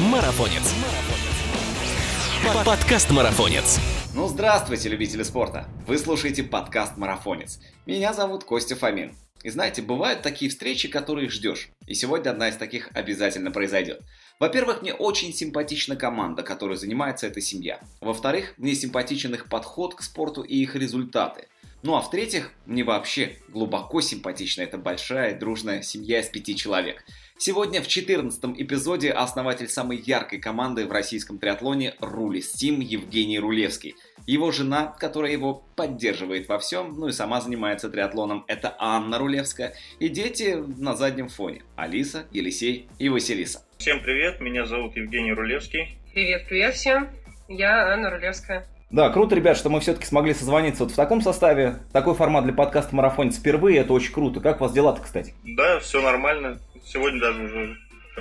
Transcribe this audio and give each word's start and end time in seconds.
Марафонец. 0.00 0.74
Подкаст 2.64 3.10
Марафонец. 3.10 3.78
Ну, 4.14 4.28
здравствуйте, 4.28 4.88
любители 4.88 5.22
спорта! 5.22 5.68
Вы 5.86 5.98
слушаете 5.98 6.42
подкаст 6.42 6.96
«Марафонец». 6.96 7.60
Меня 7.84 8.14
зовут 8.14 8.44
Костя 8.44 8.76
Фомин. 8.76 9.14
И 9.42 9.50
знаете, 9.50 9.82
бывают 9.82 10.22
такие 10.22 10.50
встречи, 10.50 10.88
которые 10.88 11.28
ждешь. 11.28 11.68
И 11.86 11.92
сегодня 11.92 12.30
одна 12.30 12.48
из 12.48 12.56
таких 12.56 12.88
обязательно 12.94 13.50
произойдет. 13.50 14.00
Во-первых, 14.38 14.80
мне 14.80 14.94
очень 14.94 15.34
симпатична 15.34 15.96
команда, 15.96 16.42
которой 16.42 16.78
занимается 16.78 17.26
эта 17.26 17.42
семья. 17.42 17.78
Во-вторых, 18.00 18.54
мне 18.56 18.74
симпатичен 18.74 19.34
их 19.34 19.50
подход 19.50 19.94
к 19.94 20.02
спорту 20.02 20.40
и 20.40 20.56
их 20.56 20.76
результаты. 20.76 21.46
Ну 21.82 21.94
а 21.94 22.02
в-третьих, 22.02 22.52
мне 22.66 22.84
вообще 22.84 23.38
глубоко 23.48 24.02
симпатична 24.02 24.62
эта 24.62 24.76
большая 24.76 25.38
дружная 25.38 25.80
семья 25.80 26.20
из 26.20 26.28
пяти 26.28 26.54
человек. 26.54 27.04
Сегодня 27.42 27.80
в 27.80 27.88
14 27.88 28.60
эпизоде 28.60 29.10
основатель 29.10 29.66
самой 29.66 29.96
яркой 29.96 30.38
команды 30.40 30.86
в 30.86 30.92
российском 30.92 31.38
триатлоне 31.38 31.94
Рулис 31.98 32.52
Тим 32.52 32.80
Евгений 32.80 33.38
Рулевский. 33.38 33.94
Его 34.26 34.50
жена, 34.52 34.94
которая 34.98 35.32
его 35.32 35.64
поддерживает 35.74 36.50
во 36.50 36.58
всем, 36.58 37.00
ну 37.00 37.08
и 37.08 37.12
сама 37.12 37.40
занимается 37.40 37.88
триатлоном, 37.88 38.44
это 38.46 38.76
Анна 38.78 39.16
Рулевская. 39.16 39.72
И 40.00 40.10
дети 40.10 40.62
на 40.76 40.94
заднем 40.94 41.30
фоне. 41.30 41.62
Алиса, 41.76 42.26
Елисей 42.30 42.90
и 42.98 43.08
Василиса. 43.08 43.64
Всем 43.78 44.02
привет, 44.02 44.42
меня 44.42 44.66
зовут 44.66 44.94
Евгений 44.96 45.32
Рулевский. 45.32 45.96
Привет, 46.12 46.46
привет 46.46 46.74
всем. 46.74 47.08
Я 47.48 47.94
Анна 47.94 48.10
Рулевская. 48.10 48.66
Да, 48.90 49.08
круто, 49.10 49.36
ребят, 49.36 49.56
что 49.56 49.70
мы 49.70 49.78
все-таки 49.78 50.04
смогли 50.04 50.34
созвониться 50.34 50.82
вот 50.82 50.92
в 50.92 50.96
таком 50.96 51.20
составе. 51.20 51.76
Такой 51.92 52.14
формат 52.14 52.42
для 52.42 52.52
подкаста 52.52 52.94
«Марафонец» 52.96 53.36
впервые, 53.36 53.78
это 53.78 53.92
очень 53.92 54.12
круто. 54.12 54.40
Как 54.40 54.60
у 54.60 54.64
вас 54.64 54.72
дела-то, 54.72 55.00
кстати? 55.00 55.32
Да, 55.44 55.78
все 55.78 56.02
нормально. 56.02 56.58
Сегодня 56.84 57.20
даже 57.20 57.44
уже 57.44 57.76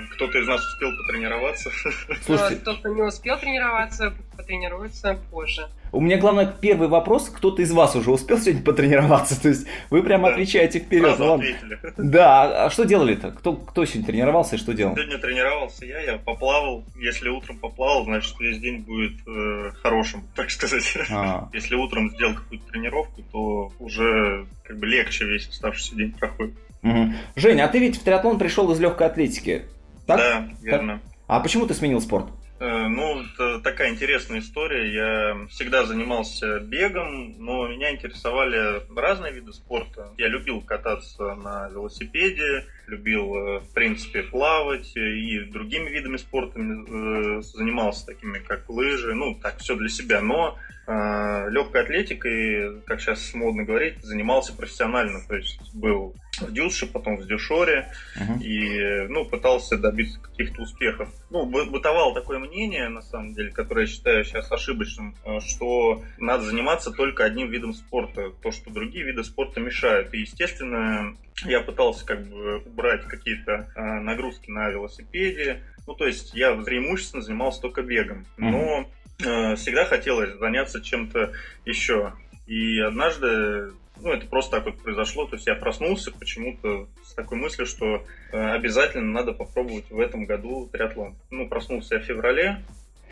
кто-то 0.08 0.40
из 0.40 0.48
нас 0.48 0.62
успел 0.66 0.90
потренироваться. 0.98 1.70
Слушайте, 2.26 2.62
тот, 2.64 2.80
кто 2.80 2.90
не 2.90 3.02
успел 3.02 3.38
тренироваться, 3.38 4.14
потренируется 4.36 5.20
позже. 5.32 5.68
У 5.92 6.02
меня, 6.02 6.18
главное, 6.18 6.46
первый 6.46 6.88
вопрос. 6.88 7.30
Кто-то 7.30 7.62
из 7.62 7.72
вас 7.72 7.96
уже 7.96 8.12
успел 8.12 8.38
сегодня 8.38 8.64
потренироваться? 8.64 9.42
То 9.42 9.50
есть 9.50 9.68
вы 9.90 10.04
прямо 10.04 10.28
да. 10.28 10.34
отвечаете 10.34 10.80
вперед. 10.80 11.16
Сразу 11.18 11.34
ответили. 11.34 11.80
Да, 11.98 12.66
а 12.66 12.70
что 12.70 12.84
делали-то? 12.84 13.32
Кто, 13.32 13.54
кто 13.54 13.86
сегодня 13.86 14.08
тренировался 14.08 14.56
и 14.56 14.60
что 14.60 14.74
делал? 14.74 14.96
Сегодня 14.96 15.18
тренировался 15.18 15.86
я, 15.86 16.00
я 16.02 16.18
поплавал. 16.18 16.84
Если 16.96 17.30
утром 17.30 17.58
поплавал, 17.58 18.06
значит 18.06 18.40
весь 18.40 18.60
день 18.60 18.80
будет 18.80 19.16
э, 19.28 19.72
хорошим, 19.82 20.24
так 20.36 20.52
сказать. 20.52 20.98
А. 21.10 21.50
Если 21.54 21.76
утром 21.76 22.12
сделал 22.12 22.36
какую-то 22.36 22.72
тренировку, 22.72 23.24
то 23.32 23.72
уже 23.80 24.46
как 24.64 24.78
бы 24.78 24.86
легче 24.86 25.26
весь 25.26 25.48
оставшийся 25.48 25.96
день 25.96 26.12
проходит. 26.12 26.54
Угу. 26.84 27.14
Женя, 27.36 27.66
а 27.66 27.68
ты 27.68 27.80
ведь 27.80 27.98
в 27.98 28.04
триатлон 28.04 28.38
пришел 28.38 28.72
из 28.72 28.80
легкой 28.80 29.08
атлетики? 29.08 29.66
Так? 30.10 30.18
Да, 30.18 30.50
верно. 30.62 30.94
Так? 31.04 31.14
А 31.28 31.40
почему 31.40 31.68
ты 31.68 31.76
сменил 31.76 32.02
спорт? 32.02 32.26
Э, 32.60 32.88
ну, 32.88 33.22
это 33.22 33.60
такая 33.62 33.92
интересная 33.92 34.40
история. 34.40 34.92
Я 34.92 35.48
всегда 35.48 35.86
занимался 35.86 36.60
бегом, 36.60 37.36
но 37.38 37.68
меня 37.68 37.92
интересовали 37.92 38.82
разные 38.94 39.32
виды 39.32 39.54
спорта. 39.54 40.10
Я 40.18 40.28
любил 40.28 40.62
кататься 40.62 41.36
на 41.36 41.70
велосипеде, 41.70 42.66
любил, 42.88 43.36
э, 43.36 43.60
в 43.60 43.74
принципе, 43.74 44.24
плавать 44.24 44.92
и 44.96 45.40
другими 45.42 45.90
видами 45.90 46.18
спорта 46.18 46.60
э, 46.60 47.42
занимался, 47.44 48.08
такими 48.08 48.40
как 48.40 48.68
лыжи, 48.68 49.14
ну, 49.14 49.36
так, 49.36 49.60
все 49.60 49.76
для 49.76 49.90
себя. 49.90 50.22
Но 50.22 50.58
легкой 50.90 51.84
атлетикой, 51.84 52.82
как 52.82 53.00
сейчас 53.00 53.34
модно 53.34 53.64
говорить, 53.64 54.04
занимался 54.04 54.56
профессионально. 54.56 55.20
То 55.28 55.36
есть 55.36 55.74
был 55.74 56.16
в 56.42 56.52
Дюше, 56.52 56.88
потом 56.88 57.18
в 57.18 57.28
Дюшоре, 57.28 57.92
uh-huh. 58.18 58.42
и 58.42 59.08
ну, 59.08 59.26
пытался 59.26 59.78
добиться 59.78 60.20
каких-то 60.20 60.62
успехов. 60.62 61.10
Ну, 61.30 61.46
бытовало 61.46 62.14
такое 62.14 62.40
мнение, 62.40 62.88
на 62.90 63.02
самом 63.02 63.34
деле, 63.34 63.52
которое 63.52 63.82
я 63.82 63.92
считаю 63.92 64.24
сейчас 64.24 64.52
ошибочным, 64.52 65.16
что 65.46 66.02
надо 66.18 66.44
заниматься 66.44 66.92
только 66.92 67.26
одним 67.26 67.50
видом 67.50 67.74
спорта, 67.74 68.32
то, 68.42 68.52
что 68.52 68.72
другие 68.72 69.06
виды 69.06 69.24
спорта 69.24 69.60
мешают. 69.60 70.14
И, 70.14 70.22
естественно, 70.22 71.16
я 71.46 71.62
пытался 71.62 72.06
как 72.06 72.28
бы 72.28 72.60
убрать 72.66 73.06
какие-то 73.06 73.72
э, 73.76 73.82
нагрузки 73.82 74.50
на 74.50 74.70
велосипеде. 74.70 75.62
Ну, 75.88 75.96
то 75.96 76.06
есть 76.06 76.34
я 76.34 76.54
преимущественно 76.56 77.22
занимался 77.22 77.62
только 77.62 77.82
бегом. 77.82 78.26
Но 78.38 78.82
э, 78.82 78.86
всегда 79.20 79.86
хотелось 79.86 80.38
заняться 80.38 80.82
чем-то 80.82 81.34
еще. 81.66 82.14
И 82.50 82.80
однажды, 82.80 83.74
ну, 84.02 84.12
это 84.12 84.26
просто 84.28 84.58
так 84.58 84.66
вот 84.66 84.82
произошло. 84.82 85.26
То 85.28 85.36
есть 85.36 85.46
я 85.46 85.56
проснулся 85.56 86.12
почему-то 86.12 86.88
с 87.04 87.14
такой 87.14 87.38
мыслью, 87.38 87.68
что 87.68 88.04
э, 88.32 88.52
обязательно 88.54 89.12
надо 89.12 89.34
попробовать 89.34 89.90
в 89.92 90.00
этом 90.00 90.26
году 90.26 90.68
триатлон. 90.72 91.16
Ну, 91.30 91.48
проснулся 91.48 91.96
я 91.96 92.02
в 92.02 92.06
феврале, 92.06 92.64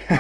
а, 0.09 0.15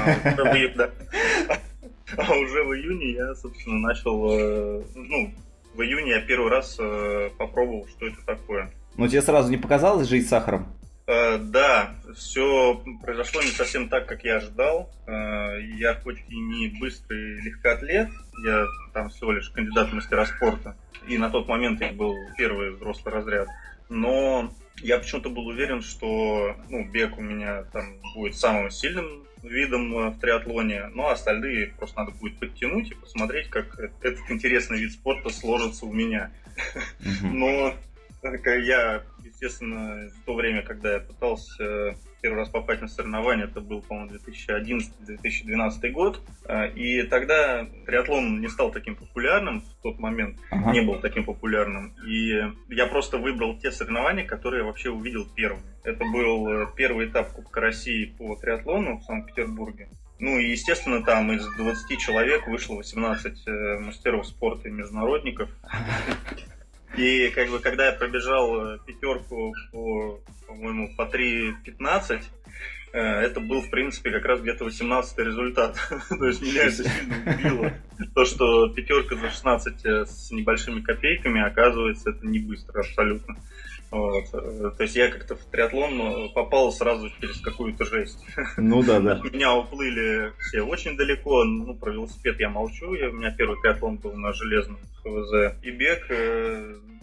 а 2.17 2.35
уже 2.35 2.63
в 2.63 2.73
июне 2.75 3.13
я, 3.13 3.33
собственно, 3.35 3.79
начал, 3.79 4.31
э, 4.31 4.83
ну, 4.93 5.33
в 5.73 5.81
июне 5.81 6.11
я 6.11 6.21
первый 6.21 6.51
раз 6.51 6.77
э, 6.79 7.29
попробовал, 7.37 7.87
что 7.87 8.07
это 8.07 8.23
такое. 8.25 8.71
Но 8.97 9.07
тебе 9.07 9.21
сразу 9.21 9.49
не 9.49 9.57
показалось 9.57 10.07
жить 10.07 10.27
с 10.27 10.29
сахаром? 10.29 10.67
Э, 11.07 11.37
да, 11.37 11.95
все 12.17 12.83
произошло 13.01 13.41
не 13.41 13.47
совсем 13.47 13.87
так, 13.87 14.07
как 14.07 14.25
я 14.25 14.37
ожидал. 14.37 14.91
Э, 15.07 15.57
я 15.77 15.95
хоть 15.95 16.19
и 16.27 16.35
не 16.35 16.67
быстрый 16.67 17.39
легкоатлет, 17.41 18.09
я 18.43 18.65
там 18.93 19.09
всего 19.09 19.31
лишь 19.31 19.49
кандидат 19.49 19.89
в 19.89 19.93
мастера 19.93 20.25
спорта, 20.25 20.75
и 21.07 21.17
на 21.17 21.29
тот 21.29 21.47
момент 21.47 21.79
я 21.79 21.93
был 21.93 22.13
первый 22.37 22.71
взрослый 22.71 23.13
разряд. 23.13 23.47
Но 23.87 24.53
я 24.81 24.99
почему-то 24.99 25.29
был 25.29 25.47
уверен, 25.47 25.81
что 25.81 26.57
ну, 26.69 26.83
бег 26.83 27.17
у 27.17 27.21
меня 27.21 27.63
там 27.71 28.01
будет 28.13 28.35
самым 28.35 28.69
сильным 28.69 29.25
видом 29.43 29.97
э, 29.97 30.09
в 30.09 30.19
триатлоне, 30.19 30.87
ну 30.93 31.07
а 31.07 31.13
остальные 31.13 31.67
просто 31.67 31.99
надо 31.99 32.11
будет 32.11 32.37
подтянуть 32.37 32.91
и 32.91 32.95
посмотреть, 32.95 33.49
как 33.49 33.79
этот 33.79 34.29
интересный 34.29 34.79
вид 34.79 34.91
спорта 34.91 35.29
сложится 35.29 35.85
у 35.85 35.93
меня. 35.93 36.31
Но 37.21 37.73
я, 38.23 39.03
естественно, 39.27 40.09
в 40.09 40.25
то 40.25 40.35
время, 40.35 40.63
когда 40.63 40.93
я 40.93 40.99
пытался 40.99 41.95
первый 42.21 42.39
раз 42.39 42.49
попасть 42.49 42.81
на 42.81 42.87
соревнования, 42.87 43.45
это 43.45 43.61
был, 43.61 43.81
по-моему, 43.81 44.11
2011-2012 44.15 45.91
год. 45.91 46.21
Э, 46.45 46.69
и 46.71 47.03
тогда 47.03 47.65
триатлон 47.85 48.41
не 48.41 48.47
стал 48.47 48.71
таким 48.71 48.95
популярным 48.95 49.61
в 49.61 49.81
тот 49.81 49.99
момент, 49.99 50.39
ага. 50.51 50.71
не 50.71 50.81
был 50.81 50.99
таким 50.99 51.23
популярным. 51.23 51.93
И 52.05 52.33
я 52.69 52.87
просто 52.87 53.17
выбрал 53.17 53.57
те 53.59 53.71
соревнования, 53.71 54.25
которые 54.25 54.61
я 54.61 54.65
вообще 54.65 54.89
увидел 54.89 55.25
первыми. 55.25 55.63
Это 55.83 56.03
был 56.05 56.49
э, 56.49 56.67
первый 56.75 57.07
этап 57.07 57.31
Кубка 57.33 57.61
России 57.61 58.05
по 58.17 58.35
триатлону 58.35 58.97
в 58.97 59.03
Санкт-Петербурге. 59.03 59.89
Ну 60.19 60.39
и, 60.39 60.49
естественно, 60.49 61.03
там 61.03 61.31
из 61.31 61.45
20 61.57 61.99
человек 61.99 62.47
вышло 62.47 62.75
18 62.75 63.47
э, 63.47 63.79
мастеров 63.79 64.25
спорта 64.25 64.67
и 64.67 64.71
международников. 64.71 65.49
И 66.97 67.29
как 67.29 67.49
бы 67.49 67.59
когда 67.59 67.87
я 67.87 67.91
пробежал 67.93 68.79
пятерку 68.79 69.53
по 69.71 70.19
по-моему, 70.47 70.89
по 70.95 71.03
3.15, 71.03 72.23
э, 72.93 72.99
это 72.99 73.39
был, 73.39 73.61
в 73.61 73.69
принципе, 73.69 74.11
как 74.11 74.25
раз 74.25 74.41
где-то 74.41 74.63
18 74.63 75.17
результат. 75.19 75.77
То 76.09 76.25
есть 76.25 76.41
меня 76.41 76.63
это 76.63 76.83
сильно 76.83 77.15
удивило. 77.25 77.73
То, 78.15 78.25
что 78.25 78.69
пятерка 78.69 79.15
за 79.15 79.29
16 79.29 79.85
э, 79.85 80.05
с 80.05 80.31
небольшими 80.31 80.81
копейками, 80.81 81.45
оказывается, 81.45 82.11
это 82.11 82.25
не 82.25 82.39
быстро 82.39 82.79
абсолютно. 82.79 83.35
Вот. 83.91 84.25
Э, 84.33 84.71
то 84.75 84.83
есть 84.83 84.95
я 84.95 85.09
как-то 85.09 85.35
в 85.35 85.43
триатлон 85.45 86.31
попал 86.33 86.71
сразу 86.71 87.09
через 87.19 87.39
какую-то 87.41 87.85
жесть. 87.85 88.23
Ну 88.57 88.83
да, 88.83 88.99
да. 88.99 89.21
Меня 89.31 89.55
уплыли 89.55 90.33
все 90.39 90.61
очень 90.61 90.97
далеко. 90.97 91.43
Ну, 91.43 91.73
про 91.75 91.91
велосипед 91.91 92.39
я 92.39 92.49
молчу. 92.49 92.93
Я, 92.93 93.09
у 93.09 93.13
меня 93.13 93.31
первый 93.31 93.59
триатлон 93.61 93.97
был 93.97 94.13
на 94.13 94.33
железном 94.33 94.79
ХВЗ. 95.03 95.55
И 95.63 95.71
бег 95.71 96.07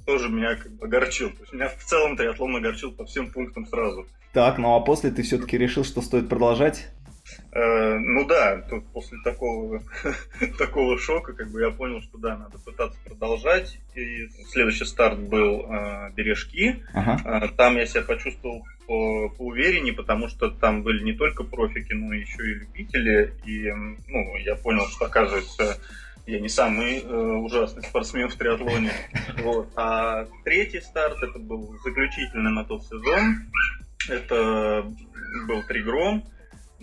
тоже 0.06 0.28
меня 0.28 0.56
как 0.56 0.72
бы 0.72 0.86
огорчил. 0.86 1.30
То 1.30 1.40
есть 1.40 1.52
меня 1.52 1.68
в 1.68 1.82
целом 1.84 2.16
триатлон 2.16 2.56
огорчил 2.56 2.92
по 2.92 3.04
всем 3.04 3.30
пунктам 3.30 3.66
сразу. 3.66 4.06
Так, 4.32 4.58
ну 4.58 4.74
а 4.74 4.80
после 4.80 5.10
ты 5.10 5.22
все-таки 5.22 5.56
решил, 5.56 5.84
что 5.84 6.02
стоит 6.02 6.28
продолжать? 6.28 6.88
Э, 7.54 7.98
ну 7.98 8.26
да, 8.26 8.60
тут 8.68 8.84
после 8.92 9.18
такого, 9.22 9.80
такого 10.58 10.98
шока 10.98 11.32
как 11.32 11.50
бы 11.50 11.60
я 11.60 11.70
понял, 11.70 12.02
что 12.02 12.18
да, 12.18 12.36
надо 12.36 12.58
пытаться 12.58 12.98
продолжать. 13.04 13.78
И 13.94 14.28
следующий 14.48 14.84
старт 14.84 15.20
был 15.20 15.64
э, 15.70 16.10
бережки. 16.16 16.84
Ага. 16.92 17.44
Э, 17.44 17.48
там 17.56 17.76
я 17.76 17.86
себя 17.86 18.02
почувствовал 18.02 18.64
по, 18.88 19.28
поувереннее, 19.28 19.94
потому 19.94 20.28
что 20.28 20.50
там 20.50 20.82
были 20.82 21.04
не 21.04 21.12
только 21.12 21.44
профики, 21.44 21.92
но 21.92 22.12
еще 22.12 22.42
и 22.42 22.54
любители. 22.54 23.32
И 23.46 23.70
ну, 23.70 24.36
я 24.38 24.56
понял, 24.56 24.86
что 24.88 25.04
оказывается 25.04 25.78
я 26.26 26.40
не 26.40 26.48
самый 26.48 27.00
э, 27.00 27.06
ужасный 27.06 27.84
спортсмен 27.84 28.28
в 28.28 28.34
триатлоне. 28.34 28.90
Вот. 29.44 29.68
А 29.76 30.26
третий 30.42 30.80
старт, 30.80 31.22
это 31.22 31.38
был 31.38 31.76
заключительный 31.84 32.50
на 32.50 32.64
тот 32.64 32.82
сезон. 32.84 33.44
Это 34.08 34.84
был 35.46 35.62
Тригром. 35.68 36.24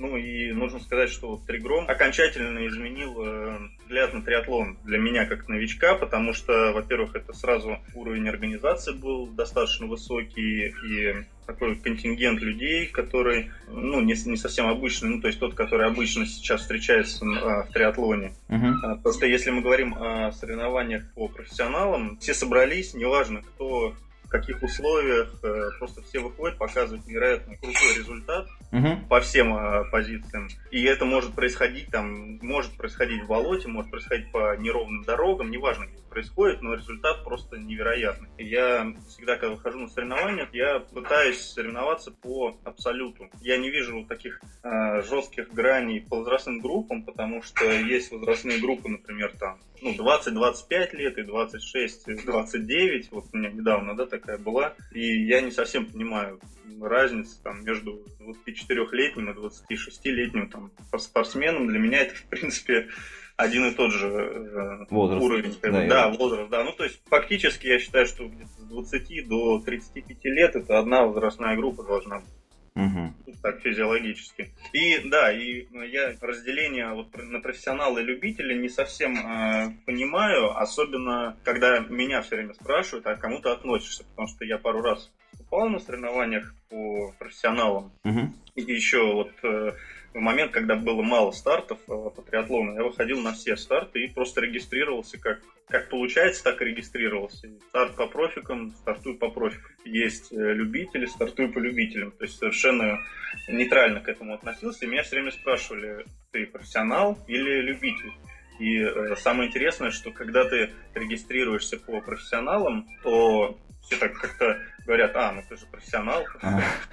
Ну 0.01 0.18
и 0.18 0.51
нужно 0.51 0.80
сказать, 0.80 1.12
что 1.12 1.27
вот 1.27 1.45
Тригром 1.45 1.86
окончательно 1.88 2.65
изменил 2.65 3.24
э, 3.24 3.59
взгляд 3.83 4.15
на 4.15 4.24
триатлон 4.24 4.75
для 4.83 4.98
меня 4.98 5.27
как 5.27 5.48
новичка, 5.48 5.94
потому 5.94 6.33
что, 6.33 6.71
во-первых, 6.74 7.15
это 7.15 7.33
сразу 7.33 7.77
уровень 7.94 8.27
организации 8.27 8.94
был 8.94 9.27
достаточно 9.27 9.86
высокий, 9.86 10.74
и 10.83 11.24
такой 11.45 11.75
контингент 11.75 12.42
людей, 12.42 12.88
который, 12.88 13.51
ну, 13.68 14.01
не, 14.01 14.15
не 14.25 14.38
совсем 14.38 14.68
обычный, 14.68 15.09
ну, 15.09 15.21
то 15.21 15.27
есть 15.27 15.39
тот, 15.39 15.53
который 15.53 15.86
обычно 15.86 16.25
сейчас 16.25 16.62
встречается 16.62 17.24
а, 17.24 17.63
в 17.63 17.71
триатлоне. 17.71 18.33
Мгм. 18.48 18.80
А, 18.83 18.95
Потому 18.95 19.13
что 19.13 19.27
если 19.27 19.51
мы 19.51 19.62
говорим 19.62 19.94
о 19.94 20.31
соревнованиях 20.31 21.03
по 21.13 21.27
профессионалам, 21.27 22.18
все 22.19 22.33
собрались, 22.33 22.95
неважно 22.95 23.44
кто 23.44 23.94
каких 24.31 24.63
условиях, 24.63 25.36
э, 25.44 25.69
просто 25.78 26.01
все 26.04 26.19
выходят, 26.19 26.57
показывают 26.57 27.06
невероятно 27.06 27.56
крутой 27.57 27.98
результат 27.98 28.48
Мгм. 28.72 29.06
по 29.07 29.19
всем 29.19 29.54
э, 29.56 29.83
позициям. 29.92 30.48
И 30.72 30.83
это 30.86 31.04
может 31.06 31.33
происходить 31.36 31.89
там, 31.92 32.39
может 32.42 32.75
происходить 32.78 33.24
в 33.24 33.28
болоте, 33.28 33.68
может 33.68 33.92
происходить 33.92 34.31
по 34.31 34.56
неровным 34.56 35.04
дорогам, 35.04 35.51
неважно, 35.51 35.86
где 35.86 35.95
это 35.95 36.07
происходит, 36.10 36.62
но 36.62 36.74
результат 36.75 37.24
просто 37.25 37.57
невероятный. 37.57 38.30
Я 38.38 38.94
всегда, 39.10 39.36
когда 39.36 39.56
выхожу 39.56 39.80
на 39.80 39.88
соревнования, 39.89 40.48
я 40.54 40.80
пытаюсь 40.80 41.42
соревноваться 41.42 42.12
по 42.12 42.57
абсолюту. 42.63 43.30
Я 43.42 43.57
не 43.57 43.69
вижу 43.69 44.06
таких 44.06 44.39
э, 44.63 45.01
жестких 45.04 45.50
граней 45.54 46.01
по 46.10 46.18
возрастным 46.18 46.62
группам, 46.62 47.04
потому 47.04 47.42
что 47.44 47.66
есть 47.69 48.12
возрастные 48.12 48.60
группы, 48.60 48.88
например, 48.88 49.34
там, 49.38 49.60
ну, 49.81 49.94
20-25 49.94 50.95
лет 50.95 51.18
и 51.18 51.22
26-29, 51.24 53.07
вот 53.12 53.25
у 53.34 53.38
меня 53.38 53.50
недавно, 53.51 53.95
да, 53.95 54.06
такая 54.22 54.38
была, 54.38 54.76
и 54.92 55.26
я 55.26 55.42
не 55.42 55.52
совсем 55.52 55.86
понимаю 55.86 56.40
разницу 56.80 57.38
там 57.44 57.64
между 57.64 58.02
24-летним 58.20 59.30
и 59.30 59.34
26-летним 59.34 60.50
там 60.50 60.72
спортсменом. 60.98 61.68
Для 61.68 61.80
меня 61.80 62.00
это, 62.00 62.16
в 62.16 62.24
принципе, 62.24 62.88
один 63.36 63.66
и 63.68 63.74
тот 63.74 63.92
же 63.92 64.08
э, 64.08 64.86
Возраст. 64.90 65.24
уровень. 65.24 65.56
как. 65.60 65.72
Да, 65.72 65.88
Да, 65.88 66.10
возраст, 66.10 66.50
да. 66.50 66.64
Ну, 66.64 66.74
то 66.74 66.84
есть, 66.84 67.02
фактически, 67.10 67.68
я 67.68 67.80
считаю, 67.80 68.06
что 68.06 68.28
с 68.28 68.64
20 68.64 69.28
до 69.28 69.60
35 69.60 70.26
лет 70.26 70.56
это 70.56 70.80
одна 70.80 71.06
возрастная 71.06 71.56
группа 71.56 71.84
должна 71.84 72.20
быть. 72.20 72.30
Ну, 72.76 73.14
так 73.42 73.60
физиологически. 73.62 74.52
И 74.72 75.00
да, 75.10 75.32
и 75.32 75.66
э, 75.74 75.88
я 75.88 76.14
разделение 76.22 76.94
вот 76.94 77.08
на 77.18 77.40
профессионала 77.40 78.00
и 78.00 78.04
любителя 78.04 78.56
не 78.56 78.70
совсем 78.70 79.18
э, 79.18 79.74
понимаю, 79.86 80.58
особенно 80.58 81.36
когда 81.44 81.80
меня 81.80 82.22
все 82.22 82.36
время 82.38 82.54
спрашивают, 82.54 83.06
а 83.08 83.16
к 83.16 83.20
кому 83.20 83.40
ты 83.40 83.50
относишься, 83.50 84.04
потому 84.06 84.28
что 84.28 84.46
я 84.46 84.58
пару 84.58 84.82
раз 84.82 85.12
выступал 85.32 85.70
на 85.70 85.80
соревнованиях 85.80 86.54
по 86.70 87.14
профессионалам, 87.20 87.92
Мгм. 88.04 88.34
и 88.56 88.62
еще 88.62 89.04
вот 89.14 89.32
э, 89.44 89.74
в 90.13 90.19
момент, 90.19 90.52
когда 90.52 90.75
было 90.75 91.02
мало 91.02 91.31
стартов 91.31 91.80
э, 91.88 92.10
по 92.16 92.22
триатлону, 92.22 92.75
я 92.75 92.84
выходил 92.84 93.22
на 93.22 93.34
все 93.34 93.56
старты 93.56 94.04
и 94.04 94.08
просто 94.10 94.42
регистрировался 94.42 95.18
как, 95.19 95.40
как 95.68 95.90
получается, 95.90 96.44
так 96.44 96.62
и 96.62 96.66
регистрировался. 96.66 97.50
Старт 97.69 97.96
по 97.96 98.08
профикам, 98.08 98.72
стартую 98.72 99.18
по 99.18 99.30
профикам. 99.30 99.72
Есть 99.86 100.31
э, 100.34 100.36
любители, 100.36 101.06
стартую 101.06 101.54
по 101.54 101.60
любителям. 101.60 102.12
То 102.12 102.25
есть 102.25 102.38
совершенно 102.38 103.00
нейтрально 103.48 104.02
к 104.02 104.10
этому 104.10 104.34
относился. 104.34 104.86
И 104.86 104.90
меня 104.90 105.04
все 105.04 105.16
время 105.16 105.31
спрашивали, 105.31 106.06
ты 106.31 106.46
профессионал 106.46 107.18
или 107.28 107.62
любитель? 107.62 108.12
И 108.60 108.80
э, 108.80 109.16
самое 109.16 109.50
интересное, 109.50 109.92
что 109.92 110.12
когда 110.12 110.44
ты 110.44 110.72
регистрируешься 110.94 111.78
по 111.78 112.02
профессионалам, 112.02 112.88
то 113.02 113.58
все 113.81 113.96
так 113.96 114.13
как-то 114.13 114.60
говорят, 114.86 115.16
а, 115.16 115.31
ну 115.31 115.44
ты 115.48 115.57
же 115.57 115.66
профессионал. 115.66 116.25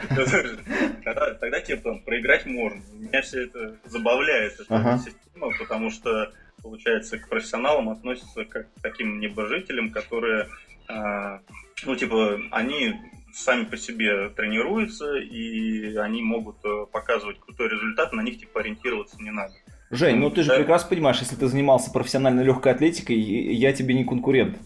Тогда, 1.05 1.61
тебе 1.61 1.77
там 1.77 2.01
проиграть 2.01 2.47
можно. 2.47 2.81
Меня 2.93 3.23
все 3.23 3.45
это 3.45 3.77
забавляет, 3.85 4.61
эта 4.61 4.99
система, 4.99 5.51
потому 5.59 5.91
что, 5.91 6.33
получается, 6.63 7.19
к 7.19 7.29
профессионалам 7.29 7.89
относятся 7.89 8.45
как 8.45 8.73
к 8.75 8.83
таким 8.83 9.21
небожителям, 9.21 9.91
которые, 9.91 10.49
а, 10.89 11.41
ну, 11.85 11.97
типа, 11.97 12.41
они 12.51 12.95
сами 13.33 13.65
по 13.65 13.77
себе 13.77 14.31
тренируются, 14.31 15.17
и 15.17 15.97
они 15.97 16.23
могут 16.23 16.57
э, 16.65 16.87
показывать 16.91 17.39
крутой 17.39 17.69
результат, 17.69 18.13
на 18.13 18.23
них, 18.23 18.41
типа, 18.41 18.61
ориентироваться 18.61 19.21
не 19.21 19.31
надо. 19.31 19.55
Жень, 19.91 20.17
ну 20.17 20.31
ты 20.31 20.43
же 20.43 20.55
прекрасно 20.55 20.91
понимаешь, 20.91 21.19
если 21.21 21.37
ты 21.37 21.47
занимался 21.47 21.91
профессиональной 21.91 22.45
легкой 22.45 22.73
атлетикой, 22.73 23.17
я 23.17 23.73
тебе 23.73 23.95
не 23.95 24.05
конкурент. 24.05 24.59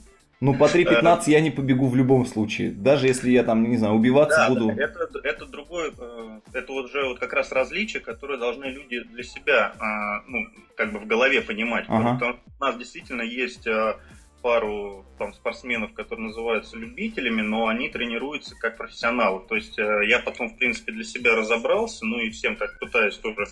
Ну, 0.43 0.55
по 0.55 0.65
3.15 0.65 1.23
я 1.27 1.41
не 1.41 1.53
побегу 1.53 1.87
в 1.87 1.95
любом 1.95 2.27
случае. 2.27 2.73
Даже 2.73 3.07
если 3.07 3.31
я 3.31 3.45
там, 3.45 3.63
не 3.63 3.77
знаю, 3.77 3.95
убиваться 3.95 4.39
Да, 4.39 4.49
буду. 4.49 4.73
да, 4.75 4.83
это, 4.83 5.09
это 5.23 5.47
другое, 5.47 5.93
э, 5.97 6.41
это 6.53 6.73
вот 6.73 6.91
же 6.91 7.07
вот 7.07 7.21
как 7.21 7.33
раз 7.33 7.53
различие, 7.53 8.03
которое 8.03 8.39
должны 8.39 8.65
люди 8.65 9.05
для 9.05 9.23
себя, 9.23 9.73
а, 9.79 10.23
ну, 10.27 10.45
как 10.77 10.93
бы 10.93 10.99
в 10.99 11.07
голове 11.07 11.43
понимать. 11.43 11.85
Ага. 11.87 12.15
Потому 12.15 12.33
что 12.33 12.41
у 12.59 12.65
нас 12.65 12.77
действительно 12.77 13.23
есть 13.23 13.69
а, 13.69 14.01
пару 14.43 15.07
там, 15.17 15.33
спортсменов, 15.33 15.95
которые 15.95 16.27
называются 16.27 16.77
любителями, 16.77 17.43
но 17.43 17.69
они 17.69 17.89
тренируются 17.89 18.57
как 18.57 18.77
профессионалы. 18.77 19.43
То 19.49 19.55
есть 19.55 19.79
э, 19.79 20.01
я 20.09 20.19
потом, 20.19 20.51
в 20.51 20.59
принципе, 20.59 20.91
для 20.91 21.05
себя 21.05 21.37
разобрался, 21.37 22.05
ну 22.05 22.19
и 22.19 22.31
всем 22.31 22.57
так 22.57 22.81
пытаюсь 22.81 23.17
тоже 23.17 23.47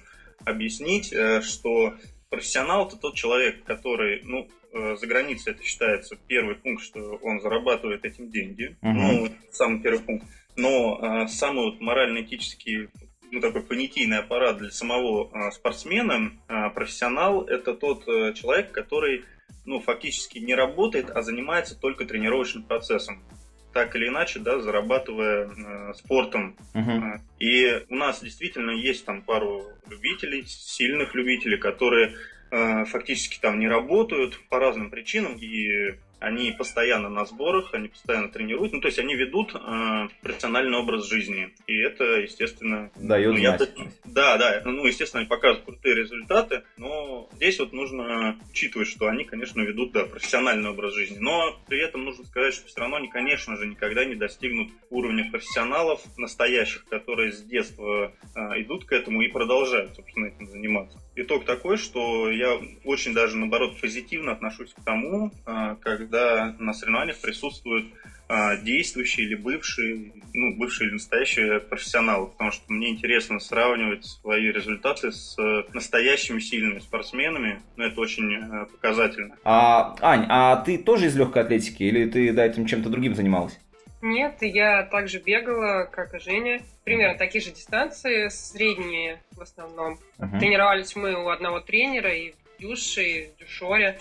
объяснить, 0.44 1.12
э, 1.12 1.40
что 1.42 1.94
профессионал 2.28 2.88
это 2.88 2.96
тот 2.96 3.14
человек, 3.14 3.62
который, 3.64 4.22
ну, 4.24 4.48
э, 4.48 4.59
за 4.72 5.06
границей 5.06 5.52
это 5.52 5.62
считается 5.62 6.16
первый 6.28 6.54
пункт, 6.54 6.84
что 6.84 7.18
он 7.22 7.40
зарабатывает 7.40 8.04
этим 8.04 8.30
деньги. 8.30 8.76
Мгм. 8.82 8.96
Ну, 8.96 9.28
самый 9.50 9.80
первый 9.80 10.00
пункт. 10.00 10.26
Но 10.56 10.98
э, 11.00 11.28
самый 11.28 11.70
вот 11.70 11.80
морально-этический 11.80 12.88
ну, 13.30 13.40
такой 13.40 13.62
понятийный 13.62 14.18
аппарат 14.18 14.58
для 14.58 14.70
самого 14.70 15.30
э, 15.32 15.50
спортсмена, 15.52 16.32
э, 16.48 16.70
профессионал, 16.70 17.44
это 17.44 17.74
тот 17.74 18.06
э, 18.08 18.32
человек, 18.34 18.72
который, 18.72 19.24
ну, 19.64 19.80
фактически 19.80 20.38
не 20.38 20.54
работает, 20.54 21.10
а 21.10 21.22
занимается 21.22 21.78
только 21.78 22.04
тренировочным 22.04 22.64
процессом. 22.64 23.22
Так 23.72 23.94
или 23.94 24.08
иначе, 24.08 24.40
да, 24.40 24.58
зарабатывая 24.58 25.48
э, 25.48 25.94
спортом. 25.94 26.56
А, 26.74 27.20
И 27.38 27.84
у 27.88 27.94
нас 27.94 28.20
действительно 28.20 28.72
есть 28.72 29.04
там 29.04 29.22
пару 29.22 29.64
любителей, 29.88 30.44
сильных 30.46 31.14
любителей, 31.14 31.56
которые 31.56 32.08
э, 32.08 32.14
фактически 32.50 33.38
там 33.40 33.58
не 33.58 33.68
работают 33.68 34.40
по 34.48 34.58
разным 34.58 34.90
причинам, 34.90 35.36
и 35.36 35.94
они 36.20 36.52
постоянно 36.52 37.08
на 37.08 37.24
сборах, 37.24 37.72
они 37.72 37.88
постоянно 37.88 38.28
тренируют, 38.28 38.72
ну 38.72 38.80
то 38.80 38.88
есть 38.88 38.98
они 38.98 39.16
ведут 39.16 39.54
э, 39.54 40.08
профессиональный 40.22 40.78
образ 40.78 41.08
жизни, 41.08 41.52
и 41.66 41.78
это, 41.78 42.04
естественно, 42.20 42.90
Дает 42.96 43.32
ну, 43.32 43.38
я 43.38 43.58
да, 44.04 44.36
да, 44.36 44.62
ну, 44.64 44.84
естественно, 44.86 45.20
они 45.20 45.28
показывают 45.28 45.64
крутые 45.64 45.94
результаты, 45.96 46.62
но 46.76 47.28
здесь 47.32 47.58
вот 47.58 47.72
нужно 47.72 48.38
учитывать, 48.50 48.88
что 48.88 49.08
они, 49.08 49.24
конечно, 49.24 49.62
ведут, 49.62 49.92
да, 49.92 50.04
профессиональный 50.04 50.70
образ 50.70 50.94
жизни, 50.94 51.18
но 51.18 51.58
при 51.66 51.82
этом 51.82 52.04
нужно 52.04 52.24
сказать, 52.26 52.54
что 52.54 52.68
все 52.68 52.80
равно 52.80 52.96
они, 52.96 53.08
конечно 53.08 53.56
же, 53.56 53.66
никогда 53.66 54.04
не 54.04 54.14
достигнут 54.14 54.68
уровня 54.90 55.30
профессионалов 55.30 56.02
настоящих, 56.18 56.84
которые 56.84 57.32
с 57.32 57.42
детства 57.42 58.12
а, 58.34 58.60
идут 58.60 58.84
к 58.84 58.92
этому 58.92 59.22
и 59.22 59.28
продолжают, 59.28 59.94
собственно, 59.96 60.26
этим 60.26 60.46
заниматься. 60.46 60.98
Итог 61.16 61.44
такой, 61.44 61.76
что 61.76 62.30
я 62.30 62.58
очень 62.84 63.12
даже, 63.12 63.36
наоборот, 63.36 63.80
позитивно 63.80 64.32
отношусь 64.32 64.72
к 64.72 64.84
тому, 64.84 65.32
а, 65.44 65.74
когда 65.76 66.54
на 66.58 66.72
соревнованиях 66.72 67.20
присутствуют 67.20 67.86
а, 68.28 68.56
действующие 68.56 69.26
или 69.26 69.34
бывшие, 69.34 70.12
ну, 70.32 70.56
бывшие 70.56 70.86
или 70.86 70.94
настоящие 70.94 71.58
профессионалы, 71.58 72.28
потому 72.28 72.52
что 72.52 72.72
мне 72.72 72.90
интересно 72.90 73.40
сравнивать 73.40 74.04
свои 74.04 74.52
результаты 74.52 75.10
с 75.10 75.36
э, 75.36 75.64
настоящими 75.74 76.38
сильными 76.38 76.78
спортсменами, 76.78 77.60
ну, 77.76 77.84
это 77.84 78.00
очень 78.00 78.32
э, 78.34 78.66
показательно. 78.66 79.36
А, 79.42 79.96
Ань, 80.00 80.26
а 80.28 80.62
ты 80.62 80.78
тоже 80.78 81.06
из 81.06 81.16
легкой 81.16 81.42
атлетики 81.42 81.82
или 81.82 82.08
ты 82.08 82.32
до 82.32 82.42
этого 82.42 82.68
чем-то 82.68 82.88
другим 82.88 83.16
занималась? 83.16 83.58
Нет, 84.02 84.36
я 84.40 84.82
также 84.84 85.18
бегала, 85.18 85.84
как 85.84 86.14
и 86.14 86.18
Женя. 86.18 86.62
Примерно 86.84 87.18
такие 87.18 87.42
же 87.42 87.50
дистанции, 87.50 88.28
средние 88.28 89.20
в 89.32 89.42
основном. 89.42 89.98
Мгм. 90.18 90.38
Тренировались 90.38 90.96
мы 90.96 91.14
у 91.14 91.28
одного 91.28 91.60
тренера 91.60 92.12
и 92.14 92.32
в 92.32 92.60
Дюше, 92.60 93.02
и 93.02 93.26
в 93.26 93.38
Дюшоре. 93.38 93.98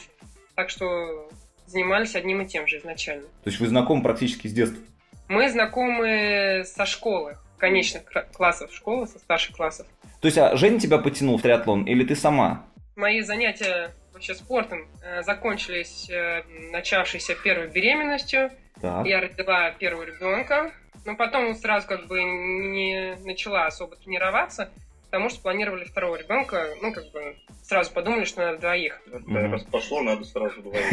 Так 0.55 0.69
что 0.69 1.29
занимались 1.65 2.15
одним 2.15 2.41
и 2.41 2.47
тем 2.47 2.67
же 2.67 2.77
изначально. 2.79 3.23
То 3.43 3.49
есть 3.49 3.59
вы 3.59 3.67
знакомы 3.67 4.01
практически 4.03 4.47
с 4.47 4.53
детства? 4.53 4.81
Мы 5.27 5.49
знакомы 5.49 6.63
со 6.65 6.85
школы, 6.85 7.37
конечных 7.57 8.03
классов 8.33 8.73
школы, 8.73 9.05
со 9.05 9.19
старших 9.19 9.55
классов. 9.55 9.85
То 10.21 10.27
есть 10.27 10.37
а 10.37 10.55
Женя 10.55 10.79
тебя 10.79 10.97
потянул 10.97 11.37
в 11.37 11.41
триатлон 11.41 11.83
или 11.85 12.03
ты 12.03 12.15
сама? 12.15 12.65
Мои 12.95 13.21
занятия 13.21 13.91
вообще 14.11 14.33
спортом 14.33 14.87
э, 15.03 15.23
закончились 15.23 16.09
э, 16.09 16.43
начавшейся 16.71 17.35
первой 17.35 17.69
беременностью. 17.69 18.51
Так. 18.81 19.05
Я 19.05 19.21
родила 19.21 19.71
первого 19.71 20.03
ребенка, 20.03 20.71
но 21.05 21.15
потом 21.15 21.53
сразу 21.55 21.87
как 21.87 22.07
бы 22.07 22.21
не 22.23 23.15
начала 23.25 23.65
особо 23.65 23.95
тренироваться, 23.95 24.71
потому 25.05 25.29
что 25.29 25.41
планировали 25.41 25.85
второго 25.85 26.15
ребенка, 26.15 26.67
ну 26.81 26.93
как 26.93 27.11
бы 27.11 27.35
сразу 27.63 27.91
подумали, 27.91 28.25
что 28.25 28.41
надо 28.41 28.59
двоих. 28.59 29.01
Да. 29.07 29.47
Раз 29.47 29.63
пошло, 29.63 30.01
надо 30.01 30.23
сразу 30.23 30.61
говорить. 30.61 30.87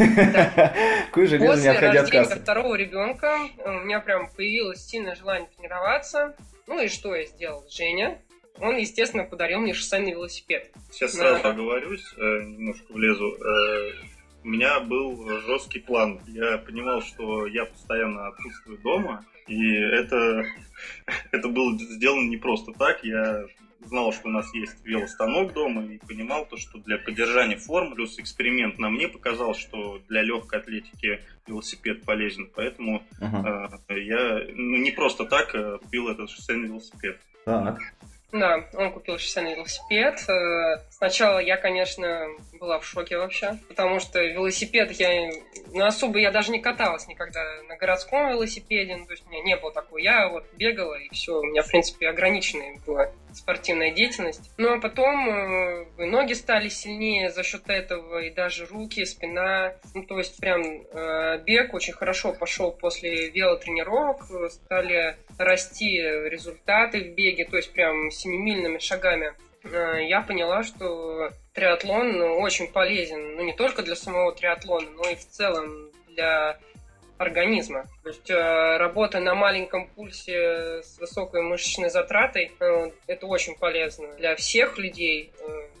Какое 1.07 1.27
железо, 1.27 1.45
не 1.45 1.47
После 1.47 1.71
отходя 1.71 1.91
от 1.91 1.97
рождения 2.01 2.23
кассы. 2.25 2.39
второго 2.41 2.75
ребенка 2.75 3.37
у 3.63 3.71
меня 3.71 3.99
прям 3.99 4.29
появилось 4.29 4.85
сильное 4.85 5.15
желание 5.15 5.49
тренироваться. 5.55 6.35
Ну 6.67 6.81
и 6.81 6.87
что 6.87 7.15
я 7.15 7.25
сделал? 7.25 7.63
Женя, 7.69 8.19
он, 8.59 8.75
естественно, 8.77 9.23
подарил 9.23 9.59
мне 9.59 9.73
шоссейный 9.73 10.11
велосипед. 10.11 10.69
Сейчас 10.91 11.13
сразу 11.13 11.47
оговорюсь, 11.47 12.05
э, 12.17 12.19
немножко 12.43 12.91
влезу. 12.91 13.37
Э, 14.47 14.49
у 14.49 14.49
меня 14.49 14.79
был 14.79 15.41
жесткий 15.41 15.79
план. 15.79 16.19
Я 16.27 16.57
понимал, 16.57 17.01
что 17.01 17.47
я 17.47 17.65
постоянно 17.65 18.27
отсутствую 18.27 18.79
дома, 18.79 19.25
и 19.47 19.73
это, 19.73 20.45
это 21.31 21.47
было 21.49 21.77
сделано 21.77 22.29
не 22.29 22.37
просто 22.37 22.71
так. 22.73 23.03
Я 23.03 23.45
знал, 23.85 24.11
что 24.11 24.27
у 24.27 24.31
нас 24.31 24.53
есть 24.53 24.83
велостанок 24.83 25.53
дома 25.53 25.85
и 25.85 25.99
понимал 25.99 26.45
то, 26.45 26.57
что 26.57 26.79
для 26.79 26.97
поддержания 26.97 27.57
формы, 27.57 27.95
плюс 27.95 28.19
эксперимент 28.19 28.79
на 28.79 28.89
мне 28.89 29.07
показал, 29.07 29.53
что 29.53 30.01
для 30.09 30.23
легкой 30.23 30.59
атлетики 30.59 31.21
велосипед 31.45 32.03
полезен. 32.03 32.49
Поэтому 32.55 33.03
uh-huh. 33.21 33.79
э, 33.87 33.99
я 34.01 34.45
ну, 34.53 34.77
не 34.77 34.91
просто 34.91 35.25
так 35.25 35.53
э, 35.55 35.77
купил 35.77 36.09
этот 36.09 36.29
шоссейный 36.29 36.67
велосипед. 36.67 37.19
Так. 37.45 37.79
Да, 38.31 38.65
он 38.73 38.91
купил 38.91 39.17
шоссейный 39.17 39.55
велосипед. 39.55 40.19
Э, 40.27 40.81
сначала 40.89 41.39
я, 41.39 41.55
конечно, 41.55 42.27
была 42.59 42.79
в 42.79 42.85
шоке 42.85 43.17
вообще, 43.17 43.57
потому 43.69 43.99
что 44.01 44.21
велосипед 44.21 44.91
я... 44.91 45.31
Ну, 45.73 45.85
особо 45.85 46.19
я 46.19 46.31
даже 46.31 46.51
не 46.51 46.59
каталась 46.59 47.07
никогда 47.07 47.39
на 47.69 47.77
городском 47.77 48.29
велосипеде, 48.29 48.97
ну, 48.97 49.05
то 49.05 49.11
есть 49.11 49.25
у 49.25 49.29
меня 49.29 49.43
не 49.43 49.55
было 49.55 49.71
такого. 49.71 49.97
Я 49.97 50.27
вот 50.27 50.43
бегала, 50.57 50.95
и 50.95 51.09
все, 51.13 51.39
у 51.39 51.43
меня, 51.43 51.63
в 51.63 51.67
принципе, 51.67 52.09
ограниченная 52.09 52.77
была 52.85 53.09
спортивная 53.37 53.91
деятельность. 53.91 54.51
Ну, 54.57 54.73
а 54.73 54.79
потом 54.79 55.29
э, 55.29 56.05
ноги 56.05 56.33
стали 56.33 56.69
сильнее 56.69 57.29
за 57.29 57.43
счет 57.43 57.69
этого, 57.69 58.19
и 58.19 58.29
даже 58.29 58.65
руки, 58.65 59.05
спина. 59.05 59.73
Ну, 59.93 60.03
то 60.03 60.17
есть 60.17 60.37
прям 60.37 60.61
э, 60.63 61.39
бег 61.45 61.73
очень 61.73 61.93
хорошо 61.93 62.33
пошел 62.33 62.71
после 62.71 63.29
велотренировок, 63.29 64.23
стали 64.51 65.17
расти 65.37 66.01
результаты 66.01 67.01
в 67.01 67.15
беге, 67.15 67.45
то 67.45 67.57
есть 67.57 67.71
прям 67.73 68.11
семимильными 68.11 68.79
шагами 68.79 69.33
э, 69.63 70.05
я 70.07 70.21
поняла, 70.21 70.63
что 70.63 71.31
триатлон 71.53 72.21
очень 72.21 72.67
полезен, 72.67 73.35
ну 73.35 73.43
не 73.43 73.53
только 73.53 73.83
для 73.83 73.95
самого 73.95 74.33
триатлона, 74.33 74.89
но 74.91 75.09
и 75.09 75.15
в 75.15 75.27
целом 75.27 75.91
для 76.09 76.57
организма. 77.17 77.85
То 78.03 78.09
есть 78.09 78.29
э, 78.29 78.77
работа 78.77 79.19
на 79.19 79.35
маленьком 79.35 79.87
пульсе 79.87 80.81
с 80.83 80.97
высокой 80.99 81.41
мышечной 81.41 81.89
затратой, 81.89 82.51
э, 82.59 82.91
это 83.07 83.25
очень 83.27 83.55
полезно 83.55 84.13
для 84.15 84.35
всех 84.35 84.77
людей. 84.77 85.31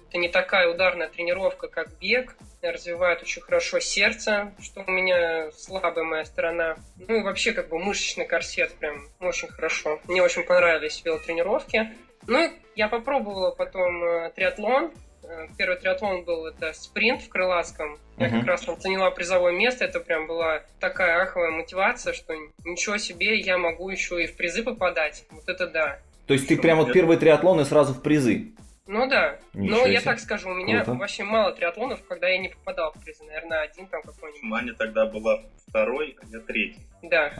Это 0.09 0.19
не 0.19 0.29
такая 0.29 0.69
ударная 0.69 1.09
тренировка, 1.09 1.67
как 1.67 1.89
бег. 1.99 2.35
Развивает 2.61 3.21
очень 3.21 3.41
хорошо 3.41 3.79
сердце, 3.79 4.53
что 4.61 4.83
у 4.87 4.91
меня 4.91 5.51
слабая 5.51 6.05
моя 6.05 6.25
сторона. 6.25 6.77
Ну 7.07 7.19
и 7.19 7.23
вообще 7.23 7.51
как 7.51 7.69
бы 7.69 7.77
мышечный 7.77 8.25
корсет 8.25 8.73
прям 8.75 9.07
очень 9.19 9.47
хорошо. 9.47 9.99
Мне 10.07 10.23
очень 10.23 10.43
понравились 10.43 11.01
велотренировки. 11.03 11.93
Ну 12.25 12.45
и 12.45 12.51
я 12.75 12.87
попробовала 12.87 13.51
потом 13.51 14.03
э, 14.03 14.31
триатлон. 14.31 14.91
Э, 15.29 15.47
первый 15.57 15.77
триатлон 15.77 16.23
был 16.23 16.45
это 16.45 16.71
спринт 16.73 17.21
в 17.21 17.29
Крылатском. 17.29 17.97
Я 18.17 18.27
uh-huh. 18.27 18.39
как 18.39 18.47
раз 18.47 18.61
там 18.61 18.79
заняла 18.79 19.11
призовое 19.11 19.51
место. 19.51 19.85
Это 19.85 19.99
прям 19.99 20.25
была 20.25 20.61
такая 20.79 21.21
аховая 21.21 21.51
мотивация, 21.51 22.13
что 22.13 22.33
ничего 22.63 22.97
себе, 22.97 23.37
я 23.39 23.57
могу 23.57 23.89
еще 23.89 24.23
и 24.23 24.27
в 24.27 24.37
призы 24.37 24.63
попадать. 24.63 25.25
Вот 25.31 25.47
это 25.49 25.67
да. 25.67 25.99
То 26.27 26.33
есть 26.33 26.47
ты 26.47 26.57
прям 26.57 26.77
вот 26.77 26.93
первый 26.93 27.17
триатлон 27.17 27.59
и 27.61 27.65
сразу 27.65 27.93
в 27.93 28.01
призы? 28.01 28.53
Ну 28.85 29.09
да. 29.09 29.37
Ничего 29.53 29.81
Но 29.81 29.85
я 29.85 29.99
так 29.99 30.19
скажу, 30.19 30.49
у 30.49 30.53
меня 30.53 30.83
Круто. 30.83 30.97
вообще 30.97 31.23
мало 31.25 31.51
триатлонов, 31.51 32.01
когда 32.07 32.29
я 32.29 32.37
не 32.37 32.49
попадал 32.49 32.93
в 32.93 33.03
призы. 33.03 33.25
Наверное, 33.25 33.63
один 33.63 33.87
там 33.87 34.01
какой-нибудь. 34.01 34.43
Маня 34.43 34.73
тогда 34.73 35.05
была 35.05 35.41
второй, 35.67 36.15
а 36.21 36.25
я 36.31 36.39
третий. 36.39 36.79
Да. 37.03 37.33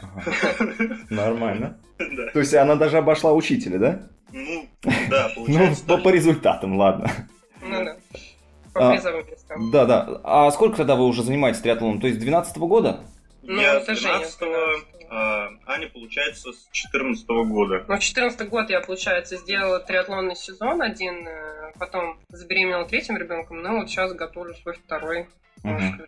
Нормально. 1.08 1.78
То 2.34 2.38
есть 2.38 2.54
она 2.54 2.76
даже 2.76 2.98
обошла 2.98 3.32
учителя, 3.32 3.78
да? 3.78 4.02
Ну, 4.30 4.68
да, 5.08 5.32
ну, 5.36 5.46
получается. 5.46 5.84
Ну, 5.86 6.02
по 6.02 6.10
результатам, 6.10 6.76
ладно. 6.76 7.10
Ну 7.68 7.84
да. 7.84 7.96
По 8.72 8.90
призовым 8.90 9.26
местам. 9.30 9.70
Да, 9.70 9.84
да. 9.86 10.20
А 10.24 10.50
сколько 10.50 10.78
тогда 10.78 10.96
вы 10.96 11.06
уже 11.06 11.22
занимаетесь 11.22 11.60
триатлоном? 11.60 12.00
То 12.00 12.06
есть 12.06 12.18
12 12.18 12.56
года? 12.58 13.00
Ну, 13.42 13.60
я 13.60 13.74
это 13.74 13.94
с 13.94 14.00
12 14.00 14.40
а 15.10 15.48
Аня, 15.66 15.88
получается, 15.88 16.52
с 16.52 16.68
14 16.70 17.26
года. 17.26 17.84
Ну, 17.88 17.96
в 17.96 18.00
14 18.00 18.48
год 18.48 18.68
я, 18.68 18.80
получается, 18.80 19.36
сделала 19.36 19.80
триатлонный 19.80 20.36
сезон 20.36 20.82
один, 20.82 21.26
э, 21.26 21.72
потом 21.78 22.18
забеременела 22.28 22.84
третьим 22.84 23.16
ребенком, 23.16 23.62
но 23.62 23.78
вот 23.78 23.88
сейчас 23.88 24.12
готовлю 24.12 24.54
свой 24.54 24.74
второй. 24.74 25.28
Угу. 25.64 26.06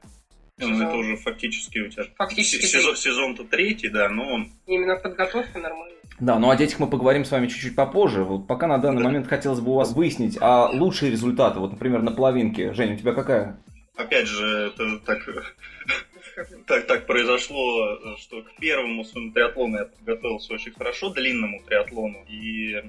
Ну, 0.61 0.83
это 0.83 0.97
уже 0.97 1.17
фактически 1.17 1.79
у 1.79 1.89
тебя 1.89 2.05
фактически 2.17 2.65
сезон, 2.65 2.97
сезон-то 2.97 3.45
третий, 3.45 3.89
да, 3.89 4.09
но 4.09 4.35
он... 4.35 4.49
Именно 4.67 4.97
подготовка 4.97 5.59
нормальная. 5.59 5.97
Да, 6.21 6.39
ну 6.39 6.51
о 6.51 6.57
детях 6.57 6.79
мы 6.79 6.89
поговорим 6.89 7.25
с 7.25 7.31
вами 7.31 7.47
чуть-чуть 7.47 7.75
попозже. 7.75 8.25
Вот 8.25 8.47
пока 8.47 8.67
на 8.67 8.79
данный 8.79 9.03
да. 9.03 9.09
момент 9.09 9.27
хотелось 9.27 9.61
бы 9.61 9.73
у 9.73 9.75
вас 9.75 9.93
выяснить, 9.93 10.37
а 10.41 10.69
лучшие 10.69 11.11
результаты, 11.11 11.59
вот, 11.59 11.73
например, 11.73 12.03
на 12.03 12.13
половинке. 12.13 12.75
Женя, 12.75 12.95
у 12.95 12.99
тебя 12.99 13.15
какая? 13.15 13.59
Опять 13.97 14.27
же, 14.27 14.69
это 14.69 14.99
так 14.99 15.21
так, 16.67 16.87
так 16.87 17.07
произошло, 17.07 18.17
что 18.19 18.43
к 18.43 18.57
первому 18.61 19.05
своему 19.05 19.33
триатлону 19.33 19.79
я 19.79 19.85
подготовился 19.87 20.55
очень 20.55 20.73
хорошо, 20.73 21.11
длинному 21.11 21.63
триатлону, 21.63 22.25
и 22.29 22.83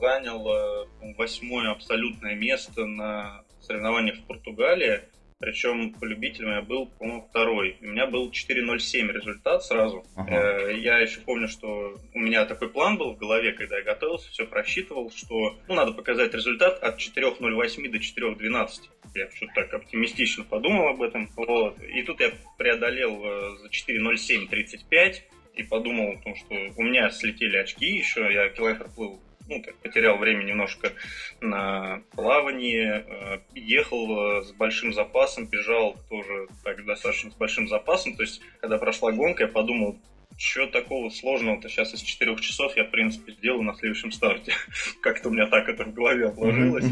занял 0.00 0.86
восьмое 1.16 1.70
абсолютное 1.70 2.34
место 2.34 2.86
на 2.86 3.42
соревнованиях 3.60 4.18
в 4.18 4.26
Португалии. 4.26 5.02
Причем 5.38 5.92
по 5.92 6.06
любителям 6.06 6.52
я 6.52 6.62
был, 6.62 6.86
по-моему, 6.86 7.26
второй. 7.28 7.76
У 7.82 7.86
меня 7.86 8.06
был 8.06 8.30
4.07 8.30 9.12
результат 9.12 9.62
сразу. 9.62 10.04
Ага. 10.14 10.70
Э, 10.70 10.78
я 10.78 10.98
еще 10.98 11.20
помню, 11.20 11.46
что 11.46 11.94
у 12.14 12.18
меня 12.18 12.46
такой 12.46 12.70
план 12.70 12.96
был 12.96 13.12
в 13.12 13.18
голове, 13.18 13.52
когда 13.52 13.76
я 13.76 13.82
готовился, 13.82 14.30
все 14.30 14.46
просчитывал, 14.46 15.10
что 15.10 15.58
ну, 15.68 15.74
надо 15.74 15.92
показать 15.92 16.32
результат 16.32 16.82
от 16.82 16.98
4.08 16.98 17.88
до 17.90 17.98
4.12. 17.98 18.70
Я 19.14 19.30
что-то 19.30 19.52
так 19.54 19.74
оптимистично 19.74 20.44
подумал 20.44 20.88
об 20.88 21.02
этом. 21.02 21.28
Вот. 21.36 21.82
И 21.82 22.02
тут 22.02 22.20
я 22.20 22.32
преодолел 22.56 23.22
э, 23.22 23.58
за 23.58 23.68
4.07.35 23.68 25.16
и 25.56 25.62
подумал 25.64 26.12
о 26.12 26.22
том, 26.22 26.34
что 26.34 26.54
у 26.76 26.82
меня 26.82 27.10
слетели 27.10 27.58
очки 27.58 27.86
еще, 27.86 28.32
я 28.32 28.48
километр 28.48 28.88
плыл 28.94 29.20
ну, 29.48 29.62
так, 29.62 29.76
потерял 29.76 30.16
время 30.18 30.44
немножко 30.44 30.92
на 31.40 32.02
плавание, 32.12 33.04
э, 33.06 33.38
ехал 33.54 34.40
э, 34.40 34.44
с 34.44 34.52
большим 34.52 34.92
запасом, 34.92 35.46
бежал 35.46 35.96
тоже 36.08 36.48
так 36.64 36.84
достаточно 36.84 37.30
с 37.30 37.34
большим 37.34 37.68
запасом. 37.68 38.16
То 38.16 38.22
есть, 38.22 38.40
когда 38.60 38.78
прошла 38.78 39.12
гонка, 39.12 39.44
я 39.44 39.48
подумал, 39.48 39.98
что 40.36 40.66
такого 40.66 41.10
сложного-то 41.10 41.68
сейчас 41.68 41.94
из 41.94 42.00
четырех 42.00 42.40
часов 42.40 42.76
я, 42.76 42.84
в 42.84 42.90
принципе, 42.90 43.32
сделаю 43.32 43.62
на 43.62 43.74
следующем 43.74 44.12
старте. 44.12 44.52
Как-то 45.00 45.28
у 45.28 45.32
меня 45.32 45.46
так 45.46 45.68
это 45.68 45.84
в 45.84 45.94
голове 45.94 46.28
отложилось. 46.28 46.86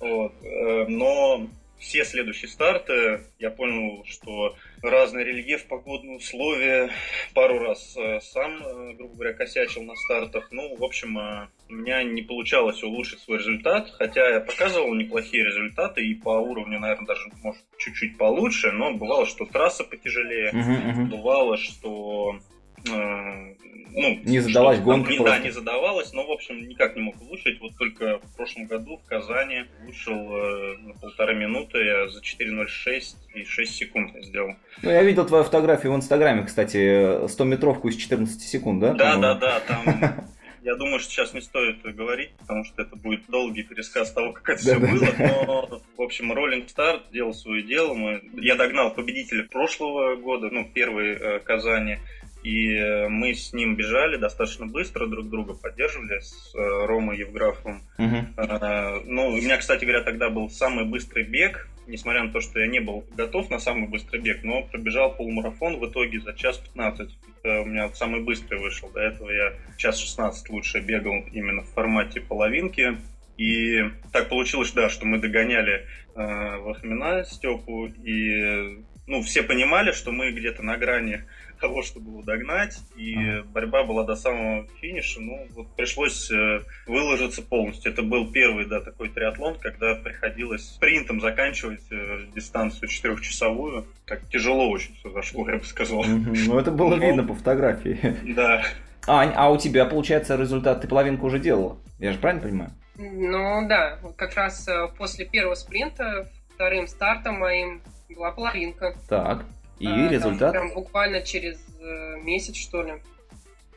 Вот. 0.00 0.34
Э, 0.42 0.86
но 0.88 1.46
все 1.78 2.04
следующие 2.04 2.48
старты, 2.48 3.20
я 3.38 3.50
понял, 3.50 4.04
что 4.06 4.56
разный 4.82 5.24
рельеф, 5.24 5.66
погодные 5.66 6.16
условия, 6.16 6.90
пару 7.34 7.58
раз 7.58 7.96
э, 7.96 8.20
сам, 8.20 8.62
э, 8.62 8.94
грубо 8.94 9.14
говоря, 9.14 9.32
косячил 9.34 9.82
на 9.82 9.94
стартах. 9.96 10.48
Ну, 10.50 10.76
в 10.76 10.84
общем, 10.84 11.18
э, 11.18 11.48
у 11.68 11.74
меня 11.74 12.02
не 12.02 12.22
получалось 12.22 12.82
улучшить 12.82 13.20
свой 13.20 13.38
результат, 13.38 13.90
хотя 13.98 14.34
я 14.34 14.40
показывал 14.40 14.94
неплохие 14.94 15.44
результаты 15.44 16.04
и 16.04 16.14
по 16.14 16.30
уровню, 16.30 16.80
наверное, 16.80 17.06
даже, 17.06 17.30
может, 17.42 17.62
чуть-чуть 17.78 18.18
получше, 18.18 18.72
но 18.72 18.92
бывало, 18.94 19.26
что 19.26 19.44
трасса 19.44 19.84
потяжелее, 19.84 20.50
uh-huh, 20.52 20.94
uh-huh. 20.94 21.04
бывало, 21.06 21.56
что 21.56 22.38
ну, 22.84 24.20
не 24.24 24.40
задалась 24.40 24.80
гонка. 24.80 25.10
Не, 25.10 25.18
да, 25.18 25.38
не 25.38 25.50
задавалась, 25.50 26.12
но, 26.12 26.26
в 26.26 26.30
общем, 26.30 26.66
никак 26.66 26.96
не 26.96 27.02
мог 27.02 27.20
улучшить. 27.20 27.60
Вот 27.60 27.76
только 27.76 28.18
в 28.18 28.36
прошлом 28.36 28.66
году 28.66 28.98
в 29.04 29.08
Казани 29.08 29.64
улучшил 29.82 30.14
э, 30.14 30.76
на 30.78 30.94
полторы 30.94 31.34
минуты, 31.34 31.78
я 31.78 32.08
за 32.08 32.20
4.06 32.20 33.02
и 33.34 33.44
6 33.44 33.74
секунд 33.74 34.12
сделал. 34.22 34.54
Ну, 34.82 34.90
я 34.90 35.02
видел 35.02 35.26
твою 35.26 35.44
фотографию 35.44 35.92
в 35.92 35.96
Инстаграме, 35.96 36.44
кстати, 36.44 37.26
100-метровку 37.26 37.88
из 37.88 37.96
14 37.96 38.40
секунд, 38.40 38.80
да? 38.80 38.94
Да, 38.94 39.16
да, 39.16 39.34
да, 39.34 39.60
там... 39.60 39.84
Я 40.64 40.76
думаю, 40.76 41.00
что 41.00 41.10
сейчас 41.10 41.34
не 41.34 41.40
стоит 41.40 41.82
говорить, 41.82 42.30
потому 42.38 42.64
что 42.64 42.82
это 42.82 42.94
будет 42.94 43.26
долгий 43.26 43.64
пересказ 43.64 44.12
того, 44.12 44.32
как 44.32 44.50
это 44.50 44.60
все 44.60 44.78
было. 44.78 45.08
Но, 45.18 45.82
в 45.96 46.02
общем, 46.02 46.32
Rolling 46.32 46.68
Star 46.68 47.00
делал 47.12 47.34
свое 47.34 47.64
дело. 47.64 47.94
Мы... 47.94 48.22
Я 48.34 48.54
догнал 48.54 48.94
победителя 48.94 49.42
прошлого 49.50 50.14
года, 50.14 50.50
ну, 50.52 50.64
первой 50.72 51.14
э, 51.14 51.40
Казани. 51.40 51.98
И 52.42 52.74
э, 52.74 53.08
мы 53.08 53.34
с 53.34 53.52
ним 53.52 53.76
бежали 53.76 54.16
достаточно 54.16 54.66
быстро, 54.66 55.06
друг 55.06 55.28
друга 55.28 55.54
поддерживали 55.54 56.18
с 56.18 56.54
э, 56.54 56.86
Ромой 56.86 57.18
Евграфовым. 57.18 57.82
Uh-huh. 57.98 59.02
Ну, 59.06 59.28
у 59.28 59.36
меня, 59.36 59.58
кстати 59.58 59.84
говоря, 59.84 60.02
тогда 60.02 60.28
был 60.28 60.50
самый 60.50 60.84
быстрый 60.84 61.24
бег, 61.24 61.68
несмотря 61.86 62.24
на 62.24 62.32
то, 62.32 62.40
что 62.40 62.58
я 62.58 62.66
не 62.66 62.80
был 62.80 63.04
готов 63.16 63.50
на 63.50 63.58
самый 63.58 63.88
быстрый 63.88 64.20
бег, 64.20 64.42
но 64.42 64.62
пробежал 64.62 65.14
полумарафон 65.14 65.78
в 65.78 65.88
итоге 65.88 66.20
за 66.20 66.32
час 66.32 66.58
15. 66.58 67.10
Это 67.42 67.60
у 67.60 67.64
меня 67.64 67.88
самый 67.94 68.20
быстрый 68.20 68.60
вышел. 68.60 68.90
До 68.90 69.00
этого 69.00 69.30
я 69.30 69.52
час 69.76 69.98
16 69.98 70.50
лучше 70.50 70.80
бегал 70.80 71.24
именно 71.32 71.62
в 71.62 71.68
формате 71.68 72.20
половинки. 72.20 72.98
И 73.36 73.82
так 74.12 74.28
получилось, 74.28 74.72
да, 74.72 74.88
что 74.88 75.06
мы 75.06 75.18
догоняли 75.18 75.86
э, 76.14 76.56
Вахмина 76.58 77.24
Степу, 77.24 77.86
и 77.86 78.78
ну, 79.06 79.22
все 79.22 79.42
понимали, 79.42 79.92
что 79.92 80.12
мы 80.12 80.30
где-то 80.32 80.62
на 80.62 80.76
грани 80.76 81.24
того, 81.62 81.82
чтобы 81.82 82.10
его 82.10 82.22
догнать, 82.22 82.76
и 82.96 83.14
ага. 83.14 83.44
борьба 83.44 83.84
была 83.84 84.04
до 84.04 84.16
самого 84.16 84.66
финиша. 84.80 85.20
Ну, 85.20 85.46
вот 85.54 85.74
пришлось 85.76 86.30
э, 86.30 86.60
выложиться 86.86 87.40
полностью. 87.40 87.90
Это 87.90 88.02
был 88.02 88.30
первый, 88.30 88.66
да, 88.66 88.80
такой 88.80 89.08
триатлон, 89.08 89.58
когда 89.58 89.94
приходилось 89.94 90.68
спринтом 90.68 91.20
заканчивать 91.20 91.84
э, 91.90 92.26
дистанцию 92.34 92.88
четырехчасовую. 92.88 93.86
Как 94.04 94.28
тяжело 94.28 94.68
очень 94.68 94.94
все 94.96 95.10
зашло, 95.10 95.48
я 95.48 95.56
бы 95.56 95.64
сказал. 95.64 96.04
Ну, 96.04 96.58
это 96.58 96.72
было 96.72 96.94
видно 97.00 97.22
по 97.22 97.34
фотографии. 97.34 98.16
Да. 98.34 98.62
Ань, 99.06 99.32
а 99.34 99.50
у 99.50 99.56
тебя, 99.56 99.84
получается, 99.84 100.36
результат 100.36 100.82
ты 100.82 100.88
половинку 100.88 101.26
уже 101.26 101.38
делала? 101.38 101.78
Я 101.98 102.12
же 102.12 102.18
правильно 102.18 102.42
понимаю? 102.42 102.70
Ну 102.98 103.68
да, 103.68 103.98
вот 104.02 104.16
как 104.16 104.34
раз 104.34 104.68
э, 104.68 104.88
после 104.98 105.24
первого 105.24 105.54
спринта, 105.54 106.28
вторым 106.54 106.86
стартом 106.86 107.38
моим 107.38 107.80
была 108.14 108.32
половинка. 108.32 108.94
Так, 109.08 109.44
и 109.82 109.88
а, 109.88 110.08
результат? 110.08 110.52
Там, 110.52 110.68
прям 110.68 110.74
буквально 110.74 111.22
через 111.22 111.58
э, 111.80 112.20
месяц, 112.22 112.56
что 112.56 112.82
ли. 112.82 112.94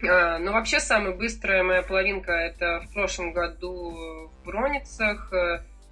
А, 0.07 0.37
ну, 0.37 0.51
вообще, 0.51 0.79
самая 0.79 1.15
быстрая 1.15 1.63
моя 1.63 1.81
половинка 1.81 2.31
это 2.31 2.81
в 2.87 2.93
прошлом 2.93 3.33
году 3.33 4.29
в 4.41 4.45
Броницах 4.45 5.33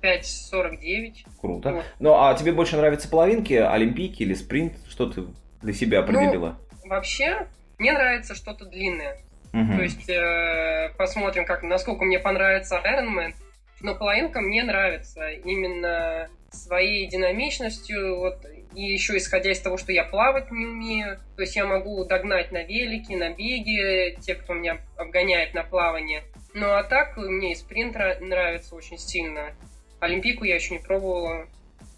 5.49. 0.01 0.03
Э, 0.03 1.29
Круто. 1.41 1.72
Вот. 1.72 1.86
Ну, 2.00 2.13
а 2.13 2.34
тебе 2.36 2.51
больше 2.51 2.77
нравятся 2.77 3.10
половинки, 3.10 3.53
олимпийки 3.53 4.22
или 4.22 4.36
спринт? 4.36 4.74
Что 4.88 5.10
ты 5.10 5.24
для 5.62 5.74
себя 5.74 6.00
определила? 6.00 6.58
Ну, 6.84 6.89
вообще, 6.89 7.48
мне 7.79 7.93
нравится 7.93 8.36
что-то 8.36 8.65
длинное. 8.65 9.17
Угу. 9.53 9.75
То 9.77 9.82
есть 9.82 10.10
э, 10.10 10.93
посмотрим, 10.98 11.46
как, 11.46 11.63
насколько 11.63 12.05
мне 12.05 12.20
понравится 12.20 12.79
Ironman. 12.84 13.34
Но 13.82 13.96
половинка 13.96 14.41
мне 14.41 14.63
нравится 14.63 15.29
именно 15.29 16.29
своей 16.51 17.08
динамичностью, 17.08 18.17
вот, 18.20 18.46
и 18.75 18.82
еще 18.82 19.18
исходя 19.18 19.51
из 19.51 19.60
того, 19.60 19.77
что 19.77 19.92
я 19.92 20.03
плавать 20.03 20.51
не 20.51 20.65
умею, 20.65 21.20
то 21.36 21.42
есть 21.42 21.56
я 21.56 21.65
могу 21.65 22.03
догнать 22.06 22.51
на 22.51 22.63
велике, 22.63 23.18
на 23.18 23.30
беге, 23.32 24.15
те, 24.22 24.36
кто 24.36 24.53
меня 24.53 24.80
обгоняет 24.98 25.53
на 25.53 25.63
плавание. 25.63 26.24
Ну 26.53 26.72
а 26.72 26.84
так 26.84 27.18
мне 27.18 27.53
и 27.53 27.56
спринт 27.56 27.96
нравится 28.22 28.75
очень 28.75 28.98
сильно. 28.98 29.53
Олимпийку 30.00 30.44
я 30.44 30.56
еще 30.56 30.75
не 30.75 30.80
пробовала. 30.80 31.48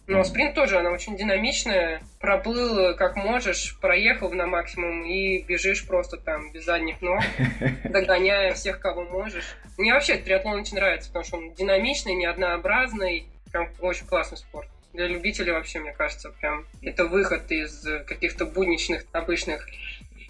Но 0.08 0.24
спринт 0.24 0.53
тоже, 0.53 0.77
она 0.77 0.91
очень 0.91 1.17
динамичная. 1.17 2.01
Проплыл 2.20 2.96
как 2.96 3.15
можешь, 3.15 3.77
проехал 3.79 4.32
на 4.32 4.46
максимум 4.46 5.03
и 5.03 5.41
бежишь 5.41 5.88
просто 5.88 6.17
там 6.17 6.51
без 6.51 6.63
задних 6.65 7.01
ног, 7.01 7.22
догоняя 7.84 8.53
всех, 8.53 8.79
кого 8.79 9.03
можешь. 9.03 9.55
Мне 9.77 9.94
вообще 9.94 10.17
триатлон 10.17 10.62
очень 10.62 10.75
нравится, 10.75 11.10
потому 11.10 11.25
что 11.25 11.38
он 11.38 11.53
динамичный, 11.55 12.13
неоднообразный. 12.13 13.27
Прям 13.51 13.70
очень 13.79 14.05
классный 14.05 14.38
спорт. 14.38 14.70
Для 14.95 15.07
любителей 15.07 15.51
вообще, 15.51 15.79
мне 15.79 15.93
кажется, 15.93 16.31
прям 16.39 16.65
это 16.81 17.05
выход 17.05 17.51
из 17.51 17.85
каких-то 18.07 18.45
будничных, 18.45 19.05
обычных 19.11 19.67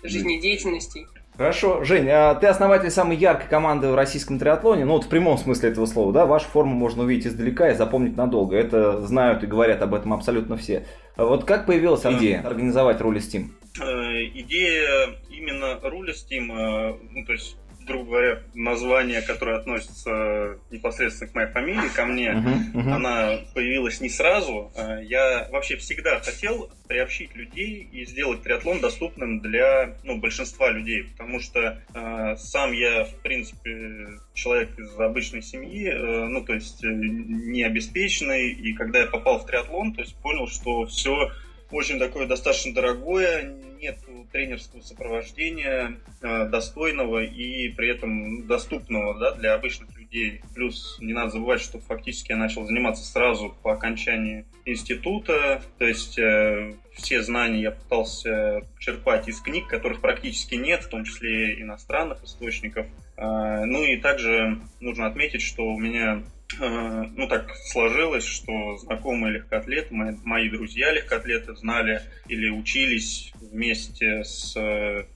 жизнедеятельностей. 0.03 1.07
Хорошо. 1.38 1.84
Жень, 1.84 2.07
а 2.10 2.34
ты 2.36 2.48
основатель 2.48 2.89
самой 2.89 3.17
яркой 3.17 3.50
команды 3.50 3.89
в 3.89 3.95
российском 3.95 4.39
триатлоне, 4.39 4.86
ну 4.86 4.93
вот 4.93 5.03
в 5.03 5.10
прямом 5.10 5.38
смысле 5.38 5.69
этого 5.69 5.86
слова, 5.86 6.13
да? 6.13 6.25
Вашу 6.25 6.48
форму 6.48 6.74
можно 6.74 7.03
увидеть 7.03 7.27
издалека 7.27 7.69
и 7.69 7.75
запомнить 7.75 8.15
надолго. 8.15 8.55
Это 8.55 9.01
знают 9.01 9.43
и 9.43 9.48
говорят 9.48 9.81
об 9.81 9.93
этом 9.93 10.13
абсолютно 10.13 10.55
все. 10.55 10.86
А 11.15 11.25
вот 11.25 11.43
как 11.43 11.65
появилась 11.65 12.05
идея 12.05 12.41
организовать 12.41 13.01
Рулис 13.01 13.34
Team? 13.34 13.50
Э, 13.81 14.24
идея 14.34 15.10
именно 15.29 15.77
Рулис 15.84 16.25
Team, 16.29 16.51
э, 16.51 16.98
ну 17.12 17.25
то 17.25 17.34
есть 17.34 17.57
грубо 17.86 18.06
говоря, 18.06 18.44
название, 18.54 19.22
которое 19.22 19.58
относится 19.58 20.58
непосредственно 20.72 21.32
к 21.32 21.36
моей 21.36 21.51
фамилии, 21.51 21.89
ко 21.96 22.06
мне, 22.06 22.30
uh-huh, 22.30 22.74
uh-huh. 22.74 22.92
она 22.92 23.39
появилась 23.54 24.01
не 24.01 24.10
сразу. 24.10 24.72
А 24.75 25.00
я 25.01 25.48
вообще 25.51 25.77
всегда 25.77 26.20
хотел 26.20 26.70
приобщить 26.88 27.36
людей 27.36 27.88
и 27.92 28.06
сделать 28.06 28.44
триатлон 28.44 28.80
доступным 28.80 29.39
для 29.39 29.96
ну, 30.04 30.18
большинства 30.18 30.70
людей, 30.70 31.04
потому 31.04 31.39
что 31.39 31.82
э, 31.94 32.36
сам 32.38 32.72
я, 32.74 33.06
в 33.06 33.15
принципе, 33.22 34.20
человек 34.34 34.77
из 34.77 35.00
обычной 35.00 35.42
семьи, 35.42 35.89
э, 35.89 36.25
ну, 36.25 36.44
то 36.44 36.54
есть 36.54 36.84
э, 36.84 36.88
не 36.88 37.63
обеспеченный, 37.63 38.51
и 38.51 38.74
когда 38.74 39.00
я 39.00 39.08
попал 39.08 39.39
в 39.39 39.46
триатлон, 39.46 39.94
то 39.94 40.01
есть 40.01 40.15
понял, 40.15 40.48
что 40.48 40.86
все 40.86 41.32
очень 41.75 42.00
такое 42.00 42.25
достаточно 42.25 42.74
дорогое, 42.74 43.53
нет 43.82 44.00
тренерского 44.32 44.82
сопровождения 44.82 45.98
э, 46.22 46.46
достойного 46.50 47.24
и 47.24 47.70
при 47.70 47.89
этом 47.89 48.48
доступного 48.48 49.20
да, 49.20 49.32
для 49.34 49.53
обычных 49.53 49.98
людей. 49.98 50.41
Плюс 50.53 50.98
не 51.01 51.13
надо 51.13 51.32
забывать, 51.32 51.62
что 51.62 51.79
фактически 51.79 52.32
я 52.32 52.38
начал 52.38 52.65
заниматься 52.65 53.03
сразу 53.03 53.55
по 53.62 53.74
окончании 53.74 54.46
института, 54.64 55.61
то 55.77 55.85
есть 55.85 56.18
э, 56.18 56.75
все 56.94 57.22
знания 57.22 57.61
я 57.61 57.72
пытался 57.72 58.61
черпать 58.79 59.27
из 59.27 59.42
книг, 59.42 59.68
которых 59.68 60.00
практически 60.00 60.55
нет, 60.55 60.83
в 60.83 60.90
том 60.90 61.03
числе 61.03 61.61
иностранных 61.61 62.24
источников. 62.24 62.88
Э, 63.18 63.66
ну 63.66 63.83
и 63.83 63.98
также 63.98 64.61
нужно 64.79 65.07
отметить, 65.07 65.42
что 65.42 65.66
у 65.66 65.77
меня 65.77 66.24
ну 66.59 67.27
так 67.27 67.55
сложилось, 67.72 68.25
что 68.25 68.77
знакомые 68.77 69.35
легкоатлеты, 69.35 69.94
мои, 69.94 70.15
мои 70.24 70.50
друзья 70.50 70.91
легкоатлеты 70.91 71.55
знали 71.55 72.01
или 72.27 72.50
учились 72.50 73.33
вместе 73.39 74.24
с 74.24 74.55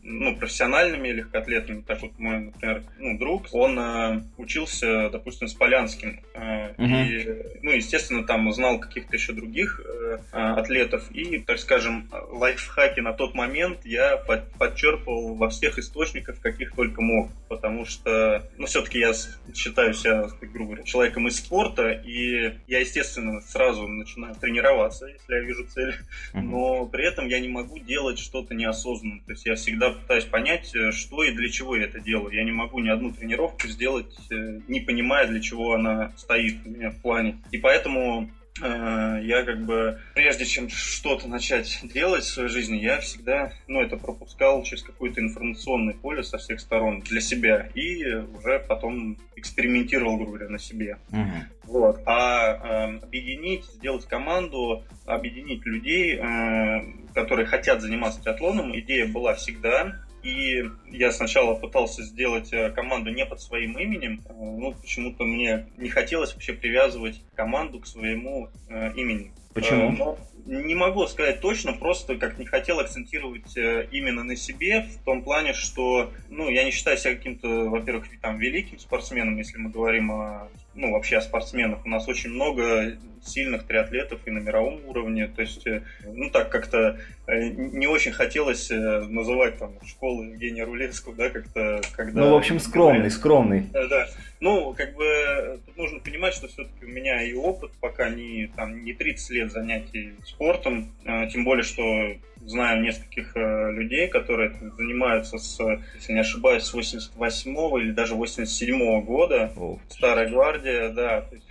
ну, 0.04 0.36
профессиональными 0.36 1.10
легкоатлетами. 1.10 1.82
Так 1.82 2.02
вот 2.02 2.17
мой, 2.17 2.39
например, 2.39 2.84
ну, 2.97 3.17
друг, 3.17 3.47
он 3.52 3.80
э, 3.80 4.21
учился, 4.38 5.10
допустим, 5.10 5.47
с 5.47 5.54
Полянским. 5.54 6.21
Э, 6.34 6.73
угу. 6.78 6.86
И, 6.86 7.60
ну, 7.62 7.71
естественно, 7.71 8.23
там 8.25 8.52
знал 8.54 8.80
каких-то 8.80 9.15
еще 9.15 9.34
других 9.34 9.82
э, 9.84 10.17
атлетов. 10.32 11.10
И, 11.12 11.39
так 11.39 11.60
скажем, 11.60 12.10
лайфхаки 12.32 12.99
на 12.99 13.13
тот 13.13 13.34
момент 13.34 13.86
я 13.86 14.17
под, 14.17 14.52
подчерпывал 14.54 15.36
во 15.36 15.49
всех 15.49 15.80
источниках, 15.80 16.39
каких 16.41 16.73
только 16.73 17.02
мог. 17.02 17.30
Потому 17.47 17.86
что, 17.86 18.43
ну, 18.58 18.65
все-таки 18.65 18.99
я 18.99 19.13
считаю 19.54 19.93
себя, 19.93 20.28
грубо 20.41 20.71
говоря, 20.71 20.84
человеком 20.84 21.28
из 21.30 21.38
спорта, 21.38 21.92
и 21.92 22.54
я, 22.68 22.80
естественно, 22.80 23.42
сразу 23.42 23.88
начинаю 23.88 24.36
тренироваться, 24.36 25.06
если 25.06 25.34
я 25.34 25.42
вижу 25.42 25.65
цель, 25.68 25.96
но 26.34 26.86
при 26.86 27.08
этом 27.08 27.28
я 27.28 27.39
не 27.39 27.48
могу 27.48 27.80
делать 27.80 28.20
что-то 28.20 28.54
неосознанно. 28.54 29.22
То 29.26 29.32
есть 29.32 29.46
я 29.46 29.56
всегда 29.56 29.92
пытаюсь 29.92 30.26
понять, 30.26 30.76
э, 30.76 30.92
что 30.92 31.24
и 31.24 31.32
для 31.32 31.50
чего 31.50 31.76
я 31.76 31.86
это 31.86 32.00
делаю. 32.00 32.34
Я 32.34 32.44
не 32.44 32.52
могу 32.52 32.80
ни 32.80 32.89
одну 32.89 33.12
тренировку 33.12 33.68
сделать, 33.68 34.13
э, 34.30 34.60
не 34.68 34.82
понимая, 34.82 35.28
для 35.28 35.39
чего 35.39 35.74
она 35.74 36.12
стоит 36.18 36.58
у 36.65 36.70
меня 36.70 36.92
в 36.92 37.02
плане. 37.02 37.38
И 37.52 37.58
поэтому 37.58 38.30
я 38.62 39.43
как 39.43 39.65
бы, 39.65 40.00
прежде 40.15 40.45
чем 40.45 40.69
что-то 40.69 41.28
начать 41.28 41.80
делать 41.84 42.24
в 42.24 42.34
своей 42.34 42.50
жизни, 42.50 42.78
я 42.78 43.00
всегда, 43.00 43.54
ну, 43.67 43.82
это 43.82 43.98
пропускал 43.98 44.63
через 44.63 44.84
какое-то 44.84 45.22
информационное 45.22 45.93
поле 45.93 46.24
со 46.24 46.38
всех 46.38 46.60
сторон 46.60 47.02
для 47.02 47.22
себя 47.22 47.69
и 47.74 48.04
уже 48.15 48.60
потом 48.67 49.17
экспериментировал, 49.36 50.17
грубо 50.17 50.32
говоря, 50.32 50.50
на 50.50 50.60
себе. 50.60 50.98
Uh-huh. 51.12 51.43
Вот. 51.63 52.02
А 52.06 52.88
э, 52.88 52.98
объединить, 52.98 53.65
сделать 53.65 54.06
команду, 54.06 54.84
объединить 55.06 55.65
людей, 55.65 56.17
э, 56.17 56.82
которые 57.13 57.45
хотят 57.45 57.82
заниматься 57.82 58.22
триатлоном, 58.22 58.78
идея 58.80 59.08
была 59.08 59.36
всегда. 59.36 60.00
И 60.23 60.63
я 60.88 61.12
сначала 61.12 61.55
пытался 61.55 62.03
сделать 62.03 62.51
э, 62.51 62.71
команду 62.71 63.10
не 63.12 63.25
под 63.25 63.41
своим 63.41 63.77
именем. 63.77 64.21
Э, 64.27 64.34
ну, 64.34 64.73
почему-то 64.73 65.23
мне 65.23 65.67
не 65.77 65.89
хотелось 65.89 66.34
вообще 66.34 66.53
привязывать 66.53 67.21
команду 67.36 67.79
к 67.79 67.88
своему 67.88 68.49
э, 68.67 68.93
имени. 68.95 69.32
Почему? 69.53 69.91
Но 69.91 70.17
не 70.45 70.75
могу 70.75 71.05
сказать 71.08 71.41
точно, 71.41 71.73
просто 71.73 72.15
как 72.17 72.38
не 72.38 72.45
хотел 72.45 72.79
акцентировать 72.79 73.55
именно 73.55 74.23
на 74.23 74.36
себе, 74.36 74.82
в 74.82 75.03
том 75.03 75.23
плане, 75.23 75.53
что, 75.53 76.12
ну, 76.29 76.49
я 76.49 76.63
не 76.63 76.71
считаю 76.71 76.97
себя 76.97 77.15
каким-то, 77.15 77.47
во-первых, 77.69 78.05
там, 78.21 78.38
великим 78.38 78.79
спортсменом, 78.79 79.38
если 79.38 79.58
мы 79.58 79.69
говорим 79.69 80.12
о, 80.12 80.49
ну, 80.80 80.92
вообще 80.92 81.18
о 81.18 81.22
спортсменах. 81.22 81.86
У 81.86 81.89
нас 81.89 82.08
очень 82.08 82.30
много 82.30 82.98
сильных 83.22 83.68
триатлетов 83.68 84.22
и 84.26 84.32
на 84.32 84.39
мировом 84.39 84.80
уровне. 84.88 85.28
То 85.28 85.42
есть, 85.42 85.68
э, 85.68 85.84
ну 86.06 86.30
так 86.30 86.50
как-то 86.50 86.98
э, 87.28 87.50
не 87.50 87.86
очень 87.86 88.13
хотелось 88.13 88.72
э, 88.72 89.02
называть 89.02 89.58
там 89.58 89.74
школу 89.86 90.24
Евгения 90.24 90.63
Рулевского, 90.63 91.15
да, 91.15 91.30
как-то 91.30 91.82
когда... 91.96 92.22
Ну, 92.22 92.32
в 92.32 92.38
общем, 92.38 92.60
скромный, 92.60 93.12
скромный. 93.12 93.68
Да, 93.74 94.08
ну, 94.39 94.74
как 94.74 94.96
бы 94.96 95.60
тут 95.65 95.78
нужно 95.78 96.00
понимать, 96.00 96.34
что 96.34 96.48
все-таки 96.48 96.86
у 96.86 96.88
меня 96.89 97.22
и 97.24 97.34
опыт 97.34 97.72
пока 97.82 98.10
не, 98.10 98.50
там, 98.56 98.84
не 98.86 98.94
30 98.94 99.30
лет 99.32 99.52
занятий 99.52 100.13
спортом, 100.26 100.94
тем 101.32 101.44
более, 101.44 101.63
что 101.63 102.15
знаю 102.41 102.82
нескольких 102.82 103.36
э, 103.36 103.71
людей, 103.71 104.08
которые 104.08 104.58
занимаются 104.78 105.38
с, 105.38 105.60
если 105.95 106.13
не 106.13 106.19
ошибаюсь, 106.19 106.63
с 106.63 106.73
88 106.73 107.52
или 107.82 107.91
даже 107.91 108.15
87 108.15 108.75
-го 108.75 109.02
года. 109.02 109.52
О. 109.56 109.80
Старая 109.89 110.30
гвардия, 110.30 110.89
да. 110.89 111.21
То 111.30 111.36
есть, 111.36 111.47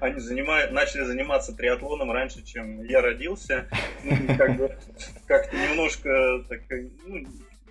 они 0.00 0.20
занимают, 0.20 0.72
начали 0.72 1.02
заниматься 1.02 1.54
триатлоном 1.54 2.10
раньше, 2.10 2.44
чем 2.44 2.84
я 2.84 3.00
родился. 3.00 3.66
Ну, 4.04 4.36
как 4.36 4.56
бы, 4.56 4.76
как-то 5.26 5.56
немножко 5.56 6.44
так, 6.48 6.60
ну, 7.06 7.24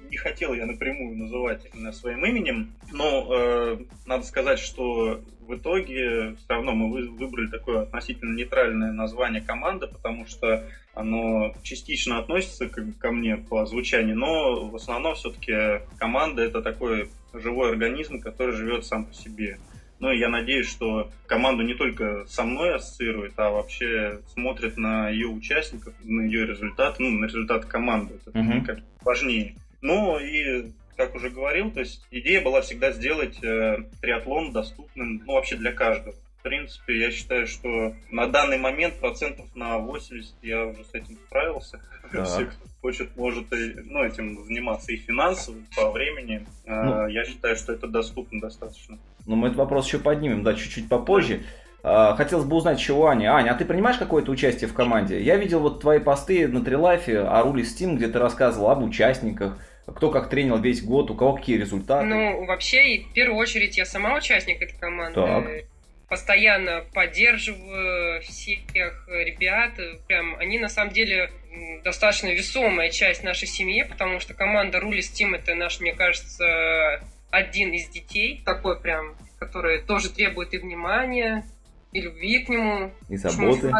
не 0.09 0.17
хотел 0.17 0.53
я 0.53 0.65
напрямую 0.65 1.17
называть 1.17 1.67
именно 1.73 1.91
своим 1.91 2.25
именем, 2.25 2.73
но 2.91 3.27
э, 3.29 3.77
надо 4.05 4.23
сказать, 4.23 4.59
что 4.59 5.21
в 5.41 5.55
итоге 5.55 6.35
все 6.35 6.47
равно 6.49 6.73
мы 6.73 7.07
выбрали 7.09 7.47
такое 7.47 7.83
относительно 7.83 8.35
нейтральное 8.35 8.91
название 8.91 9.41
команды, 9.41 9.87
потому 9.87 10.25
что 10.25 10.63
оно 10.93 11.53
частично 11.63 12.19
относится 12.19 12.67
ко, 12.67 12.83
ко 12.99 13.11
мне 13.11 13.37
по 13.37 13.65
звучанию, 13.65 14.17
но 14.17 14.67
в 14.67 14.75
основном 14.75 15.15
все-таки 15.15 15.81
команда 15.97 16.43
это 16.43 16.61
такой 16.61 17.09
живой 17.33 17.71
организм, 17.71 18.19
который 18.19 18.55
живет 18.55 18.85
сам 18.85 19.05
по 19.05 19.13
себе. 19.13 19.57
Ну, 19.99 20.11
и 20.11 20.19
я 20.19 20.29
надеюсь, 20.29 20.69
что 20.69 21.09
команду 21.25 21.63
не 21.63 21.73
только 21.73 22.25
со 22.27 22.43
мной 22.43 22.75
ассоциирует, 22.75 23.33
а 23.37 23.49
вообще 23.49 24.19
смотрит 24.33 24.77
на 24.77 25.09
ее 25.09 25.27
участников, 25.27 25.93
на 26.03 26.21
ее 26.21 26.45
результат, 26.45 26.99
ну, 26.99 27.09
на 27.09 27.25
результат 27.25 27.65
команды. 27.65 28.15
Это 28.25 28.37
uh-huh. 28.37 28.65
как 28.65 28.79
важнее. 29.03 29.55
Ну, 29.81 30.19
и 30.19 30.71
как 30.97 31.15
уже 31.15 31.29
говорил, 31.29 31.71
то 31.71 31.79
есть 31.79 32.03
идея 32.11 32.41
была 32.41 32.61
всегда 32.61 32.91
сделать 32.91 33.41
э, 33.43 33.83
триатлон 34.01 34.51
доступным, 34.51 35.21
ну, 35.25 35.33
вообще 35.33 35.55
для 35.55 35.71
каждого. 35.71 36.15
В 36.39 36.43
принципе, 36.43 36.99
я 36.99 37.11
считаю, 37.11 37.45
что 37.45 37.93
на 38.09 38.27
данный 38.27 38.57
момент 38.57 38.95
процентов 38.95 39.45
на 39.53 39.77
80 39.77 40.33
я 40.41 40.65
уже 40.65 40.83
с 40.83 40.93
этим 40.93 41.17
справился. 41.27 41.79
Да. 42.09 42.23
Все, 42.23 42.45
кто 42.45 42.65
хочет, 42.81 43.17
может 43.17 43.51
и, 43.51 43.75
ну, 43.83 44.01
этим 44.01 44.41
заниматься 44.45 44.93
и 44.93 44.95
финансово, 44.95 45.57
и 45.57 45.75
по 45.75 45.91
времени. 45.91 46.47
Э, 46.63 46.83
ну, 46.83 47.07
я 47.07 47.25
считаю, 47.25 47.57
что 47.57 47.73
это 47.73 47.85
доступно 47.87 48.39
достаточно. 48.39 48.97
Ну, 49.25 49.35
мы 49.35 49.47
этот 49.47 49.57
вопрос 49.57 49.87
еще 49.87 49.99
поднимем, 49.99 50.41
да, 50.41 50.53
чуть-чуть 50.53 50.87
попозже. 50.87 51.41
Да. 51.83 52.15
Хотелось 52.15 52.45
бы 52.45 52.55
узнать 52.55 52.89
у 52.89 53.05
Ани. 53.05 53.25
Аня, 53.25 53.51
а 53.51 53.55
ты 53.55 53.65
принимаешь 53.65 53.97
какое-то 53.97 54.31
участие 54.31 54.69
в 54.69 54.73
команде? 54.73 55.21
Я 55.21 55.35
видел 55.35 55.59
вот 55.59 55.81
твои 55.81 55.99
посты 55.99 56.47
на 56.47 56.63
Трилайфе 56.63 57.19
о 57.19 57.43
руле 57.43 57.63
Steam, 57.63 57.95
где 57.95 58.07
ты 58.07 58.19
рассказывал 58.19 58.69
об 58.71 58.83
участниках, 58.83 59.57
кто 59.95 60.11
как 60.11 60.29
тренил 60.29 60.57
весь 60.59 60.83
год, 60.83 61.09
у 61.09 61.15
кого 61.15 61.33
какие 61.33 61.57
результаты. 61.57 62.05
Ну, 62.05 62.45
вообще, 62.45 63.05
в 63.09 63.13
первую 63.13 63.39
очередь, 63.39 63.77
я 63.77 63.85
сама 63.85 64.15
участник 64.15 64.61
этой 64.61 64.77
команды. 64.77 65.15
Так. 65.15 65.45
Постоянно 66.09 66.85
поддерживаю 66.93 68.21
всех 68.21 68.61
ребят. 69.07 69.71
Прям 70.07 70.37
они 70.37 70.59
на 70.59 70.69
самом 70.69 70.93
деле 70.93 71.29
достаточно 71.83 72.27
весомая 72.27 72.89
часть 72.89 73.23
нашей 73.23 73.47
семьи, 73.47 73.83
потому 73.83 74.19
что 74.19 74.33
команда 74.33 74.79
Рули 74.79 74.99
Steam 74.99 75.35
это 75.35 75.55
наш, 75.55 75.81
мне 75.81 75.93
кажется, 75.93 77.01
один 77.29 77.73
из 77.73 77.89
детей, 77.89 78.41
такой 78.45 78.79
прям, 78.79 79.15
который 79.37 79.81
тоже 79.81 80.09
требует 80.09 80.53
и 80.53 80.59
внимания, 80.59 81.45
и 81.91 81.99
любви 81.99 82.43
к 82.45 82.49
нему. 82.49 82.91
И 83.09 83.17
заботы. 83.17 83.73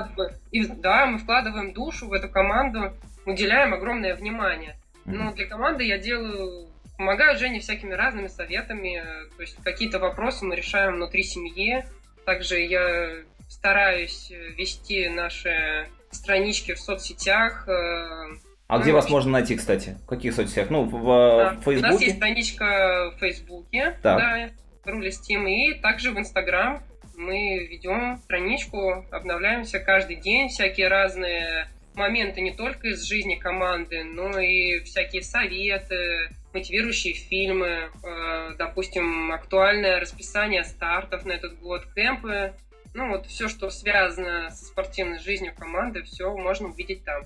И, 0.51 0.65
да, 0.65 1.05
мы 1.05 1.19
вкладываем 1.19 1.71
душу 1.71 2.07
в 2.07 2.13
эту 2.13 2.27
команду, 2.27 2.93
уделяем 3.25 3.73
огромное 3.73 4.15
внимание. 4.15 4.75
Но 5.07 5.33
для 5.33 5.45
команды 5.45 5.83
я 5.83 5.97
делаю 5.97 6.67
помогаю 6.97 7.37
Жене 7.37 7.59
всякими 7.59 7.93
разными 7.93 8.27
советами. 8.27 9.01
То 9.35 9.41
есть 9.41 9.55
какие-то 9.63 9.99
вопросы 9.99 10.45
мы 10.45 10.55
решаем 10.55 10.95
внутри 10.95 11.23
семьи. 11.23 11.85
Также 12.25 12.59
я 12.59 13.23
стараюсь 13.47 14.31
вести 14.57 15.07
наши 15.09 15.87
странички 16.11 16.73
в 16.73 16.79
соцсетях, 16.79 17.67
э, 17.67 18.37
а 18.67 18.77
ну, 18.77 18.83
где 18.83 18.91
вас 18.91 19.09
можно 19.09 19.31
найти, 19.31 19.55
кстати? 19.55 19.97
В 20.03 20.07
каких 20.07 20.33
соцсетях? 20.33 20.69
Ну, 20.69 20.83
в, 20.83 21.37
да. 21.37 21.51
в 21.51 21.63
Фейсбуке? 21.63 21.77
У 21.77 21.91
нас 21.93 22.01
есть 22.01 22.17
страничка 22.17 23.13
в 23.15 23.19
Фейсбуке, 23.19 23.97
так. 24.03 24.17
да, 24.17 24.49
Рули 24.91 25.09
Steam, 25.09 25.49
и 25.49 25.79
также 25.79 26.11
в 26.11 26.19
Инстаграм 26.19 26.83
мы 27.15 27.65
ведем 27.65 28.17
страничку, 28.17 29.05
обновляемся 29.09 29.79
каждый 29.79 30.17
день, 30.17 30.49
всякие 30.49 30.89
разные 30.89 31.69
моменты 31.97 32.41
не 32.41 32.51
только 32.51 32.89
из 32.89 33.03
жизни 33.03 33.35
команды, 33.35 34.03
но 34.03 34.39
и 34.39 34.79
всякие 34.81 35.21
советы, 35.21 36.29
мотивирующие 36.53 37.13
фильмы, 37.13 37.89
э, 38.03 38.55
допустим, 38.57 39.31
актуальное 39.31 39.99
расписание 39.99 40.63
стартов 40.63 41.25
на 41.25 41.33
этот 41.33 41.59
год, 41.59 41.83
кемпы, 41.95 42.53
ну 42.93 43.09
вот 43.09 43.25
все, 43.25 43.47
что 43.47 43.69
связано 43.69 44.49
со 44.51 44.65
спортивной 44.65 45.19
жизнью 45.19 45.53
команды, 45.57 46.03
все 46.03 46.35
можно 46.35 46.69
увидеть 46.69 47.03
там. 47.03 47.23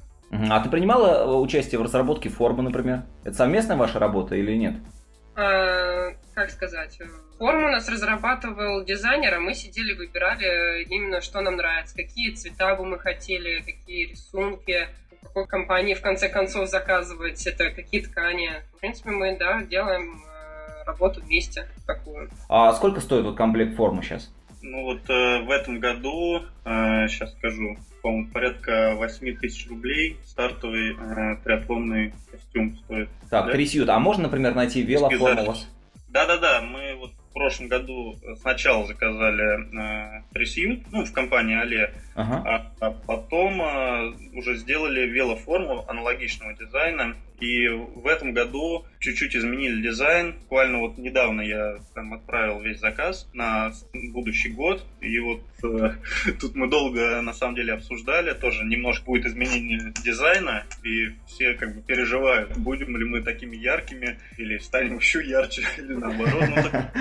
А 0.50 0.62
ты 0.62 0.70
принимала 0.70 1.24
э, 1.24 1.36
участие 1.36 1.80
в 1.80 1.84
разработке 1.84 2.30
формы, 2.30 2.64
например? 2.64 3.04
Это 3.24 3.36
совместная 3.36 3.78
ваша 3.78 4.00
работа 4.00 4.36
или 4.36 4.56
нет? 4.56 4.76
А, 5.36 6.12
как 6.34 6.50
сказать? 6.50 7.00
Форму 7.42 7.70
у 7.70 7.72
нас 7.72 7.90
разрабатывал 7.90 8.86
дизайнер, 8.86 9.34
а 9.34 9.40
мы 9.40 9.56
сидели, 9.56 9.94
выбирали 9.94 10.84
именно, 10.84 11.22
что 11.22 11.42
нам 11.42 11.56
нравится, 11.56 11.96
какие 11.96 12.36
цвета 12.36 12.76
бы 12.76 12.86
мы 12.86 13.00
хотели, 13.00 13.62
какие 13.62 14.12
рисунки, 14.12 14.88
какой 15.24 15.48
компании 15.48 15.96
в 15.96 16.02
конце 16.02 16.30
концов 16.30 16.70
заказывать 16.70 17.48
это, 17.48 17.72
какие 17.72 18.02
ткани. 18.02 18.52
В 18.76 18.80
принципе, 18.80 19.10
мы, 19.10 19.36
да, 19.40 19.64
делаем 19.64 20.22
э, 20.24 20.84
работу 20.86 21.20
вместе 21.22 21.68
такую. 21.88 22.30
А 22.48 22.72
сколько 22.74 23.02
стоит 23.02 23.26
вот 23.26 23.38
комплект 23.38 23.76
формы 23.76 24.04
сейчас? 24.04 24.32
Ну 24.62 24.84
вот 24.84 25.10
э, 25.10 25.42
в 25.42 25.50
этом 25.50 25.80
году, 25.80 26.44
э, 26.64 27.08
сейчас 27.08 27.32
скажу, 27.32 27.76
по-моему, 28.04 28.30
порядка 28.32 28.94
8 28.98 29.38
тысяч 29.38 29.68
рублей 29.68 30.20
стартовый 30.26 30.92
э, 30.92 31.38
триатлонный 31.44 32.14
костюм 32.30 32.78
стоит. 32.86 33.10
Так, 33.32 33.48
да? 33.48 33.52
Трисьют. 33.52 33.90
А 33.90 33.98
можно, 33.98 34.26
например, 34.26 34.54
найти 34.54 34.84
велоформу 34.84 35.42
у 35.42 35.46
вас? 35.48 35.68
Да-да-да, 36.10 36.62
мы 36.62 36.98
вот 37.00 37.12
в 37.32 37.34
прошлом 37.34 37.70
году 37.70 38.20
сначала 38.42 38.86
заказали 38.86 40.20
э, 40.20 40.24
трисьют, 40.34 40.84
ну, 40.92 41.06
в 41.06 41.14
компании 41.14 41.56
Але, 41.56 41.94
ага. 42.14 42.44
а, 42.46 42.86
а 42.88 42.92
потом 42.92 43.62
э, 43.62 44.14
уже 44.34 44.58
сделали 44.58 45.08
велоформу 45.08 45.86
аналогичного 45.88 46.54
дизайна 46.54 47.16
и 47.42 47.68
в 47.70 48.06
этом 48.06 48.34
году 48.34 48.86
чуть-чуть 49.00 49.36
изменили 49.36 49.82
дизайн. 49.82 50.36
Буквально 50.44 50.78
вот 50.78 50.98
недавно 51.00 51.42
я 51.42 51.80
там 51.96 52.14
отправил 52.14 52.62
весь 52.62 52.80
заказ 52.80 53.28
на 53.34 53.74
будущий 53.94 54.50
год. 54.50 54.86
И 55.02 55.18
вот 55.18 55.42
э, 55.64 55.96
тут 56.40 56.54
мы 56.54 56.70
долго 56.70 57.20
на 57.22 57.34
самом 57.34 57.56
деле 57.56 57.74
обсуждали. 57.74 58.34
Тоже 58.34 58.64
немножко 58.64 59.06
будет 59.06 59.26
изменение 59.26 59.92
дизайна. 60.06 60.66
И 60.84 61.08
все 61.26 61.56
как 61.56 61.76
бы 61.76 61.82
переживают, 61.82 62.56
будем 62.58 62.96
ли 62.96 63.06
мы 63.06 63.24
такими 63.24 63.58
яркими 63.58 64.20
или 64.38 64.60
станем 64.60 64.98
еще 65.00 65.26
ярче, 65.26 65.64
или 65.80 65.94
наоборот. 65.94 66.44
Ну, 66.48 66.56
так, 66.70 66.94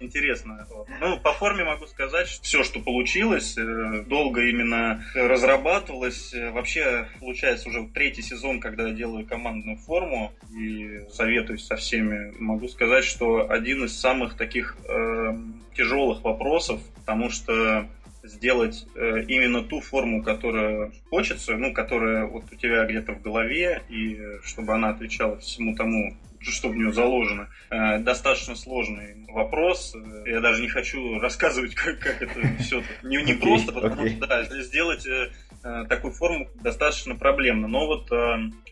интересно. 0.00 0.66
Ну, 1.00 1.18
по 1.18 1.32
форме 1.32 1.64
могу 1.64 1.86
сказать, 1.86 2.28
что 2.28 2.42
все, 2.42 2.64
что 2.64 2.80
получилось, 2.80 3.56
э, 3.56 4.04
долго 4.06 4.42
именно 4.42 5.04
разрабатывалось. 5.14 6.34
Вообще, 6.52 7.08
получается, 7.20 7.68
уже 7.68 7.88
третий 7.88 8.22
сезон, 8.22 8.60
когда 8.60 8.88
я 8.88 8.94
делаю 8.94 9.26
командную 9.26 9.78
форму 9.78 10.32
и 10.56 11.00
советуюсь 11.10 11.66
со 11.66 11.76
всеми, 11.76 12.32
могу 12.38 12.68
сказать, 12.68 13.04
что 13.04 13.50
один 13.50 13.84
из 13.84 13.98
самых 13.98 14.36
таких 14.36 14.76
э, 14.88 15.36
тяжелых 15.74 16.22
вопросов, 16.22 16.80
потому 17.00 17.30
что 17.30 17.88
сделать 18.22 18.86
э, 18.94 19.24
именно 19.28 19.62
ту 19.62 19.80
форму, 19.80 20.22
которая 20.22 20.92
хочется, 21.10 21.56
ну, 21.56 21.72
которая 21.72 22.26
вот 22.26 22.44
у 22.50 22.54
тебя 22.56 22.84
где-то 22.84 23.12
в 23.12 23.22
голове, 23.22 23.82
и 23.88 24.20
чтобы 24.42 24.74
она 24.74 24.90
отвечала 24.90 25.38
всему 25.38 25.74
тому, 25.74 26.16
что 26.40 26.68
в 26.68 26.76
нее 26.76 26.92
заложено. 26.92 27.48
Э, 27.70 27.98
достаточно 27.98 28.54
сложный 28.54 29.26
вопрос. 29.28 29.94
Я 30.26 30.40
даже 30.40 30.62
не 30.62 30.68
хочу 30.68 31.18
рассказывать, 31.18 31.74
как, 31.74 31.98
как 31.98 32.22
это 32.22 32.40
все 32.60 32.82
не, 33.02 33.22
не 33.22 33.34
просто, 33.34 33.72
потому 33.72 34.08
что 34.08 34.26
да, 34.26 34.44
сделать 34.62 35.06
э, 35.06 35.30
э, 35.30 35.47
такую 35.62 36.12
форму 36.12 36.48
достаточно 36.62 37.14
проблемно. 37.14 37.68
Но 37.68 37.86
вот 37.86 38.10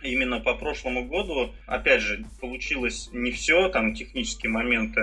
именно 0.03 0.41
по 0.41 0.55
прошлому 0.55 1.05
году, 1.05 1.53
опять 1.67 2.01
же, 2.01 2.25
получилось 2.41 3.11
не 3.13 3.31
все, 3.33 3.69
там 3.69 3.95
технические 3.95 4.51
моменты 4.51 5.01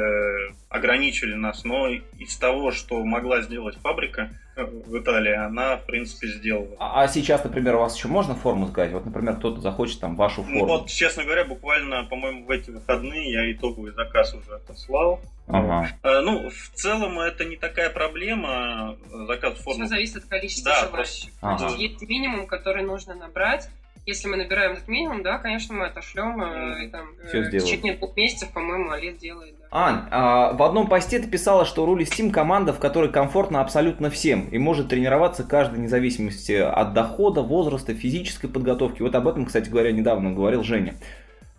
ограничили 0.70 1.34
нас, 1.34 1.64
но 1.64 1.90
из 1.90 2.38
того, 2.38 2.72
что 2.72 3.04
могла 3.04 3.42
сделать 3.42 3.78
фабрика, 3.78 4.32
в 4.56 4.98
Италии, 5.00 5.34
она, 5.34 5.78
в 5.78 5.86
принципе, 5.86 6.28
сделала. 6.28 6.76
А, 6.80 7.04
а 7.04 7.08
сейчас, 7.08 7.44
например, 7.44 7.76
у 7.76 7.80
вас 7.80 7.96
еще 7.96 8.08
можно 8.08 8.36
форму 8.36 8.68
заказать? 8.68 8.92
Вот, 8.92 9.06
например, 9.06 9.38
кто-то 9.38 9.62
захочет 9.62 10.00
там 10.00 10.16
вашу 10.16 10.42
ну 10.42 10.48
форму. 10.48 10.60
Ну, 10.60 10.80
вот, 10.80 10.90
честно 10.90 11.24
говоря, 11.24 11.46
буквально, 11.46 12.04
по-моему, 12.04 12.46
в 12.46 12.52
эти 12.52 12.70
выходные 12.70 13.32
я 13.32 13.52
итоговый 13.52 13.94
заказ 13.94 14.34
уже 14.34 14.56
отослал. 14.56 15.22
Ага. 15.48 15.90
А, 16.02 16.22
ну, 16.22 16.50
в 16.50 16.70
целом 16.74 17.20
это 17.20 17.46
не 17.46 17.58
такая 17.58 17.90
проблема, 17.90 18.98
заказ 19.28 19.58
формы. 19.60 19.86
Все 19.86 19.96
зависит 19.96 20.18
от 20.18 20.26
количества 20.26 20.72
да, 20.72 20.88
желающих. 20.88 21.34
Просто... 21.40 21.66
Ага. 21.66 21.76
Есть 21.76 22.02
минимум, 22.02 22.48
который 22.48 22.84
нужно 22.84 23.16
набрать, 23.16 23.70
если 24.06 24.28
мы 24.28 24.36
набираем 24.36 24.74
этот 24.74 24.88
минимум, 24.90 25.24
да, 25.24 25.38
конечно, 25.38 25.76
мы 25.76 25.86
отошлем, 25.86 26.42
э, 26.42 26.86
и 26.86 26.90
там 26.90 27.08
Все 27.30 27.40
э, 27.40 27.44
в 27.44 27.52
течение 27.52 27.96
двух 27.96 28.18
месяцев, 28.18 28.50
по-моему, 28.52 28.92
Олег 28.92 29.18
делает. 29.18 29.56
Да. 29.58 29.68
Ань, 29.72 30.08
а, 30.12 30.54
в 30.54 30.62
одном 30.62 30.88
посте 30.88 31.20
ты 31.20 31.30
писала, 31.30 31.64
что 31.64 31.86
Рули 31.86 32.04
Steam 32.04 32.30
команда, 32.30 32.74
в 32.74 32.80
которой 32.80 33.12
комфортно 33.12 33.62
абсолютно 33.62 34.10
всем 34.10 34.50
и 34.50 34.58
может 34.58 34.90
тренироваться 34.90 35.44
каждый 35.46 35.76
вне 35.76 35.88
зависимости 35.88 36.52
от 36.52 36.94
дохода, 36.94 37.42
возраста, 37.42 37.94
физической 37.94 38.50
подготовки. 38.50 39.02
Вот 39.02 39.16
об 39.16 39.26
этом, 39.26 39.46
кстати 39.46 39.70
говоря, 39.70 39.94
недавно 39.94 40.34
говорил 40.34 40.64
Женя. 40.64 40.96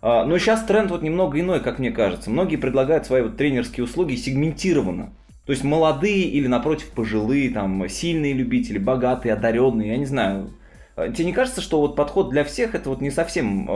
А, 0.07 0.23
но 0.23 0.37
сейчас 0.37 0.63
тренд 0.63 0.91
вот 0.91 1.01
немного 1.01 1.39
иной, 1.39 1.61
как 1.61 1.79
мне 1.79 1.89
кажется. 1.89 2.29
Многие 2.29 2.57
предлагают 2.57 3.07
свои 3.07 3.23
вот 3.23 3.37
тренерские 3.37 3.85
услуги 3.85 4.13
сегментированно. 4.13 5.15
То 5.47 5.51
есть 5.51 5.63
молодые 5.63 6.25
или, 6.25 6.45
напротив, 6.45 6.91
пожилые, 6.91 7.49
там, 7.49 7.89
сильные 7.89 8.33
любители, 8.33 8.77
богатые, 8.77 9.33
одаренные, 9.33 9.89
я 9.89 9.97
не 9.97 10.05
знаю, 10.05 10.53
а, 10.95 11.09
тебе 11.09 11.25
не 11.25 11.33
кажется, 11.33 11.59
что 11.59 11.81
вот 11.81 11.95
подход 11.95 12.29
для 12.29 12.43
всех 12.43 12.75
это 12.75 12.89
вот 12.91 13.01
не 13.01 13.09
совсем 13.09 13.67
э, 13.67 13.73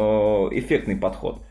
эффектный 0.52 0.96
подход? 0.96 1.42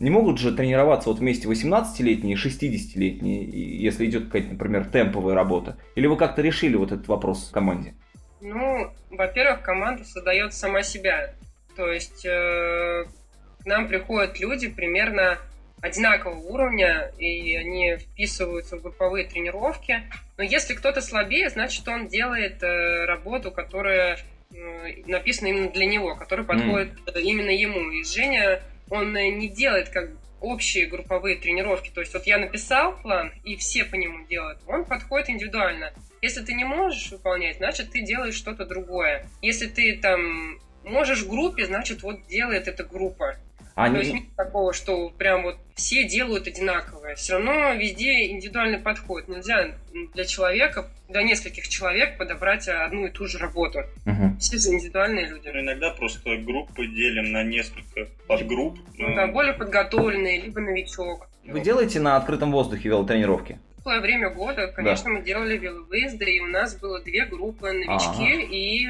Не 0.00 0.10
могут 0.10 0.38
же 0.38 0.54
тренироваться 0.54 1.08
вот 1.08 1.18
вместе 1.20 1.48
18-летние 1.48 2.36
и 2.36 2.38
60-летние, 2.38 3.42
если 3.80 4.04
идет 4.04 4.26
какая-то, 4.26 4.50
например, 4.50 4.84
темповая 4.84 5.34
работа? 5.34 5.78
Или 5.94 6.08
вы 6.08 6.18
как-то 6.18 6.42
решили 6.42 6.76
вот 6.76 6.92
этот 6.92 7.08
вопрос 7.08 7.48
в 7.48 7.52
команде? 7.52 7.94
Ну, 8.42 8.90
во-первых, 9.10 9.62
команда 9.62 10.04
создает 10.04 10.52
сама 10.52 10.82
себя. 10.82 11.32
То 11.74 11.90
есть 11.90 12.26
э, 12.26 13.06
к 13.66 13.68
нам 13.68 13.88
приходят 13.88 14.38
люди 14.38 14.68
примерно 14.68 15.40
одинакового 15.80 16.38
уровня, 16.38 17.10
и 17.18 17.56
они 17.56 17.96
вписываются 17.96 18.76
в 18.76 18.82
групповые 18.82 19.26
тренировки. 19.26 20.04
Но 20.36 20.44
если 20.44 20.74
кто-то 20.74 21.02
слабее, 21.02 21.50
значит, 21.50 21.86
он 21.88 22.06
делает 22.06 22.62
э, 22.62 23.06
работу, 23.06 23.50
которая 23.50 24.20
э, 24.54 25.02
написана 25.06 25.48
именно 25.48 25.68
для 25.68 25.86
него, 25.86 26.14
которая 26.14 26.46
подходит 26.46 26.92
mm. 27.06 27.20
именно 27.20 27.50
ему. 27.50 27.90
И 27.90 28.04
Женя, 28.04 28.62
он 28.88 29.12
не 29.14 29.48
делает 29.48 29.88
как 29.88 30.10
общие 30.40 30.86
групповые 30.86 31.34
тренировки. 31.34 31.90
То 31.92 32.02
есть 32.02 32.14
вот 32.14 32.24
я 32.24 32.38
написал 32.38 32.96
план, 33.02 33.32
и 33.42 33.56
все 33.56 33.84
по 33.84 33.96
нему 33.96 34.24
делают. 34.28 34.60
Он 34.68 34.84
подходит 34.84 35.28
индивидуально. 35.28 35.92
Если 36.22 36.44
ты 36.44 36.54
не 36.54 36.64
можешь 36.64 37.10
выполнять, 37.10 37.56
значит, 37.56 37.90
ты 37.90 38.02
делаешь 38.02 38.36
что-то 38.36 38.64
другое. 38.64 39.28
Если 39.42 39.66
ты 39.66 39.98
там 39.98 40.60
можешь 40.84 41.22
в 41.22 41.28
группе, 41.28 41.66
значит, 41.66 42.04
вот 42.04 42.28
делает 42.28 42.68
эта 42.68 42.84
группа. 42.84 43.36
А 43.76 43.90
То 43.90 43.98
есть 43.98 44.14
нет 44.14 44.24
такого, 44.36 44.72
что 44.72 45.10
прям 45.10 45.42
вот 45.42 45.58
все 45.74 46.08
делают 46.08 46.46
одинаковое. 46.46 47.14
Все 47.14 47.34
равно 47.34 47.74
везде 47.74 48.30
индивидуальный 48.30 48.78
подход. 48.78 49.28
Нельзя 49.28 49.74
для 50.14 50.24
человека, 50.24 50.88
для 51.10 51.22
нескольких 51.22 51.68
человек 51.68 52.16
подобрать 52.16 52.66
одну 52.68 53.04
и 53.06 53.10
ту 53.10 53.26
же 53.26 53.36
работу. 53.36 53.80
Угу. 54.06 54.38
Все 54.40 54.56
же 54.56 54.70
индивидуальные 54.70 55.26
люди. 55.26 55.50
Ну, 55.52 55.60
иногда 55.60 55.90
просто 55.90 56.38
группы 56.38 56.86
делим 56.86 57.32
на 57.32 57.42
несколько 57.44 58.08
подгрупп. 58.26 58.78
Ну, 58.96 59.14
да, 59.14 59.26
более 59.26 59.52
подготовленные, 59.52 60.40
либо 60.40 60.58
новичок. 60.62 61.28
Вы 61.44 61.60
делаете 61.60 62.00
на 62.00 62.16
открытом 62.16 62.52
воздухе 62.52 62.88
велотренировки? 62.88 63.58
В 63.84 64.00
время 64.00 64.30
года, 64.30 64.68
конечно, 64.68 65.10
да. 65.10 65.18
мы 65.18 65.22
делали 65.22 65.58
веловыезды, 65.58 66.24
и 66.24 66.40
у 66.40 66.46
нас 66.46 66.74
было 66.76 67.02
две 67.02 67.26
группы 67.26 67.70
новички 67.70 68.42
ага. 68.42 68.42
и 68.50 68.86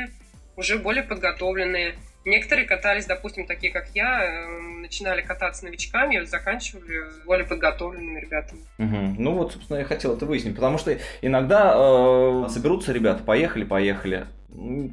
уже 0.56 0.78
более 0.78 1.02
подготовленные. 1.02 1.96
Некоторые 2.26 2.66
катались, 2.66 3.06
допустим, 3.06 3.46
такие 3.46 3.72
как 3.72 3.86
я, 3.94 4.24
эм, 4.24 4.82
начинали 4.82 5.22
кататься 5.22 5.64
новичками, 5.64 6.16
и 6.16 6.26
заканчивали 6.26 7.04
более 7.24 7.46
подготовленными 7.46 8.18
ребятами. 8.18 8.62
Угу. 8.78 9.22
Ну 9.22 9.32
вот, 9.34 9.52
собственно, 9.52 9.78
я 9.78 9.84
хотел 9.84 10.16
это 10.16 10.26
выяснить, 10.26 10.56
потому 10.56 10.76
что 10.76 10.98
иногда 11.22 11.72
э, 11.76 12.48
соберутся 12.48 12.92
ребята, 12.92 13.22
поехали, 13.22 13.62
поехали. 13.62 14.26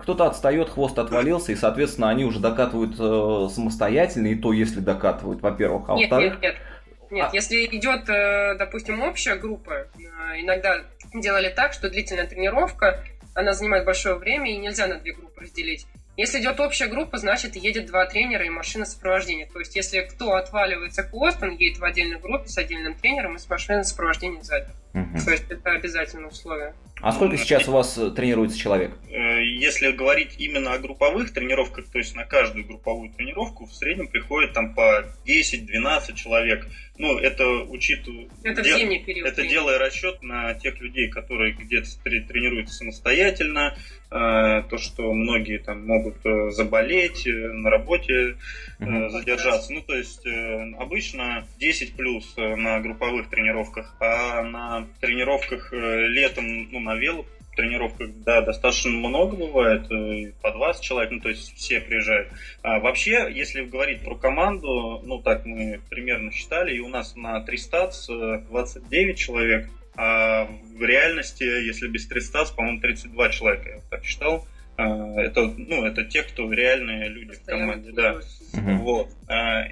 Кто-то 0.02 0.28
отстает, 0.28 0.70
хвост 0.70 1.00
отвалился, 1.00 1.54
и, 1.54 1.56
соответственно, 1.56 2.12
они 2.12 2.24
уже 2.24 2.40
докатывают 2.40 2.98
э, 3.00 3.50
самостоятельно, 3.52 4.28
и 4.28 4.36
то, 4.36 4.54
если 4.54 4.80
докатывают, 4.80 5.42
во-первых, 5.42 5.90
а 5.90 5.96
во-вторых... 5.96 6.34
Нет, 6.34 6.42
нет, 6.44 6.56
нет. 7.10 7.30
а... 7.32 7.36
если 7.36 7.66
идет, 7.66 8.08
э, 8.10 8.56
допустим, 8.60 9.02
общая 9.02 9.38
группа, 9.38 9.72
э, 9.72 10.42
иногда 10.42 10.84
делали 11.16 11.50
так, 11.50 11.74
что 11.74 11.90
длительная 11.90 12.28
тренировка, 12.28 13.04
она 13.34 13.54
занимает 13.54 13.86
большое 13.86 14.16
время, 14.16 14.52
и 14.52 14.58
нельзя 14.58 14.86
на 14.86 15.00
две 15.00 15.14
группы 15.14 15.42
разделить. 15.42 15.88
Если 16.16 16.40
идет 16.40 16.60
общая 16.60 16.88
группа, 16.88 17.18
значит 17.18 17.56
едет 17.56 17.88
два 17.88 18.06
тренера 18.06 18.46
и 18.46 18.50
машина 18.50 18.86
сопровождения. 18.86 19.48
То 19.52 19.60
есть 19.60 19.76
если 19.76 20.02
кто 20.02 20.34
отваливается 20.36 21.04
хвост, 21.04 21.42
он 21.42 21.56
едет 21.58 21.80
в 21.80 21.84
отдельной 21.84 22.20
группе 22.20 22.48
с 22.48 22.58
отдельным 22.58 22.94
тренером 22.94 23.36
и 23.36 23.40
с 23.40 23.50
машиной 23.50 23.84
сопровождения 23.84 24.44
сзади. 24.44 24.68
Угу. 24.94 25.26
То 25.26 25.32
есть 25.32 25.46
это 25.50 25.72
обязательное 25.72 26.30
условие. 26.30 26.74
А 27.02 27.12
сколько 27.12 27.36
сейчас 27.36 27.68
у 27.68 27.72
вас 27.72 27.98
э, 27.98 28.12
тренируется 28.12 28.58
человек? 28.58 28.92
Э, 29.10 29.44
если 29.44 29.92
говорить 29.92 30.36
именно 30.38 30.74
о 30.74 30.78
групповых 30.78 31.34
тренировках, 31.34 31.90
то 31.92 31.98
есть 31.98 32.16
на 32.16 32.26
каждую 32.26 32.66
групповую 32.66 33.12
тренировку 33.12 33.66
в 33.66 33.74
среднем 33.74 34.08
приходит 34.08 34.54
там 34.54 34.74
по 34.74 35.04
10-12 35.26 36.14
человек. 36.14 36.68
Ну, 36.98 37.18
это 37.18 37.46
учитывая... 37.64 38.28
Это 38.44 38.62
в 38.62 38.66
зимний 38.66 39.00
период. 39.00 39.28
Это 39.28 39.46
делая 39.46 39.80
расчет 39.80 40.22
на 40.22 40.54
тех 40.54 40.80
людей, 40.80 41.10
которые 41.10 41.54
где-то 41.54 41.90
тренируются 42.04 42.76
самостоятельно, 42.76 43.76
э, 44.12 44.64
то, 44.70 44.78
что 44.78 45.12
многие 45.12 45.58
там 45.58 45.86
могут 45.86 46.18
заболеть, 46.54 47.26
на 47.26 47.70
работе 47.72 48.38
mm 48.84 49.10
задержаться. 49.10 49.74
Ну, 49.74 49.82
то 49.82 49.96
есть 49.96 50.26
обычно 50.78 51.48
10 51.60 51.96
плюс 51.96 52.34
на 52.38 52.80
групповых 52.80 53.30
тренировках, 53.30 53.96
а 54.00 54.42
на 54.44 54.88
тренировках 55.00 55.72
летом, 55.72 56.72
ну, 56.72 56.80
на 56.80 56.96
вело 56.96 57.26
тренировках, 57.56 58.10
да, 58.26 58.42
достаточно 58.42 58.92
много 58.92 59.36
бывает, 59.36 59.90
э, 59.92 60.32
по 60.42 60.52
20 60.52 60.84
человек, 60.84 61.12
ну, 61.12 61.20
то 61.20 61.30
есть 61.30 61.56
все 61.56 61.80
приезжают. 61.80 62.30
А 62.62 62.80
вообще, 62.80 63.32
если 63.32 63.64
говорить 63.64 64.02
про 64.02 64.16
команду, 64.16 65.02
ну, 65.04 65.22
так 65.22 65.46
мы 65.46 65.80
примерно 65.90 66.32
считали, 66.32 66.76
и 66.76 66.80
у 66.80 66.90
нас 66.90 67.16
на 67.16 67.42
300 67.42 67.92
29 68.50 69.18
человек, 69.18 69.70
а 69.96 70.48
в 70.76 70.84
реальности, 70.84 71.44
если 71.44 71.88
без 71.88 72.08
300, 72.08 72.46
по-моему, 72.56 72.82
32 72.82 73.30
человека, 73.30 73.70
я 73.70 73.82
так 73.90 74.04
считал. 74.04 74.48
А, 74.78 75.22
это, 75.22 75.54
ну, 75.58 75.86
это 75.86 76.04
те, 76.06 76.24
кто 76.24 76.52
реальные 76.52 77.10
люди 77.10 77.34
в 77.34 77.46
команде, 77.46 77.92
да. 77.92 78.20
Угу. 78.54 78.72
Вот. 78.84 79.10
А, 79.28 79.66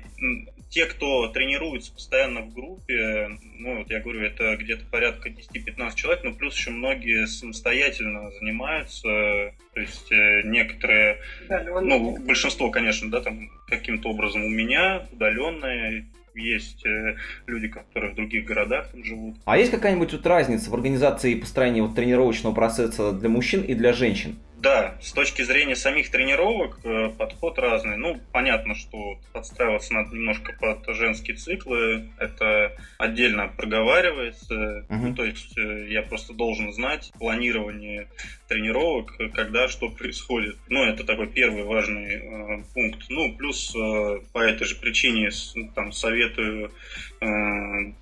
те, 0.71 0.85
кто 0.85 1.27
тренируется 1.27 1.91
постоянно 1.93 2.41
в 2.41 2.53
группе, 2.53 3.29
ну, 3.57 3.79
вот 3.79 3.91
я 3.91 3.99
говорю, 3.99 4.21
это 4.21 4.55
где-то 4.55 4.85
порядка 4.89 5.29
10-15 5.29 5.95
человек, 5.95 6.23
но 6.23 6.33
плюс 6.33 6.55
еще 6.55 6.71
многие 6.71 7.27
самостоятельно 7.27 8.31
занимаются, 8.31 9.53
то 9.73 9.79
есть 9.79 10.09
э, 10.13 10.43
некоторые, 10.45 11.19
ну, 11.49 12.17
большинство, 12.25 12.71
конечно, 12.71 13.11
да, 13.11 13.19
там 13.19 13.49
каким-то 13.67 14.09
образом 14.09 14.45
у 14.45 14.49
меня 14.49 15.05
удаленные, 15.11 16.05
есть 16.35 16.85
э, 16.85 17.17
люди, 17.47 17.67
которые 17.67 18.13
в 18.13 18.15
других 18.15 18.45
городах 18.45 18.87
там 18.91 19.03
живут. 19.03 19.35
А 19.43 19.57
есть 19.57 19.71
какая-нибудь 19.71 20.13
вот 20.13 20.25
разница 20.25 20.69
в 20.69 20.73
организации 20.73 21.33
и 21.33 21.35
построении 21.35 21.81
вот 21.81 21.95
тренировочного 21.95 22.53
процесса 22.53 23.11
для 23.11 23.27
мужчин 23.27 23.61
и 23.61 23.73
для 23.73 23.91
женщин? 23.91 24.37
Да, 24.61 24.95
с 25.01 25.11
точки 25.11 25.41
зрения 25.41 25.75
самих 25.75 26.11
тренировок 26.11 26.79
э, 26.83 27.09
подход 27.17 27.57
разный. 27.57 27.97
Ну, 27.97 28.21
понятно, 28.31 28.75
что 28.75 29.17
подстраиваться 29.33 29.91
надо 29.95 30.15
немножко 30.15 30.53
под 30.53 30.85
женские 30.95 31.35
циклы. 31.35 32.11
Это 32.19 32.71
отдельно 32.99 33.47
проговаривается. 33.47 34.53
Uh-huh. 34.53 34.85
Ну, 34.89 35.15
то 35.15 35.25
есть 35.25 35.57
э, 35.57 35.87
я 35.89 36.03
просто 36.03 36.33
должен 36.33 36.71
знать 36.73 37.11
планирование 37.17 38.07
тренировок, 38.47 39.17
когда 39.33 39.67
что 39.67 39.89
происходит. 39.89 40.57
Ну, 40.69 40.83
это 40.83 41.05
такой 41.05 41.25
первый 41.25 41.63
важный 41.63 42.17
э, 42.17 42.63
пункт. 42.75 43.05
Ну, 43.09 43.35
плюс 43.35 43.75
э, 43.75 44.19
по 44.31 44.39
этой 44.43 44.67
же 44.67 44.75
причине 44.75 45.31
там 45.73 45.91
советую 45.91 46.71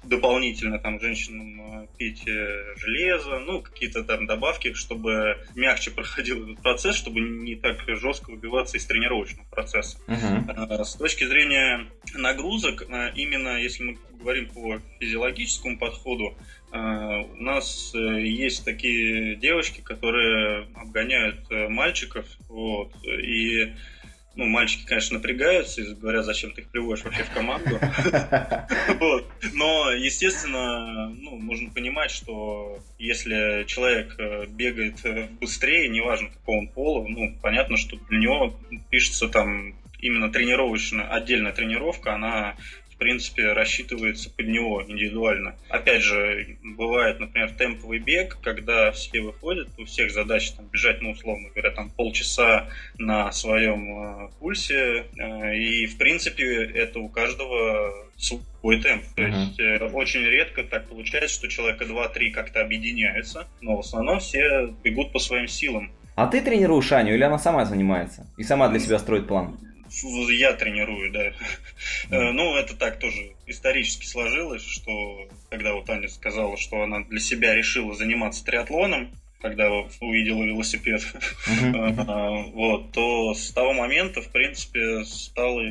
дополнительно 0.04 0.80
там 0.80 1.00
женщинам 1.00 1.84
э, 1.84 1.88
пить 1.98 2.28
э, 2.28 2.76
железо, 2.78 3.40
ну, 3.40 3.62
какие-то 3.62 4.04
там 4.04 4.26
добавки, 4.26 4.74
чтобы 4.74 5.38
мягче 5.56 5.92
проходил 5.92 6.44
этот 6.44 6.64
процесс, 6.64 6.96
чтобы 6.96 7.20
не 7.20 7.56
так 7.56 7.78
жестко 7.88 8.32
выбиваться 8.32 8.78
из 8.78 8.86
тренировочного 8.86 9.46
процесса. 9.50 9.98
Uh-huh. 10.08 10.84
С 10.84 10.96
точки 10.96 11.26
зрения 11.26 11.88
нагрузок, 12.14 12.84
именно 13.16 13.62
если 13.62 13.84
мы 13.84 13.98
говорим 14.20 14.50
по 14.50 14.80
физиологическому 15.00 15.78
подходу, 15.78 16.38
у 16.72 17.44
нас 17.44 17.94
есть 17.94 18.64
такие 18.64 19.36
девочки, 19.36 19.82
которые 19.82 20.68
обгоняют 20.76 21.50
мальчиков, 21.50 22.26
вот, 22.48 22.94
и 23.06 23.74
ну, 24.40 24.46
мальчики, 24.46 24.86
конечно, 24.86 25.18
напрягаются 25.18 25.82
и 25.82 25.94
говорят, 25.94 26.24
зачем 26.24 26.52
ты 26.52 26.62
их 26.62 26.70
приводишь 26.70 27.04
вообще 27.04 27.24
в 27.24 27.32
команду. 27.32 27.78
Но, 29.54 29.92
естественно, 29.92 31.10
ну, 31.10 31.38
нужно 31.38 31.70
понимать, 31.72 32.10
что 32.10 32.80
если 32.98 33.66
человек 33.68 34.16
э, 34.18 34.46
бегает 34.48 35.04
э, 35.04 35.28
быстрее, 35.42 35.90
неважно 35.90 36.30
какого 36.30 36.58
он 36.60 36.68
пола, 36.70 37.06
ну, 37.06 37.38
понятно, 37.42 37.76
что 37.76 37.98
для 38.10 38.20
него 38.20 38.58
пишется 38.90 39.28
там 39.28 39.76
именно 40.00 40.32
тренировочная, 40.32 41.10
отдельная 41.10 41.52
тренировка, 41.52 42.14
она 42.14 42.56
принципе, 43.00 43.54
рассчитывается 43.54 44.30
под 44.30 44.48
него 44.48 44.84
индивидуально. 44.88 45.56
Опять 45.70 46.04
же, 46.04 46.58
бывает, 46.64 47.20
например, 47.20 47.52
темповый 47.54 48.00
бег, 48.00 48.38
когда 48.42 48.92
все 48.92 49.22
выходят, 49.22 49.70
у 49.80 49.86
всех 49.86 50.12
задача 50.12 50.56
там, 50.56 50.68
бежать, 50.68 51.02
ну, 51.02 51.12
условно 51.12 51.50
говоря, 51.50 51.72
там 51.72 51.90
полчаса 51.90 52.68
на 52.98 53.32
своем 53.32 54.26
э, 54.26 54.30
пульсе, 54.40 55.06
э, 55.18 55.56
и, 55.56 55.88
в 55.88 55.98
принципе, 55.98 56.66
это 56.66 57.00
у 57.00 57.10
каждого 57.10 58.08
свой 58.18 58.82
темп. 58.82 59.04
То 59.16 59.24
uh-huh. 59.24 59.40
есть 59.40 59.60
э, 59.60 59.80
очень 59.94 60.22
редко 60.22 60.64
так 60.64 60.88
получается, 60.88 61.36
что 61.36 61.48
человека 61.48 61.86
2-3 61.86 62.32
как-то 62.32 62.62
объединяются, 62.62 63.48
но 63.62 63.78
в 63.78 63.80
основном 63.80 64.20
все 64.20 64.68
бегут 64.84 65.12
по 65.12 65.20
своим 65.20 65.48
силам. 65.48 65.92
А 66.16 66.28
ты 66.28 66.42
тренируешь 66.42 66.92
Аню 66.92 67.14
или 67.14 67.24
она 67.24 67.40
сама 67.40 67.64
занимается? 67.64 68.28
И 68.38 68.44
сама 68.44 68.68
для 68.68 68.80
себя 68.80 69.00
строит 69.00 69.28
план? 69.28 69.58
Я 70.32 70.54
тренирую, 70.54 71.12
да. 71.12 71.34
Mm. 72.10 72.32
Ну, 72.32 72.56
это 72.56 72.76
так 72.76 73.00
тоже 73.00 73.34
исторически 73.48 74.06
сложилось, 74.06 74.66
что 74.66 75.28
когда 75.50 75.74
вот 75.74 75.90
Аня 75.90 76.08
сказала, 76.08 76.58
что 76.58 76.82
она 76.82 77.02
для 77.02 77.20
себя 77.20 77.56
решила 77.56 77.96
заниматься 77.96 78.44
триатлоном, 78.46 79.12
когда 79.42 79.72
увидела 80.02 80.44
велосипед, 80.44 81.02
mm-hmm. 81.48 82.52
вот, 82.52 82.92
то 82.92 83.34
с 83.34 83.52
того 83.52 83.74
момента, 83.74 84.22
в 84.22 84.30
принципе, 84.32 85.04
стало 85.06 85.62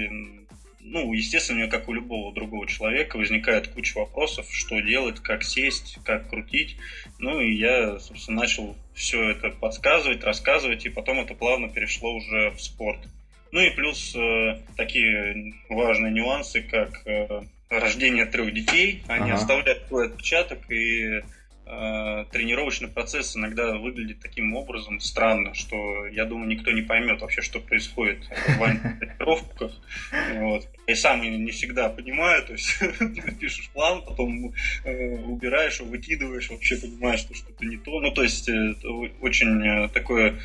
ну, 0.91 1.13
естественно, 1.13 1.59
у 1.59 1.63
меня, 1.63 1.71
как 1.71 1.89
у 1.89 1.93
любого 1.93 2.33
другого 2.33 2.67
человека, 2.67 3.19
возникает 3.19 3.69
куча 3.69 3.99
вопросов, 3.99 4.47
что 4.51 4.81
делать, 4.81 5.21
как 5.21 5.45
сесть, 5.45 5.99
как 6.05 6.31
крутить. 6.31 6.77
Ну, 7.19 7.41
и 7.41 7.53
я, 7.53 7.99
собственно, 7.99 8.41
начал 8.41 8.77
все 8.95 9.31
это 9.31 9.51
подсказывать, 9.51 10.25
рассказывать, 10.25 10.87
и 10.87 10.89
потом 10.89 11.21
это 11.21 11.35
плавно 11.35 11.69
перешло 11.69 12.15
уже 12.15 12.51
в 12.53 12.61
спорт. 12.61 13.01
Ну 13.51 13.61
и 13.61 13.71
плюс 13.71 14.15
э, 14.15 14.61
такие 14.77 15.55
важные 15.69 16.13
нюансы, 16.13 16.63
как 16.63 17.07
э, 17.07 17.43
рождение 17.71 18.27
трех 18.27 18.53
детей, 18.53 19.03
они 19.09 19.31
ага. 19.31 19.41
оставляют 19.41 19.87
свой 19.89 20.07
отпечаток, 20.07 20.71
и 20.71 21.23
э, 21.69 22.25
тренировочный 22.31 22.89
процесс 22.89 23.37
иногда 23.37 23.77
выглядит 23.77 24.21
таким 24.21 24.55
образом 24.55 25.01
странно, 25.01 25.55
что 25.55 26.07
я 26.07 26.25
думаю, 26.25 26.49
никто 26.49 26.71
не 26.73 26.83
поймет 26.83 27.21
вообще, 27.21 27.43
что 27.43 27.61
происходит 27.61 28.25
в 28.25 28.59
тренировках. 29.01 29.73
Вот. 30.35 30.69
Я 30.87 30.97
сам 30.97 31.21
не 31.21 31.51
всегда 31.51 31.91
понимаю, 31.91 32.45
то 32.45 32.53
есть 32.53 32.79
пишешь 33.41 33.71
план, 33.71 34.03
потом 34.03 34.53
э, 34.85 35.17
убираешь 35.25 35.81
выкидываешь, 35.81 36.51
вообще 36.51 36.77
понимаешь, 36.77 37.21
что 37.21 37.35
что-то 37.35 37.65
не 37.65 37.77
то. 37.77 38.01
Ну, 38.01 38.11
то 38.13 38.23
есть 38.23 38.49
э, 38.49 38.75
очень 39.21 39.63
э, 39.67 39.89
такое 39.89 40.41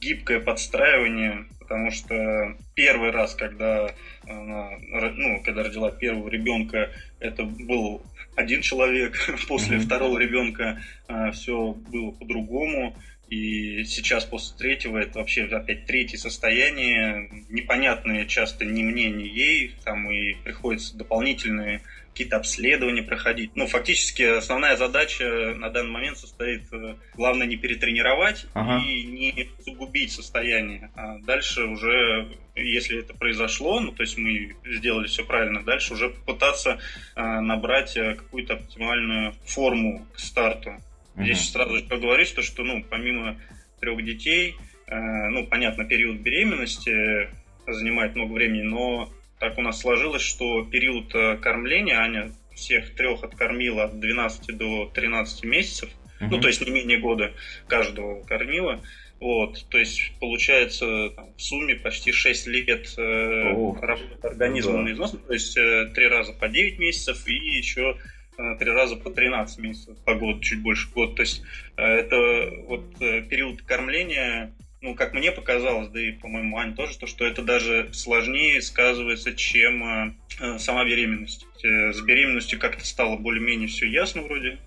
гибкое 0.00 0.40
подстраивание, 0.40 1.46
потому 1.68 1.90
что 1.90 2.56
первый 2.74 3.10
раз, 3.10 3.34
когда 3.34 3.92
она, 4.26 4.70
ну, 5.16 5.42
когда 5.44 5.62
родила 5.62 5.90
первого 5.90 6.28
ребенка, 6.30 6.90
это 7.20 7.44
был 7.44 8.02
один 8.36 8.62
человек, 8.62 9.18
после 9.48 9.76
mm-hmm. 9.76 9.80
второго 9.80 10.18
ребенка 10.18 10.82
а, 11.08 11.30
все 11.32 11.72
было 11.72 12.12
по-другому. 12.12 12.96
И 13.28 13.84
сейчас 13.84 14.24
после 14.24 14.56
третьего 14.56 14.96
это 14.96 15.18
вообще 15.18 15.44
опять 15.44 15.84
третье 15.84 16.16
состояние, 16.16 17.28
непонятные 17.50 18.26
часто 18.26 18.64
ни 18.64 18.82
мне, 18.82 19.10
ни 19.10 19.24
ей, 19.24 19.74
там 19.84 20.10
и 20.10 20.32
приходится 20.44 20.96
дополнительные 20.96 21.82
какие-то 22.18 22.38
обследования 22.38 23.04
проходить. 23.04 23.52
Ну, 23.54 23.68
фактически 23.68 24.22
основная 24.22 24.76
задача 24.76 25.54
на 25.54 25.70
данный 25.70 25.92
момент 25.92 26.18
состоит, 26.18 26.64
э, 26.72 26.96
главное, 27.14 27.46
не 27.46 27.56
перетренировать 27.56 28.46
ага. 28.54 28.84
и 28.84 29.04
не 29.04 29.48
загубить 29.60 30.10
состояние. 30.10 30.90
А 30.96 31.18
дальше 31.20 31.62
уже, 31.62 32.26
если 32.56 32.98
это 32.98 33.14
произошло, 33.14 33.78
ну, 33.78 33.92
то 33.92 34.02
есть 34.02 34.18
мы 34.18 34.56
сделали 34.66 35.06
все 35.06 35.24
правильно, 35.24 35.62
дальше 35.62 35.92
уже 35.94 36.08
попытаться 36.08 36.80
а, 37.14 37.40
набрать 37.40 37.96
э, 37.96 38.16
какую-то 38.16 38.54
оптимальную 38.54 39.36
форму 39.44 40.04
к 40.12 40.18
старту. 40.18 40.70
Угу. 41.14 41.22
Здесь 41.22 41.52
сразу 41.52 41.76
же 41.76 41.84
поговорить, 41.84 42.34
то, 42.34 42.42
что, 42.42 42.64
ну, 42.64 42.82
помимо 42.82 43.40
трех 43.78 44.04
детей, 44.04 44.56
э, 44.88 45.28
ну, 45.28 45.46
понятно, 45.46 45.84
период 45.84 46.18
беременности 46.18 47.28
занимает 47.68 48.16
много 48.16 48.32
времени, 48.32 48.62
но 48.62 49.08
так 49.38 49.58
у 49.58 49.62
нас 49.62 49.80
сложилось, 49.80 50.22
что 50.22 50.64
период 50.64 51.14
э, 51.14 51.36
кормления 51.36 51.98
Аня 51.98 52.32
всех 52.54 52.94
трех 52.94 53.22
откормила 53.22 53.84
от 53.84 54.00
12 54.00 54.56
до 54.56 54.90
13 54.92 55.44
месяцев. 55.44 55.90
Угу. 56.20 56.30
Ну, 56.30 56.40
то 56.40 56.48
есть 56.48 56.60
не 56.60 56.70
менее 56.70 56.98
года 56.98 57.32
каждого 57.68 58.22
кормила. 58.24 58.82
Вот, 59.20 59.66
то 59.68 59.78
есть 59.78 60.12
получается 60.20 61.10
там, 61.10 61.34
в 61.36 61.42
сумме 61.42 61.74
почти 61.74 62.12
6 62.12 62.46
лет 62.46 62.94
э, 62.96 63.42
работы 63.80 64.28
организма 64.28 64.74
да. 64.74 64.78
на 64.82 64.92
износ, 64.92 65.16
то 65.26 65.32
есть 65.32 65.56
э, 65.56 65.90
3 65.92 66.06
раза 66.06 66.32
по 66.34 66.48
9 66.48 66.78
месяцев 66.78 67.26
и 67.26 67.32
еще 67.32 67.96
э, 68.38 68.56
три 68.60 68.70
раза 68.70 68.94
по 68.94 69.10
13 69.10 69.58
месяцев, 69.58 69.98
по 70.04 70.14
году, 70.14 70.40
чуть 70.40 70.62
больше 70.62 70.88
года. 70.92 71.16
То 71.16 71.22
есть 71.22 71.42
э, 71.76 71.82
это 71.82 72.48
вот 72.66 72.84
э, 73.00 73.22
период 73.22 73.62
кормления 73.62 74.52
ну, 74.80 74.94
как 74.94 75.12
мне 75.12 75.32
показалось, 75.32 75.88
да 75.88 76.00
и, 76.00 76.12
по-моему, 76.12 76.56
Ань 76.56 76.74
тоже, 76.74 76.98
то, 76.98 77.06
что 77.06 77.26
это 77.26 77.42
даже 77.42 77.90
сложнее 77.92 78.62
сказывается, 78.62 79.34
чем 79.34 79.84
э, 79.84 80.14
э 80.40 80.58
сама 80.58 80.84
беременность. 80.84 81.46
Э, 81.64 81.92
с 81.92 82.00
беременностью 82.02 82.58
как-то 82.58 82.86
стало 82.86 83.16
более-менее 83.16 83.68
все 83.68 83.86
ясно 83.86 84.22
вроде, 84.22 84.58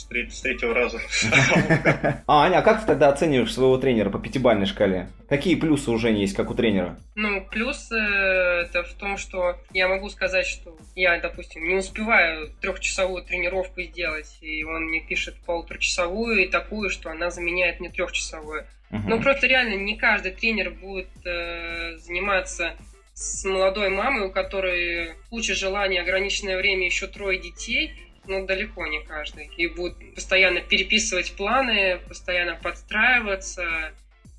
с, 0.00 0.04
треть, 0.04 0.34
с 0.34 0.40
третьего 0.40 0.74
раза. 0.74 1.00
А, 2.26 2.44
Аня, 2.44 2.58
а 2.58 2.62
как 2.62 2.80
ты 2.80 2.86
тогда 2.86 3.08
оцениваешь 3.08 3.52
своего 3.52 3.76
тренера 3.76 4.10
по 4.10 4.18
пятибалльной 4.18 4.66
шкале? 4.66 5.08
Какие 5.28 5.56
плюсы 5.56 5.90
уже 5.90 6.10
есть, 6.10 6.34
как 6.34 6.50
у 6.50 6.54
тренера? 6.54 6.98
Ну, 7.14 7.44
плюс 7.50 7.90
э, 7.92 7.96
это 7.96 8.82
в 8.84 8.92
том, 8.94 9.16
что 9.16 9.56
я 9.72 9.88
могу 9.88 10.08
сказать, 10.08 10.46
что 10.46 10.76
я, 10.94 11.20
допустим, 11.20 11.68
не 11.68 11.76
успеваю 11.76 12.52
трехчасовую 12.60 13.24
тренировку 13.24 13.82
сделать, 13.82 14.38
и 14.40 14.64
он 14.64 14.86
мне 14.86 15.00
пишет 15.00 15.36
полуторачасовую 15.44 16.44
и 16.44 16.48
такую, 16.48 16.90
что 16.90 17.10
она 17.10 17.30
заменяет 17.30 17.80
мне 17.80 17.90
трехчасовую. 17.90 18.64
Угу. 18.90 19.02
Ну, 19.08 19.20
просто 19.20 19.46
реально 19.46 19.74
не 19.74 19.96
каждый 19.96 20.32
тренер 20.32 20.70
будет 20.70 21.10
э, 21.24 21.96
заниматься 21.98 22.74
с 23.14 23.44
молодой 23.44 23.90
мамой, 23.90 24.28
у 24.28 24.30
которой 24.30 25.14
куча 25.28 25.54
желаний, 25.54 25.98
ограниченное 25.98 26.56
время, 26.56 26.86
еще 26.86 27.06
трое 27.06 27.38
детей, 27.38 27.92
ну, 28.26 28.46
далеко 28.46 28.86
не 28.86 29.02
каждый. 29.02 29.50
И 29.56 29.66
будет 29.66 30.14
постоянно 30.14 30.60
переписывать 30.60 31.32
планы, 31.36 32.00
постоянно 32.08 32.56
подстраиваться. 32.56 33.92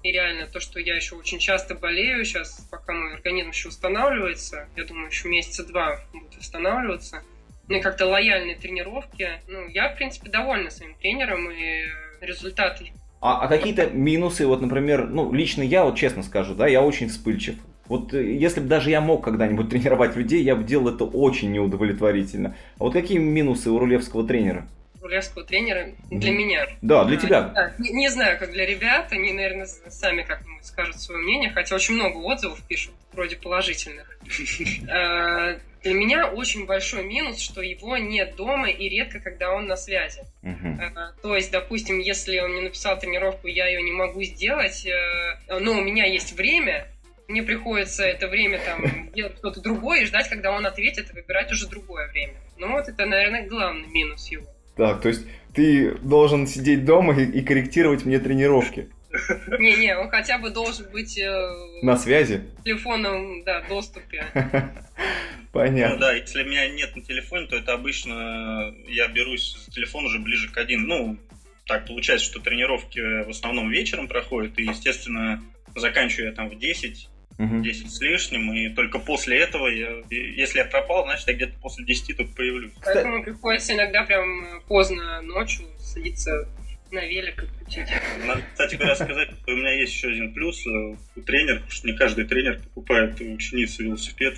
И 0.03 0.11
реально 0.11 0.47
то, 0.47 0.59
что 0.59 0.79
я 0.79 0.95
еще 0.95 1.15
очень 1.15 1.37
часто 1.37 1.75
болею 1.75 2.25
сейчас, 2.25 2.67
пока 2.71 2.93
мой 2.93 3.13
организм 3.13 3.49
еще 3.49 3.69
устанавливается, 3.69 4.67
я 4.75 4.83
думаю, 4.85 5.07
еще 5.07 5.27
месяца 5.27 5.63
два 5.63 5.99
будет 6.11 6.35
восстанавливаться, 6.35 7.23
ну 7.67 7.77
и 7.77 7.81
как-то 7.81 8.07
лояльные 8.07 8.55
тренировки. 8.55 9.29
Ну, 9.47 9.67
я, 9.67 9.93
в 9.93 9.97
принципе, 9.97 10.31
довольна 10.31 10.71
своим 10.71 10.95
тренером, 10.95 11.51
и 11.51 11.83
результаты 12.19 12.91
а, 13.21 13.43
а 13.43 13.47
какие-то 13.47 13.85
минусы, 13.85 14.47
вот, 14.47 14.61
например, 14.61 15.07
ну, 15.07 15.31
лично 15.31 15.61
я, 15.61 15.83
вот 15.83 15.95
честно 15.95 16.23
скажу, 16.23 16.55
да, 16.55 16.67
я 16.67 16.81
очень 16.81 17.07
вспыльчив. 17.07 17.55
Вот 17.91 18.13
э, 18.13 18.23
если 18.23 18.61
бы 18.61 18.67
даже 18.67 18.89
я 18.89 19.01
мог 19.01 19.21
когда-нибудь 19.21 19.69
тренировать 19.69 20.15
людей, 20.15 20.41
я 20.41 20.55
бы 20.55 20.63
делал 20.63 20.95
это 20.95 21.03
очень 21.03 21.51
неудовлетворительно. 21.51 22.55
А 22.79 22.85
вот 22.85 22.93
какие 22.93 23.17
минусы 23.17 23.69
у 23.69 23.77
рулевского 23.77 24.25
тренера? 24.25 24.65
Рулевского 25.01 25.43
тренера 25.43 25.89
для 26.09 26.31
меня. 26.31 26.67
Да, 26.81 27.03
для 27.03 27.17
а, 27.17 27.19
тебя. 27.19 27.41
Да, 27.41 27.73
не, 27.79 27.89
не 27.89 28.09
знаю, 28.09 28.39
как 28.39 28.53
для 28.53 28.65
ребят, 28.65 29.11
они, 29.11 29.33
наверное, 29.33 29.65
сами 29.65 30.21
как-нибудь 30.21 30.63
скажут 30.65 31.01
свое 31.01 31.19
мнение, 31.21 31.49
хотя 31.49 31.75
очень 31.75 31.95
много 31.95 32.15
отзывов 32.15 32.65
пишут, 32.65 32.93
вроде 33.11 33.35
положительных. 33.35 34.17
А, 34.89 35.57
для 35.83 35.93
меня 35.93 36.27
очень 36.27 36.65
большой 36.65 37.03
минус, 37.03 37.41
что 37.41 37.61
его 37.61 37.97
нет 37.97 38.37
дома 38.37 38.69
и 38.69 38.87
редко, 38.87 39.19
когда 39.19 39.51
он 39.51 39.65
на 39.65 39.75
связи. 39.75 40.21
Uh-huh. 40.43 41.11
То 41.21 41.35
есть, 41.35 41.51
допустим, 41.51 41.99
если 41.99 42.39
он 42.39 42.51
мне 42.51 42.61
написал 42.61 42.97
тренировку, 42.97 43.47
я 43.47 43.67
ее 43.67 43.81
не 43.81 43.91
могу 43.91 44.21
сделать, 44.23 44.85
э, 44.85 45.59
но 45.59 45.71
у 45.71 45.81
меня 45.81 46.05
есть 46.05 46.33
время, 46.33 46.87
мне 47.27 47.43
приходится 47.43 48.03
это 48.03 48.27
время 48.27 48.59
там 48.65 49.11
делать 49.13 49.35
кто-то 49.37 49.61
другой 49.61 50.03
и 50.03 50.05
ждать, 50.05 50.29
когда 50.29 50.51
он 50.51 50.65
ответит, 50.65 51.09
и 51.11 51.13
выбирать 51.13 51.51
уже 51.51 51.67
другое 51.67 52.09
время. 52.11 52.33
Ну 52.57 52.71
вот 52.71 52.87
это, 52.87 53.05
наверное, 53.05 53.47
главный 53.47 53.87
минус 53.87 54.29
его. 54.29 54.45
Так, 54.75 55.01
то 55.01 55.09
есть 55.09 55.25
ты 55.53 55.95
должен 55.99 56.47
сидеть 56.47 56.85
дома 56.85 57.19
и, 57.19 57.25
и 57.25 57.41
корректировать 57.41 58.05
мне 58.05 58.19
тренировки. 58.19 58.89
Не-не, 59.59 59.97
он 59.97 60.09
хотя 60.09 60.37
бы 60.37 60.51
должен 60.51 60.89
быть... 60.91 61.17
Э, 61.17 61.51
на 61.81 61.97
связи? 61.97 62.43
В 62.59 62.63
телефонном, 62.63 63.43
да, 63.43 63.61
доступе. 63.67 64.25
Понятно. 65.51 65.95
Ну 65.95 65.99
да, 65.99 66.13
если 66.13 66.43
меня 66.43 66.69
нет 66.69 66.95
на 66.95 67.01
телефоне, 67.01 67.47
то 67.47 67.57
это 67.57 67.73
обычно 67.73 68.73
я 68.87 69.09
берусь 69.09 69.57
за 69.65 69.71
телефон 69.71 70.05
уже 70.05 70.19
ближе 70.19 70.49
к 70.49 70.57
один. 70.57 70.83
Ну, 70.87 71.17
так 71.65 71.87
получается, 71.87 72.25
что 72.25 72.39
тренировки 72.39 73.25
в 73.25 73.29
основном 73.29 73.69
вечером 73.69 74.07
проходят, 74.07 74.57
и, 74.57 74.63
естественно, 74.63 75.43
заканчиваю 75.75 76.29
я 76.29 76.33
там 76.33 76.49
в 76.49 76.57
10, 76.57 77.09
угу. 77.45 77.61
10 77.61 77.91
с 77.91 78.01
лишним, 78.01 78.53
и 78.53 78.69
только 78.69 78.99
после 78.99 79.39
этого, 79.39 79.67
я, 79.67 80.03
если 80.09 80.59
я 80.59 80.65
пропал, 80.65 81.03
значит, 81.05 81.27
я 81.27 81.33
где-то 81.33 81.53
после 81.61 81.85
10 81.85 82.17
только 82.17 82.33
появлюсь. 82.33 82.73
Поэтому 82.83 83.23
приходится 83.23 83.73
иногда 83.73 84.03
прям 84.03 84.61
поздно 84.67 85.21
ночью 85.21 85.65
садиться 85.79 86.47
на 86.91 87.05
велик 87.05 87.45
крутить. 87.57 87.87
Надо, 88.25 88.41
кстати 88.51 88.75
говоря, 88.75 88.95
сказать, 88.95 89.29
что 89.29 89.53
у 89.53 89.55
меня 89.55 89.71
есть 89.79 89.93
еще 89.93 90.09
один 90.09 90.33
плюс 90.33 90.65
э, 90.67 90.95
у 91.15 91.21
тренера, 91.21 91.55
потому 91.55 91.71
что 91.71 91.87
не 91.87 91.93
каждый 91.93 92.25
тренер 92.25 92.59
покупает 92.59 93.21
у 93.21 93.33
ученицы 93.33 93.83
велосипед. 93.83 94.37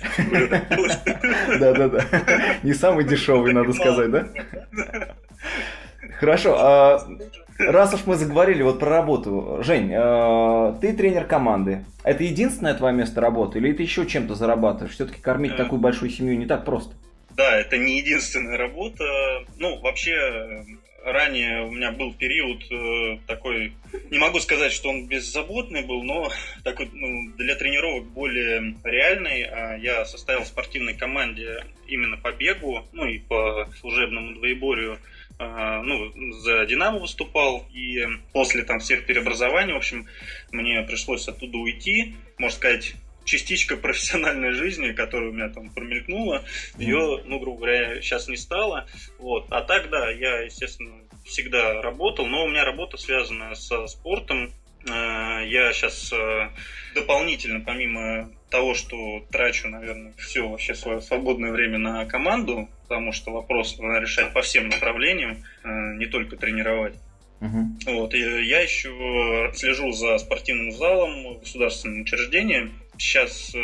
Да-да-да. 1.58 2.58
Не 2.62 2.72
самый 2.74 3.04
дешевый, 3.04 3.52
надо 3.52 3.72
сказать, 3.72 4.10
да? 4.10 4.28
Хорошо. 6.20 7.00
Раз 7.58 7.94
уж 7.94 8.06
мы 8.06 8.16
заговорили 8.16 8.62
вот 8.62 8.80
про 8.80 8.90
работу, 8.90 9.58
Жень, 9.62 9.92
э, 9.92 10.74
ты 10.80 10.92
тренер 10.92 11.24
команды. 11.24 11.84
Это 12.02 12.24
единственное 12.24 12.74
твое 12.74 12.94
место 12.94 13.20
работы 13.20 13.58
или 13.58 13.72
ты 13.72 13.82
еще 13.82 14.06
чем-то 14.06 14.34
зарабатываешь? 14.34 14.94
Все-таки 14.94 15.20
кормить 15.20 15.52
э. 15.52 15.56
такую 15.56 15.80
большую 15.80 16.10
семью 16.10 16.36
не 16.36 16.46
так 16.46 16.64
просто. 16.64 16.94
Да, 17.30 17.56
это 17.58 17.78
не 17.78 17.98
единственная 17.98 18.56
работа. 18.56 19.04
Ну, 19.56 19.80
вообще, 19.80 20.64
ранее 21.04 21.66
у 21.66 21.70
меня 21.70 21.92
был 21.92 22.12
период 22.14 22.62
э, 22.70 23.18
такой, 23.26 23.74
не 24.10 24.18
могу 24.18 24.40
сказать, 24.40 24.72
что 24.72 24.88
он 24.88 25.06
беззаботный 25.06 25.82
был, 25.82 26.02
но 26.02 26.30
такой 26.64 26.88
ну, 26.92 27.32
для 27.36 27.54
тренировок 27.56 28.04
более 28.06 28.76
реальный. 28.84 29.42
А 29.44 29.76
я 29.76 30.04
состоял 30.04 30.42
в 30.42 30.48
спортивной 30.48 30.94
команде 30.94 31.64
именно 31.86 32.16
по 32.16 32.32
бегу, 32.32 32.84
ну 32.92 33.06
и 33.06 33.18
по 33.18 33.68
служебному 33.80 34.34
двоеборью. 34.34 34.98
А, 35.38 35.82
ну, 35.82 36.12
за 36.32 36.64
Динамо 36.66 36.98
выступал, 36.98 37.66
и 37.72 38.04
после 38.32 38.62
там 38.62 38.78
всех 38.78 39.06
переобразований, 39.06 39.72
в 39.72 39.78
общем, 39.78 40.06
мне 40.52 40.82
пришлось 40.82 41.26
оттуда 41.28 41.58
уйти. 41.58 42.14
Можно 42.38 42.56
сказать, 42.56 42.94
частичка 43.24 43.76
профессиональной 43.76 44.52
жизни, 44.52 44.92
которая 44.92 45.30
у 45.30 45.32
меня 45.32 45.48
там 45.48 45.70
промелькнула, 45.70 46.44
ее, 46.78 47.22
ну, 47.24 47.38
грубо 47.40 47.58
говоря, 47.58 48.00
сейчас 48.00 48.28
не 48.28 48.36
стало. 48.36 48.86
Вот. 49.18 49.46
А 49.50 49.62
так, 49.62 49.90
да, 49.90 50.10
я, 50.10 50.40
естественно, 50.40 51.02
всегда 51.24 51.80
работал, 51.82 52.26
но 52.26 52.44
у 52.44 52.48
меня 52.48 52.64
работа 52.64 52.96
связана 52.96 53.54
со 53.54 53.86
спортом. 53.86 54.52
Э, 54.86 55.42
я 55.46 55.72
сейчас 55.72 56.12
э, 56.12 56.50
дополнительно, 56.94 57.60
помимо 57.60 58.30
того, 58.50 58.74
что 58.74 59.24
трачу, 59.30 59.68
наверное, 59.68 60.12
все 60.18 60.48
вообще 60.48 60.74
свое 60.74 61.00
свободное 61.00 61.52
время 61.52 61.78
на 61.78 62.04
команду, 62.06 62.68
потому 62.82 63.12
что 63.12 63.32
вопрос 63.32 63.78
надо 63.78 64.00
решать 64.00 64.32
по 64.32 64.42
всем 64.42 64.68
направлениям, 64.68 65.42
э, 65.62 65.94
не 65.96 66.06
только 66.06 66.36
тренировать. 66.36 66.94
Uh-huh. 67.40 67.92
Вот, 67.98 68.14
и 68.14 68.18
я 68.18 68.60
еще 68.60 69.50
слежу 69.54 69.92
за 69.92 70.18
спортивным 70.18 70.72
залом 70.72 71.38
государственным 71.40 72.02
учреждением. 72.02 72.72
Сейчас 72.96 73.54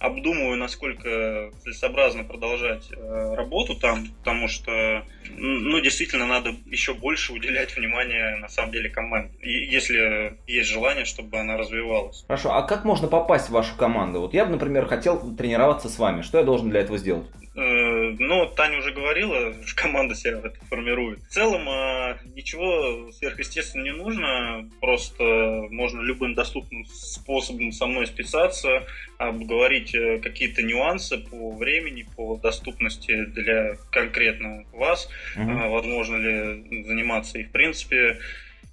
обдумываю, 0.00 0.56
насколько 0.56 1.50
целесообразно 1.62 2.24
продолжать 2.24 2.90
э, 2.90 3.34
работу 3.34 3.78
там, 3.78 4.06
потому 4.18 4.48
что, 4.48 5.04
ну, 5.28 5.78
действительно, 5.80 6.26
надо 6.26 6.56
еще 6.66 6.94
больше 6.94 7.34
уделять 7.34 7.76
внимание, 7.76 8.36
на 8.36 8.48
самом 8.48 8.72
деле, 8.72 8.88
команде, 8.88 9.32
если 9.42 10.38
есть 10.46 10.70
желание, 10.70 11.04
чтобы 11.04 11.38
она 11.38 11.58
развивалась. 11.58 12.24
Хорошо, 12.26 12.54
а 12.54 12.62
как 12.62 12.84
можно 12.84 13.08
попасть 13.08 13.48
в 13.48 13.52
вашу 13.52 13.76
команду? 13.76 14.20
Вот 14.20 14.32
я 14.32 14.46
бы, 14.46 14.52
например, 14.52 14.86
хотел 14.86 15.36
тренироваться 15.36 15.90
с 15.90 15.98
вами. 15.98 16.22
Что 16.22 16.38
я 16.38 16.44
должен 16.44 16.70
для 16.70 16.80
этого 16.80 16.96
сделать? 16.96 17.26
Э, 17.56 18.14
ну, 18.18 18.46
Таня 18.46 18.78
уже 18.78 18.92
говорила, 18.92 19.52
команда 19.76 20.14
себя 20.14 20.38
это 20.38 20.64
формирует. 20.68 21.20
В 21.24 21.28
целом, 21.28 21.68
э, 21.68 22.18
ничего 22.34 23.10
сверхъестественного 23.12 23.86
не 23.86 23.92
нужно, 23.92 24.70
просто 24.80 25.24
можно 25.70 26.00
любым 26.00 26.34
доступным 26.34 26.86
способом 26.86 27.72
со 27.72 27.86
мной 27.86 28.06
списаться, 28.06 28.86
обговорить 29.18 29.94
э, 29.94 30.18
какие-то 30.18 30.62
нюансы 30.62 31.18
по 31.18 31.50
времени, 31.56 32.06
по 32.16 32.36
доступности 32.36 33.24
для 33.24 33.74
конкретно 33.90 34.64
вас, 34.72 35.08
угу. 35.36 35.70
возможно 35.70 36.16
ли 36.16 36.84
заниматься. 36.84 37.38
И, 37.38 37.44
в 37.44 37.50
принципе, 37.50 38.18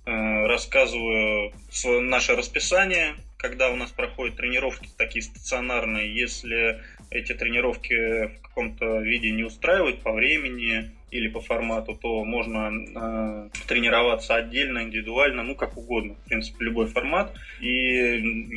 рассказываю 0.05 1.51
наше 1.84 2.38
расписание, 2.38 3.15
когда 3.38 3.69
у 3.69 3.75
нас 3.75 3.91
проходят 3.91 4.38
тренировки 4.38 4.89
такие 4.97 5.21
стационарные, 5.21 6.15
если 6.15 6.82
эти 7.10 7.34
тренировки 7.34 8.28
в 8.28 8.41
каком-то 8.41 8.99
виде 9.01 9.32
не 9.32 9.43
устраивают 9.43 10.01
по 10.01 10.12
времени 10.12 10.91
или 11.10 11.30
по 11.30 11.39
формату, 11.39 11.97
то 12.01 12.24
можно 12.26 12.70
э, 12.70 13.49
тренироваться 13.68 14.36
отдельно, 14.36 14.84
индивидуально, 14.84 15.43
ну 15.43 15.55
как 15.55 15.78
угодно, 15.78 16.16
в 16.16 16.28
принципе, 16.28 16.66
любой 16.66 16.88
формат. 16.88 17.34
И 17.62 17.70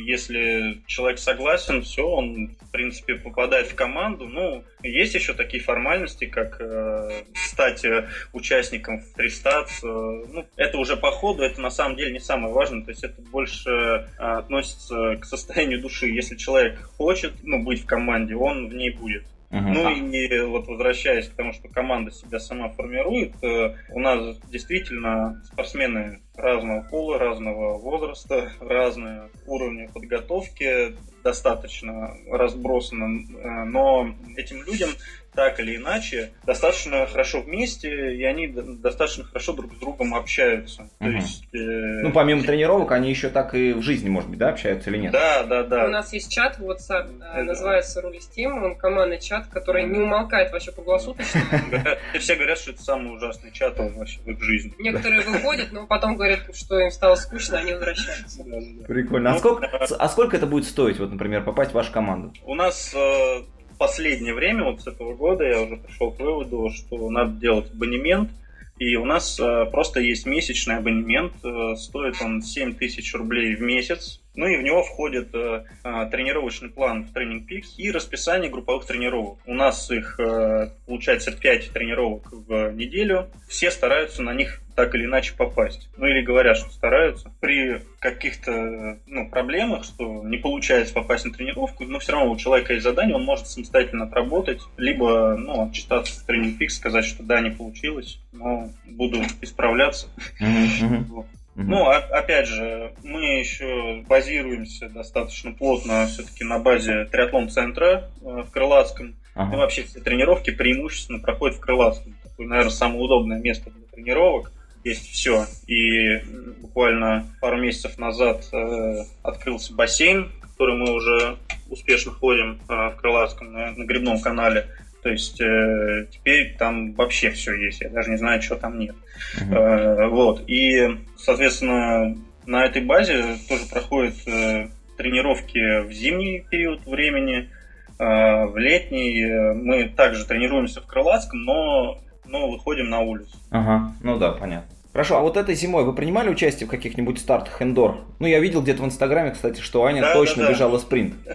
если 0.05 0.81
человек 0.85 1.19
согласен, 1.19 1.81
все, 1.81 2.05
он, 2.05 2.55
в 2.59 2.71
принципе, 2.71 3.15
попадает 3.15 3.67
в 3.67 3.75
команду. 3.75 4.27
Ну, 4.27 4.63
есть 4.83 5.15
еще 5.15 5.33
такие 5.33 5.63
формальности, 5.63 6.25
как 6.25 6.57
э, 6.59 7.23
стать 7.33 7.85
участником 8.33 8.99
в 8.99 9.13
Тристац. 9.13 9.83
Э, 9.83 9.87
ну, 9.87 10.45
это 10.57 10.77
уже 10.77 10.97
по 10.97 11.11
ходу, 11.11 11.43
это 11.43 11.61
на 11.61 11.69
самом 11.69 11.95
деле 11.95 12.11
не 12.11 12.19
самое 12.19 12.53
важное, 12.53 12.83
то 12.83 12.91
есть 12.91 13.03
это 13.03 13.21
больше 13.21 13.69
э, 13.69 14.05
относится 14.17 15.17
к 15.21 15.25
состоянию 15.25 15.81
души. 15.81 16.07
Если 16.07 16.35
человек 16.35 16.81
хочет 16.97 17.33
ну, 17.43 17.63
быть 17.63 17.83
в 17.83 17.85
команде, 17.85 18.35
он 18.35 18.67
в 18.67 18.73
ней 18.73 18.91
будет. 18.91 19.23
Ну 19.51 19.89
и 19.89 20.41
вот 20.45 20.67
возвращаясь 20.67 21.27
к 21.27 21.33
тому, 21.33 21.51
что 21.51 21.67
команда 21.67 22.11
себя 22.11 22.39
сама 22.39 22.69
формирует, 22.69 23.33
э, 23.43 23.75
у 23.89 23.99
нас 23.99 24.37
действительно 24.49 25.41
спортсмены 25.45 26.21
разного 26.35 26.81
пола, 26.83 27.19
разного 27.19 27.77
возраста, 27.77 28.51
разные 28.61 29.29
уровни 29.45 29.89
подготовки, 29.93 30.95
достаточно 31.23 32.15
разбросано, 32.29 33.05
э, 33.05 33.63
но 33.65 34.15
этим 34.37 34.63
людям 34.63 34.89
так 35.33 35.59
или 35.59 35.77
иначе 35.77 36.33
достаточно 36.45 37.05
хорошо 37.05 37.41
вместе, 37.41 38.15
и 38.15 38.23
они 38.23 38.47
достаточно 38.47 39.23
хорошо 39.23 39.53
друг 39.53 39.73
с 39.73 39.77
другом 39.77 40.13
общаются. 40.13 40.83
Угу. 40.83 40.89
То 40.99 41.09
есть, 41.09 41.43
э... 41.53 41.57
Ну, 41.57 42.11
помимо 42.11 42.43
тренировок, 42.43 42.91
они 42.91 43.09
еще 43.09 43.29
так 43.29 43.53
и 43.53 43.73
в 43.73 43.81
жизни, 43.81 44.09
может 44.09 44.29
быть, 44.29 44.39
да, 44.39 44.49
общаются 44.49 44.89
или 44.89 44.97
нет? 44.97 45.11
Да, 45.11 45.43
да, 45.43 45.63
да. 45.63 45.85
У 45.85 45.89
нас 45.89 46.11
есть 46.13 46.31
чат 46.31 46.59
в 46.59 46.69
WhatsApp, 46.69 47.17
да. 47.17 47.43
называется 47.43 48.01
Рулистим, 48.01 48.63
он 48.63 48.75
командный 48.75 49.19
чат, 49.19 49.47
который 49.47 49.83
не 49.83 49.99
умолкает 49.99 50.51
вообще 50.51 50.71
круглосуточно. 50.71 51.41
Все 52.19 52.35
говорят, 52.35 52.57
что 52.57 52.71
это 52.71 52.81
самый 52.81 53.15
ужасный 53.15 53.51
чат 53.51 53.77
вообще 53.77 54.19
в 54.25 54.27
их 54.27 54.41
жизни. 54.41 54.73
Некоторые 54.79 55.21
выходят, 55.21 55.71
но 55.71 55.87
потом 55.87 56.15
говорят, 56.15 56.39
что 56.53 56.79
им 56.79 56.91
стало 56.91 57.15
скучно, 57.15 57.59
они 57.59 57.73
возвращаются. 57.73 58.43
Прикольно. 58.87 59.31
А, 59.31 59.33
ну, 59.33 59.39
сколько, 59.39 59.67
а 59.67 60.09
сколько 60.09 60.35
это 60.35 60.47
будет 60.47 60.65
стоить, 60.65 60.99
вот, 60.99 61.11
например, 61.11 61.43
попасть 61.43 61.71
в 61.71 61.73
вашу 61.73 61.91
команду? 61.91 62.33
У 62.43 62.55
нас 62.55 62.93
э, 62.93 63.43
последнее 63.81 64.35
время, 64.35 64.65
вот 64.65 64.81
с 64.81 64.85
этого 64.85 65.15
года, 65.15 65.43
я 65.43 65.59
уже 65.59 65.75
пришел 65.75 66.11
к 66.11 66.19
выводу, 66.19 66.69
что 66.69 67.09
надо 67.09 67.31
делать 67.39 67.71
абонемент. 67.73 68.29
И 68.77 68.95
у 68.95 69.05
нас 69.05 69.39
э, 69.39 69.65
просто 69.71 69.99
есть 69.99 70.27
месячный 70.27 70.77
абонемент, 70.77 71.33
э, 71.43 71.75
стоит 71.77 72.21
он 72.21 72.43
7 72.43 72.75
тысяч 72.75 73.11
рублей 73.15 73.55
в 73.55 73.61
месяц. 73.61 74.21
Ну 74.35 74.45
и 74.45 74.55
в 74.55 74.61
него 74.61 74.83
входит 74.83 75.33
э, 75.33 75.65
э, 75.83 76.09
тренировочный 76.11 76.69
план 76.69 77.05
в 77.05 77.17
Training 77.17 77.47
Peaks 77.47 77.75
и 77.77 77.89
расписание 77.89 78.51
групповых 78.51 78.85
тренировок. 78.85 79.39
У 79.47 79.55
нас 79.55 79.89
их 79.89 80.19
э, 80.19 80.69
получается 80.85 81.31
5 81.31 81.71
тренировок 81.71 82.31
в 82.31 82.71
неделю. 82.73 83.31
Все 83.49 83.71
стараются 83.71 84.21
на 84.21 84.35
них 84.35 84.60
так 84.75 84.95
или 84.95 85.05
иначе 85.05 85.33
попасть. 85.35 85.89
Ну 85.97 86.05
или 86.07 86.21
говорят, 86.21 86.57
что 86.57 86.69
стараются. 86.69 87.31
При 87.39 87.81
каких-то 87.99 88.97
ну, 89.05 89.29
проблемах, 89.29 89.83
что 89.83 90.23
не 90.23 90.37
получается 90.37 90.93
попасть 90.93 91.25
на 91.25 91.33
тренировку, 91.33 91.85
но 91.85 91.99
все 91.99 92.13
равно 92.13 92.31
у 92.31 92.37
человека 92.37 92.73
есть 92.73 92.83
задание, 92.83 93.15
он 93.15 93.23
может 93.23 93.47
самостоятельно 93.47 94.05
отработать, 94.05 94.61
либо 94.77 95.35
ну, 95.37 95.67
отчитаться 95.67 96.19
в 96.19 96.25
тренинг 96.25 96.57
пик, 96.57 96.71
сказать, 96.71 97.05
что 97.05 97.23
да, 97.23 97.41
не 97.41 97.51
получилось, 97.51 98.19
но 98.31 98.69
буду 98.85 99.21
исправляться. 99.41 100.07
Mm-hmm. 100.41 101.25
Ну, 101.55 101.85
а, 101.85 101.97
опять 101.97 102.47
же, 102.47 102.93
мы 103.03 103.39
еще 103.39 104.03
базируемся 104.07 104.89
достаточно 104.89 105.51
плотно 105.51 106.07
все-таки 106.07 106.43
на 106.43 106.59
базе 106.59 107.05
триатлон-центра 107.05 108.09
э, 108.21 108.43
в 108.47 108.51
Крылатском. 108.51 109.15
Ага. 109.35 109.53
И 109.53 109.57
вообще 109.57 109.83
все 109.83 109.99
тренировки 109.99 110.51
преимущественно 110.51 111.19
проходят 111.19 111.57
в 111.57 111.59
Крылатском. 111.59 112.15
Такое, 112.23 112.47
наверное, 112.47 112.71
самое 112.71 113.01
удобное 113.01 113.39
место 113.39 113.69
для 113.69 113.85
тренировок. 113.91 114.51
Есть 114.83 115.09
все. 115.11 115.45
И 115.67 116.17
буквально 116.61 117.27
пару 117.39 117.57
месяцев 117.57 117.97
назад 117.97 118.47
э, 118.51 119.03
открылся 119.23 119.73
бассейн, 119.73 120.31
в 120.41 120.51
который 120.51 120.77
мы 120.77 120.93
уже 120.93 121.37
успешно 121.69 122.11
ходим 122.11 122.59
э, 122.67 122.89
в 122.89 122.95
Крылатском 122.97 123.51
на, 123.51 123.71
на 123.71 123.83
грибном 123.85 124.19
канале. 124.19 124.67
То 125.03 125.09
есть 125.09 125.41
э, 125.41 126.07
теперь 126.11 126.55
там 126.57 126.93
вообще 126.93 127.31
все 127.31 127.53
есть. 127.55 127.81
Я 127.81 127.89
даже 127.89 128.11
не 128.11 128.17
знаю, 128.17 128.41
что 128.41 128.55
там 128.55 128.77
нет. 128.77 128.95
Uh-huh. 129.39 129.55
Э, 129.55 130.07
вот. 130.07 130.43
И, 130.47 130.97
соответственно, 131.17 132.17
на 132.45 132.65
этой 132.65 132.83
базе 132.83 133.37
тоже 133.47 133.65
проходят 133.69 134.15
э, 134.27 134.67
тренировки 134.97 135.81
в 135.81 135.91
зимний 135.91 136.45
период 136.49 136.85
времени. 136.85 137.49
Э, 137.97 138.45
в 138.45 138.57
летний 138.57 139.23
э, 139.23 139.53
мы 139.53 139.89
также 139.89 140.25
тренируемся 140.25 140.81
в 140.81 140.85
Крылатском, 140.85 141.43
но, 141.45 141.99
но 142.31 142.49
выходим 142.49 142.89
на 142.89 143.01
улицу. 143.01 143.37
Ага, 143.51 143.93
ну 144.01 144.17
да, 144.17 144.31
понятно. 144.31 144.69
Хорошо, 144.93 145.17
а 145.17 145.21
вот 145.21 145.37
этой 145.37 145.55
зимой 145.55 145.85
вы 145.85 145.93
принимали 145.93 146.29
участие 146.29 146.67
в 146.67 146.69
каких-нибудь 146.69 147.19
стартах 147.19 147.61
индор? 147.61 147.99
Ну, 148.19 148.27
я 148.27 148.39
видел 148.39 148.61
где-то 148.61 148.81
в 148.81 148.85
Инстаграме, 148.85 149.31
кстати, 149.31 149.61
что 149.61 149.85
Аня 149.85 150.01
да, 150.01 150.13
точно 150.13 150.43
да, 150.43 150.47
да. 150.47 150.53
бежала 150.53 150.77
спринт. 150.79 151.13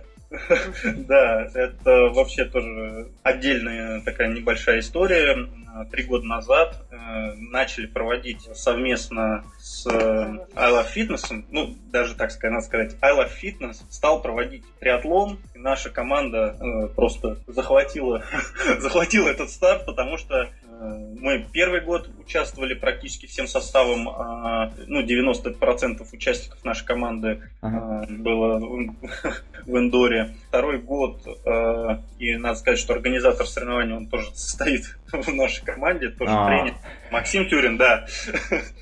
Да, 0.85 1.49
это 1.55 2.11
вообще 2.13 2.45
тоже 2.45 3.09
отдельная 3.23 4.01
такая 4.03 4.29
небольшая 4.29 4.81
история. 4.81 5.49
Три 5.91 6.05
года 6.05 6.25
назад 6.25 6.87
э, 6.91 6.97
начали 7.35 7.87
проводить 7.87 8.49
совместно 8.55 9.45
с 9.59 9.87
э, 9.87 10.47
I 10.55 10.73
Love 10.73 10.87
Fitness, 10.95 11.45
ну, 11.51 11.77
даже 11.93 12.15
так 12.15 12.31
сказать, 12.31 12.55
надо 12.55 12.67
сказать, 12.67 12.97
I 13.03 13.13
Love 13.13 13.31
Fitness 13.43 13.77
стал 13.91 14.23
проводить 14.23 14.65
триатлон, 14.81 15.39
и 15.55 15.59
наша 15.59 15.91
команда 15.91 16.57
э, 16.59 16.89
просто 16.95 17.37
захватила, 17.47 18.25
захватила 18.79 19.29
этот 19.29 19.51
старт, 19.51 19.85
потому 19.85 20.17
что 20.17 20.49
мы 20.79 21.47
первый 21.53 21.81
год 21.81 22.09
участвовали 22.19 22.75
практически 22.75 23.27
всем 23.27 23.47
составом, 23.47 24.09
а, 24.09 24.73
ну, 24.87 25.03
90% 25.03 26.07
участников 26.13 26.65
нашей 26.65 26.85
команды 26.85 27.41
ага. 27.61 28.03
А, 28.03 28.07
было 28.09 28.59
в 28.59 29.77
Индоре. 29.79 30.35
Второй 30.49 30.79
год, 30.79 31.21
а, 31.47 32.03
и 32.19 32.37
надо 32.37 32.57
сказать, 32.59 32.79
что 32.79 32.93
организатор 32.93 33.47
соревнований, 33.47 33.95
он 33.95 34.09
тоже 34.09 34.31
состоит 34.35 34.99
в 35.13 35.35
нашей 35.35 35.65
команде, 35.65 36.11
тоже 36.11 36.33
А-а-а. 36.33 36.49
тренер. 36.49 36.75
Максим 37.11 37.49
Тюрин, 37.49 37.77
да. 37.77 38.07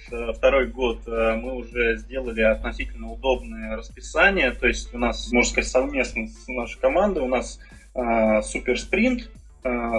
Второй 0.36 0.66
год 0.66 1.06
мы 1.06 1.54
уже 1.54 1.96
сделали 1.98 2.42
относительно 2.42 3.10
удобное 3.12 3.76
расписание, 3.76 4.50
то 4.52 4.66
есть 4.66 4.92
у 4.94 4.98
нас, 4.98 5.30
можно 5.32 5.50
сказать, 5.50 5.70
совместно 5.70 6.26
с 6.26 6.48
нашей 6.48 6.80
командой, 6.80 7.22
у 7.22 7.28
нас 7.28 7.58
супер 8.50 8.78
спринт, 8.78 9.30
Э, 9.34 9.43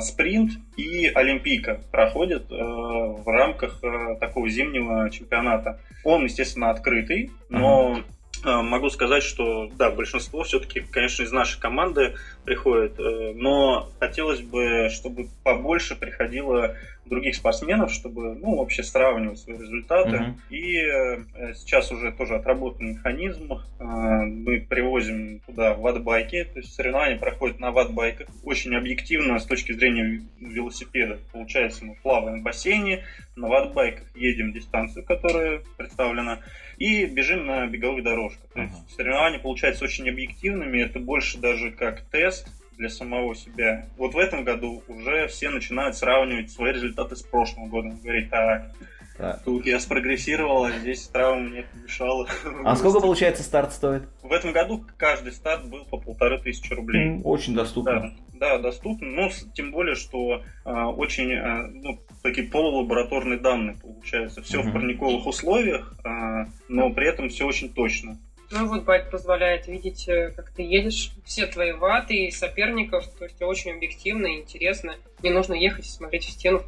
спринт 0.02 0.52
и 0.78 1.08
Олимпийка 1.08 1.82
проходят 1.92 2.52
э, 2.52 2.56
в 2.56 3.28
рамках 3.28 3.84
э, 3.84 4.16
такого 4.20 4.50
зимнего 4.50 5.10
чемпионата. 5.10 5.80
Он, 6.04 6.24
естественно, 6.24 6.70
открытый, 6.70 7.32
но 7.50 7.98
э, 7.98 8.62
могу 8.62 8.90
сказать, 8.90 9.24
что 9.24 9.68
да, 9.76 9.90
большинство 9.90 10.44
все-таки, 10.44 10.82
конечно, 10.82 11.24
из 11.24 11.32
нашей 11.32 11.60
команды 11.60 12.16
приходит, 12.44 13.00
э, 13.00 13.34
но 13.36 13.90
хотелось 14.00 14.42
бы, 14.42 14.90
чтобы 14.92 15.28
побольше 15.44 15.96
приходило 15.96 16.76
других 17.06 17.36
спортсменов, 17.36 17.92
чтобы, 17.92 18.36
ну, 18.36 18.58
вообще 18.58 18.84
сравнивать 18.84 19.40
свои 19.40 19.58
результаты. 19.58 20.18
Uh-huh. 20.18 20.34
И 20.50 20.78
э, 20.78 21.54
сейчас 21.54 21.92
уже 21.92 22.12
тоже 22.12 22.36
отработан 22.36 22.92
механизм. 22.92 23.54
Э, 23.54 23.84
мы 23.84 24.62
привозим 24.62 25.40
туда 25.46 25.76
ватбайки, 25.76 26.44
то 26.46 26.60
есть 26.60 26.74
соревнования 26.74 27.18
проходят 27.18 27.60
на 27.60 27.72
ватбайках. 27.72 28.28
Очень 28.44 28.76
объективно 28.76 29.40
с 29.40 29.46
точки 29.46 29.72
зрения 29.74 30.22
велосипеда. 30.40 31.20
Получается, 31.32 31.86
мы 31.86 31.96
плаваем 31.96 32.42
в 32.42 32.44
бассейне, 32.44 33.04
на 33.36 33.48
ватбайках 33.48 34.16
едем 34.16 34.54
дистанцию, 34.54 35.06
которая 35.06 35.62
представлена, 35.78 36.42
и 36.78 37.06
бежим 37.06 37.46
на 37.46 37.68
беговых 37.68 38.04
дорожках. 38.04 38.50
Uh-huh. 38.52 38.54
То 38.54 38.62
есть 38.62 38.96
соревнования 38.96 39.40
получаются 39.40 39.86
очень 39.86 40.10
объективными, 40.10 40.82
это 40.82 41.00
больше 41.00 41.38
даже 41.38 41.72
как 41.72 42.02
тест, 42.10 42.50
для 42.78 42.90
самого 42.90 43.36
себя. 43.36 43.88
Вот 43.98 44.14
в 44.14 44.18
этом 44.18 44.44
году 44.44 44.84
уже 44.88 45.28
все 45.28 45.50
начинают 45.50 45.96
сравнивать 45.96 46.52
свои 46.52 46.74
результаты 46.74 47.16
с 47.16 47.22
прошлым 47.22 47.70
годом. 47.70 47.98
Говорить, 48.02 48.30
так, 48.30 48.72
так. 49.18 49.44
Тут 49.44 49.66
я 49.66 49.80
спрогрессировал, 49.80 50.66
а 50.66 50.72
здесь 50.72 51.08
травма 51.08 51.42
мне 51.42 51.64
помешала. 51.64 52.28
А 52.66 52.76
сколько, 52.76 53.00
получается, 53.00 53.44
старт 53.44 53.72
стоит? 53.72 54.04
В 54.22 54.32
этом 54.32 54.52
году 54.52 54.84
каждый 54.98 55.32
старт 55.32 55.66
был 55.70 55.86
по 55.86 55.98
полторы 55.98 56.40
тысячи 56.42 56.74
рублей. 56.74 57.22
Очень 57.24 57.56
доступно. 57.56 58.14
Да, 58.34 58.58
да 58.58 58.60
доступно. 58.60 59.08
Но 59.08 59.30
тем 59.54 59.72
более, 59.72 59.96
что 59.96 60.44
э, 60.66 60.70
очень 60.70 61.32
э, 61.32 61.68
ну, 61.68 62.00
такие 62.24 62.48
полулабораторные 62.50 63.40
данные 63.40 63.78
получаются. 63.82 64.42
Все 64.42 64.60
угу. 64.60 64.70
в 64.70 64.74
парниковых 64.74 65.26
условиях, 65.26 65.94
э, 66.04 66.46
но 66.68 66.90
при 66.90 67.08
этом 67.08 67.30
все 67.30 67.46
очень 67.46 67.74
точно. 67.74 68.18
Ну 68.52 68.68
вот 68.68 68.84
байк 68.84 69.10
позволяет 69.10 69.68
видеть, 69.68 70.08
э, 70.08 70.32
как 70.36 70.52
ты 70.52 70.62
едешь, 70.62 71.12
все 71.26 71.48
твои 71.48 71.72
ваты 71.72 72.28
и 72.28 72.32
соперников, 72.32 73.08
то 73.18 73.26
есть 73.26 73.42
очень 73.42 73.72
объективно 73.72 74.28
и 74.28 74.42
интересно. 74.42 74.96
Не 75.24 75.32
нужно 75.32 75.54
ехать 75.54 75.86
и 75.86 75.90
смотреть 75.90 76.26
в 76.26 76.32
стену. 76.32 76.62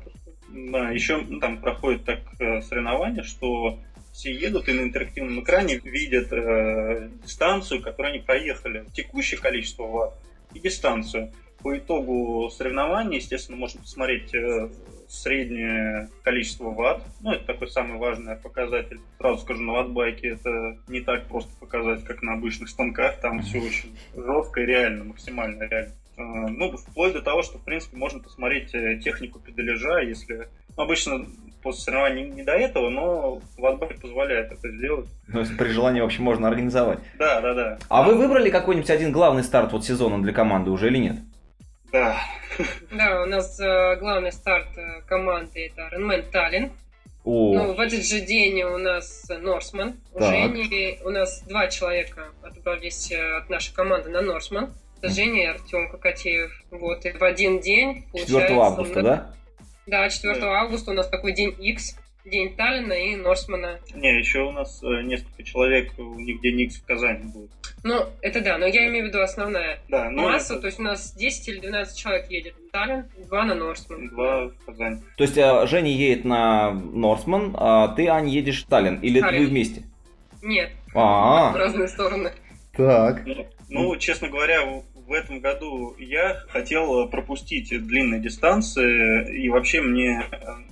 Да, 0.49 0.89
еще 0.89 1.17
ну, 1.17 1.39
там 1.39 1.61
проходит 1.61 2.05
так 2.05 2.19
э, 2.39 2.61
соревнование, 2.61 3.23
что 3.23 3.79
все 4.13 4.33
едут 4.33 4.67
и 4.67 4.73
на 4.73 4.81
интерактивном 4.81 5.41
экране 5.43 5.77
видят 5.83 6.33
э, 6.33 7.09
дистанцию, 7.23 7.83
которую 7.83 8.13
они 8.13 8.23
проехали, 8.23 8.85
текущее 8.93 9.39
количество 9.39 9.83
ватт 9.83 10.15
и 10.53 10.59
дистанцию. 10.59 11.31
По 11.59 11.77
итогу 11.77 12.49
соревнования, 12.49 13.17
естественно, 13.17 13.57
можно 13.57 13.81
посмотреть 13.81 14.33
э, 14.33 14.69
среднее 15.07 16.09
количество 16.23 16.69
ватт. 16.69 17.03
Ну, 17.21 17.31
это 17.31 17.45
такой 17.45 17.69
самый 17.69 17.97
важный 17.97 18.35
показатель. 18.35 18.99
Сразу 19.17 19.41
скажу, 19.41 19.63
на 19.63 19.73
ватбайке 19.73 20.29
это 20.29 20.77
не 20.87 21.01
так 21.01 21.27
просто 21.27 21.51
показать, 21.59 22.03
как 22.03 22.21
на 22.21 22.33
обычных 22.33 22.69
станках. 22.69 23.19
Там 23.19 23.41
все 23.41 23.59
очень 23.59 23.97
жестко 24.15 24.61
и 24.61 24.65
реально, 24.65 25.05
максимально 25.05 25.63
реально. 25.63 25.93
А, 26.17 26.21
ну, 26.21 26.75
вплоть 26.75 27.13
до 27.13 27.21
того, 27.21 27.43
что, 27.43 27.57
в 27.59 27.63
принципе, 27.63 27.95
можно 27.97 28.19
посмотреть 28.19 28.73
э, 28.73 28.99
технику 29.03 29.39
педалежа, 29.39 29.99
если... 29.99 30.47
Ну, 30.75 30.83
обычно 30.83 31.25
после 31.61 31.81
соревнований 31.81 32.29
не 32.29 32.43
до 32.43 32.53
этого, 32.53 32.89
но 32.89 33.41
ватбайк 33.57 33.99
позволяет 34.01 34.51
это 34.51 34.69
сделать. 34.71 35.07
Ну, 35.27 35.39
если 35.39 35.55
при 35.55 35.69
желании 35.69 36.01
вообще 36.01 36.21
можно 36.21 36.47
организовать. 36.47 36.99
Да, 37.19 37.41
да, 37.41 37.53
да. 37.53 37.77
А 37.89 38.03
вы 38.03 38.15
выбрали 38.15 38.49
какой-нибудь 38.49 38.89
один 38.89 39.11
главный 39.11 39.43
старт 39.43 39.73
вот 39.73 39.85
сезона 39.85 40.21
для 40.21 40.33
команды 40.33 40.71
уже 40.71 40.87
или 40.87 40.97
нет? 40.97 41.17
Да. 41.91 42.19
Да, 42.91 43.23
у 43.23 43.25
нас 43.25 43.59
э, 43.59 43.95
главный 43.97 44.31
старт 44.31 44.67
э, 44.77 45.01
команды 45.07 45.67
это 45.67 45.89
Ironman 45.93 46.29
Таллин. 46.31 46.71
Ну, 47.23 47.73
в 47.73 47.79
этот 47.79 48.05
же 48.05 48.21
день 48.21 48.63
у 48.63 48.77
нас 48.77 49.27
Норсман. 49.29 49.99
У 50.13 50.19
Жени 50.19 50.99
у 51.03 51.09
нас 51.09 51.43
два 51.43 51.67
человека 51.67 52.29
отобрались 52.41 53.11
э, 53.11 53.37
от 53.37 53.49
нашей 53.49 53.73
команды 53.73 54.09
на 54.09 54.21
Норсман. 54.21 54.73
Это 54.97 55.13
Женя 55.13 55.43
и 55.43 55.45
Артем 55.45 55.89
Кокотеев. 55.89 56.51
Вот, 56.71 57.05
и 57.05 57.11
в 57.11 57.21
один 57.21 57.59
день, 57.59 58.05
получается... 58.11 58.41
4 58.41 58.59
августа, 58.59 59.03
да? 59.03 59.33
Да, 59.85 60.09
4 60.09 60.39
да. 60.39 60.61
августа 60.61 60.91
у 60.91 60.93
нас 60.93 61.07
такой 61.09 61.33
день 61.33 61.53
X. 61.59 61.97
День 62.29 62.55
Таллина 62.55 62.93
и 62.93 63.15
Норсмана. 63.15 63.79
Не, 63.95 64.19
еще 64.19 64.41
у 64.41 64.51
нас 64.51 64.83
э, 64.83 65.01
несколько 65.03 65.43
человек, 65.43 65.93
у 65.97 66.15
них 66.15 66.41
день 66.41 66.61
X 66.61 66.77
в 66.77 66.85
Казани 66.85 67.23
будет. 67.23 67.51
Ну, 67.83 68.05
это 68.21 68.41
да, 68.41 68.57
но 68.57 68.65
я 68.65 68.87
имею 68.87 69.05
в 69.05 69.07
виду 69.07 69.21
основная 69.21 69.79
да, 69.87 70.09
ну, 70.09 70.23
масса, 70.23 70.53
это... 70.53 70.61
то 70.61 70.67
есть 70.67 70.79
у 70.79 70.83
нас 70.83 71.13
10 71.13 71.47
или 71.47 71.59
12 71.59 71.97
человек 71.97 72.29
едет 72.29 72.55
в 72.55 72.71
Таллин, 72.71 73.05
два 73.29 73.45
на 73.45 73.55
Норсман. 73.55 74.09
Два 74.09 74.47
в 74.47 74.65
Казань. 74.65 75.01
То 75.15 75.23
есть 75.23 75.37
э, 75.37 75.67
Женя 75.67 75.91
едет 75.91 76.25
на 76.25 76.71
Норсман, 76.71 77.55
а 77.57 77.87
ты, 77.89 78.07
Аня, 78.07 78.29
едешь 78.29 78.65
в 78.65 78.67
Таллин, 78.67 78.99
или 78.99 79.21
Таллин. 79.21 79.43
вы 79.43 79.49
вместе? 79.49 79.83
Нет, 80.41 80.71
А-а-а. 80.93 81.53
в 81.53 81.55
разные 81.55 81.87
стороны. 81.87 82.31
Так. 82.75 83.25
Ну, 83.25 83.45
ну, 83.69 83.95
честно 83.97 84.27
говоря, 84.27 84.63
в 85.07 85.13
этом 85.13 85.39
году 85.39 85.95
я 85.97 86.43
хотел 86.49 87.07
пропустить 87.07 87.69
длинные 87.69 88.19
дистанции, 88.19 89.41
и 89.41 89.49
вообще 89.49 89.81
мне 89.81 90.25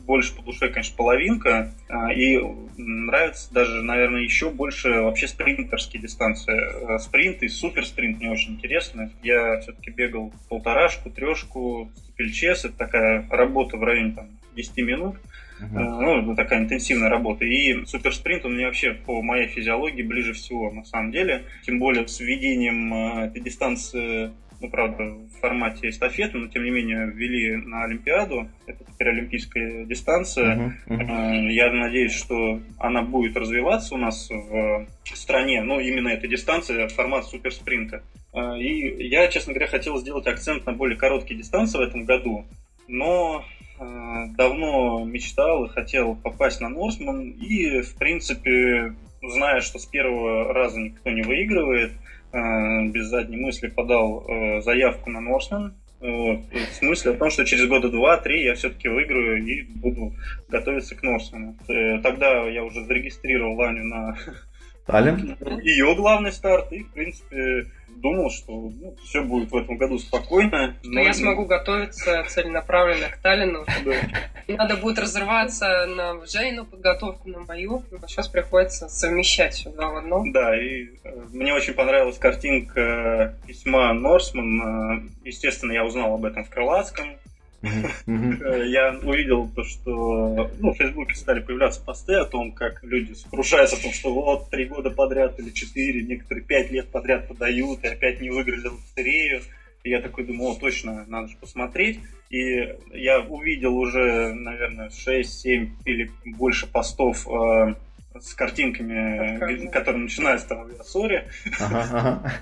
больше 0.05 0.35
по 0.35 0.41
душе, 0.41 0.67
конечно, 0.69 0.95
половинка, 0.95 1.71
а, 1.87 2.11
и 2.11 2.39
нравится 2.77 3.53
даже, 3.53 3.81
наверное, 3.81 4.21
еще 4.21 4.49
больше 4.49 4.89
вообще 5.01 5.27
спринтерские 5.27 6.01
дистанции. 6.01 6.95
Э, 6.95 6.99
спринт 6.99 7.41
и 7.43 7.47
суперспринт 7.47 8.19
мне 8.19 8.29
очень 8.29 8.53
интересны. 8.53 9.11
Я 9.23 9.61
все-таки 9.61 9.89
бегал 9.89 10.33
полторашку, 10.49 11.09
трешку, 11.09 11.89
степельчес, 11.95 12.65
это 12.65 12.77
такая 12.77 13.27
работа 13.29 13.77
в 13.77 13.83
районе 13.83 14.13
там, 14.15 14.27
10 14.55 14.77
минут. 14.77 15.15
Uh-huh. 15.59 16.21
Ну, 16.21 16.35
такая 16.35 16.59
интенсивная 16.59 17.09
работа. 17.09 17.45
И 17.45 17.85
суперспринт, 17.85 18.45
он 18.45 18.55
мне 18.55 18.65
вообще 18.65 18.93
по 18.93 19.21
моей 19.21 19.47
физиологии 19.47 20.01
ближе 20.01 20.33
всего, 20.33 20.71
на 20.71 20.83
самом 20.83 21.11
деле. 21.11 21.45
Тем 21.65 21.79
более 21.79 22.07
с 22.07 22.19
введением 22.19 22.93
э, 22.93 23.27
этой 23.27 23.41
дистанции 23.41 24.31
ну, 24.61 24.69
правда, 24.69 25.03
в 25.03 25.29
формате 25.41 25.89
эстафеты, 25.89 26.37
но 26.37 26.47
тем 26.47 26.63
не 26.63 26.71
менее 26.71 27.07
ввели 27.07 27.55
на 27.57 27.83
Олимпиаду. 27.83 28.49
Это 28.65 28.83
теперь 28.85 29.09
олимпийская 29.09 29.85
дистанция. 29.85 30.73
Uh-huh, 30.87 30.97
uh-huh. 30.97 31.51
Я 31.51 31.71
надеюсь, 31.71 32.13
что 32.13 32.61
она 32.77 33.01
будет 33.01 33.35
развиваться 33.37 33.95
у 33.95 33.97
нас 33.97 34.29
в 34.29 34.87
стране. 35.13 35.61
Ну, 35.61 35.79
именно 35.79 36.09
эта 36.09 36.27
дистанция, 36.27 36.87
формат 36.87 37.25
суперспринта. 37.25 38.03
И 38.57 39.07
я, 39.07 39.27
честно 39.27 39.53
говоря, 39.53 39.69
хотел 39.69 39.97
сделать 39.97 40.27
акцент 40.27 40.65
на 40.65 40.73
более 40.73 40.97
короткие 40.97 41.37
дистанции 41.37 41.77
в 41.77 41.81
этом 41.81 42.03
году. 42.03 42.45
Но 42.87 43.45
давно 43.77 45.03
мечтал 45.05 45.65
и 45.65 45.69
хотел 45.69 46.15
попасть 46.15 46.61
на 46.61 46.69
Норсман, 46.69 47.31
и, 47.31 47.81
в 47.81 47.95
принципе, 47.95 48.95
зная, 49.21 49.61
что 49.61 49.79
с 49.79 49.85
первого 49.85 50.53
раза 50.53 50.79
никто 50.79 51.09
не 51.09 51.21
выигрывает, 51.21 51.91
э, 52.31 52.85
без 52.87 53.07
задней 53.07 53.37
мысли 53.37 53.67
подал 53.67 54.25
э, 54.27 54.61
заявку 54.61 55.09
на 55.09 55.21
Норсман. 55.21 55.75
Вот. 55.99 56.41
В 56.51 56.75
смысле 56.75 57.11
о 57.11 57.15
том, 57.15 57.29
что 57.29 57.45
через 57.45 57.67
года 57.67 57.89
два-три 57.89 58.43
я 58.43 58.53
все-таки 58.53 58.89
выиграю 58.89 59.43
и 59.43 59.63
буду 59.63 60.13
готовиться 60.49 60.95
к 60.95 61.01
Норсману. 61.01 61.55
Тогда 62.03 62.47
я 62.47 62.63
уже 62.63 62.83
зарегистрировал 62.83 63.59
Аню 63.61 63.85
на 63.85 64.17
Таллин? 64.85 65.37
Ее 65.61 65.95
главный 65.95 66.31
старт, 66.31 66.71
и, 66.71 66.83
в 66.83 66.91
принципе, 66.91 67.65
думал, 67.95 68.29
что 68.29 68.51
ну, 68.51 68.95
все 69.03 69.23
будет 69.23 69.51
в 69.51 69.55
этом 69.55 69.77
году 69.77 69.97
спокойно. 69.97 70.75
Что 70.81 70.89
но... 70.91 71.01
я 71.01 71.13
смогу 71.13 71.45
готовиться 71.45 72.23
целенаправленно 72.27 73.09
к 73.09 73.17
Таллину. 73.17 73.65
Надо 74.47 74.77
будет 74.77 74.99
разрываться 74.99 75.87
на 75.87 76.25
Женину 76.27 76.65
подготовку, 76.65 77.29
на 77.29 77.39
мою. 77.39 77.83
Но 77.91 78.07
сейчас 78.07 78.27
приходится 78.27 78.87
совмещать 78.89 79.53
все 79.55 79.71
два 79.71 79.89
в 79.89 79.97
одном. 79.97 80.31
Да, 80.31 80.55
и 80.59 80.89
э, 81.03 81.25
мне 81.31 81.53
очень 81.53 81.73
понравилась 81.73 82.17
картинка 82.17 83.35
письма 83.47 83.93
Норсман. 83.93 85.09
Естественно, 85.23 85.71
я 85.71 85.83
узнал 85.83 86.13
об 86.13 86.25
этом 86.25 86.43
в 86.43 86.49
Крылатском. 86.49 87.07
Я 87.61 88.99
увидел 89.03 89.49
то, 89.49 89.63
что 89.63 90.51
ну, 90.59 90.73
в 90.73 90.77
Фейсбуке 90.77 91.15
стали 91.15 91.39
появляться 91.41 91.81
посты 91.81 92.13
о 92.15 92.25
том, 92.25 92.51
как 92.51 92.83
люди 92.83 93.13
сокрушаются 93.13 93.75
о 93.77 93.81
том, 93.81 93.91
что 93.91 94.13
вот 94.13 94.49
три 94.49 94.65
года 94.65 94.91
подряд 94.91 95.39
или 95.39 95.49
четыре, 95.49 96.03
некоторые 96.03 96.43
пять 96.43 96.71
лет 96.71 96.89
подряд 96.89 97.27
подают 97.27 97.83
и 97.83 97.87
опять 97.87 98.21
не 98.21 98.29
выиграли 98.29 98.67
лотерею. 98.67 99.41
И 99.83 99.89
я 99.89 100.01
такой 100.01 100.25
думал, 100.25 100.53
о, 100.53 100.55
точно, 100.55 101.05
надо 101.07 101.27
же 101.27 101.37
посмотреть. 101.37 101.99
И 102.29 102.75
я 102.91 103.19
увидел 103.19 103.75
уже, 103.77 104.33
наверное, 104.33 104.89
6-7 104.89 105.69
или 105.85 106.11
больше 106.25 106.65
постов 106.65 107.27
э, 107.27 107.75
с 108.19 108.33
картинками, 108.33 109.67
которые 109.69 110.03
начинаются 110.03 110.47
там 110.47 110.65
в 110.67 110.83
Ссоре. 110.83 111.29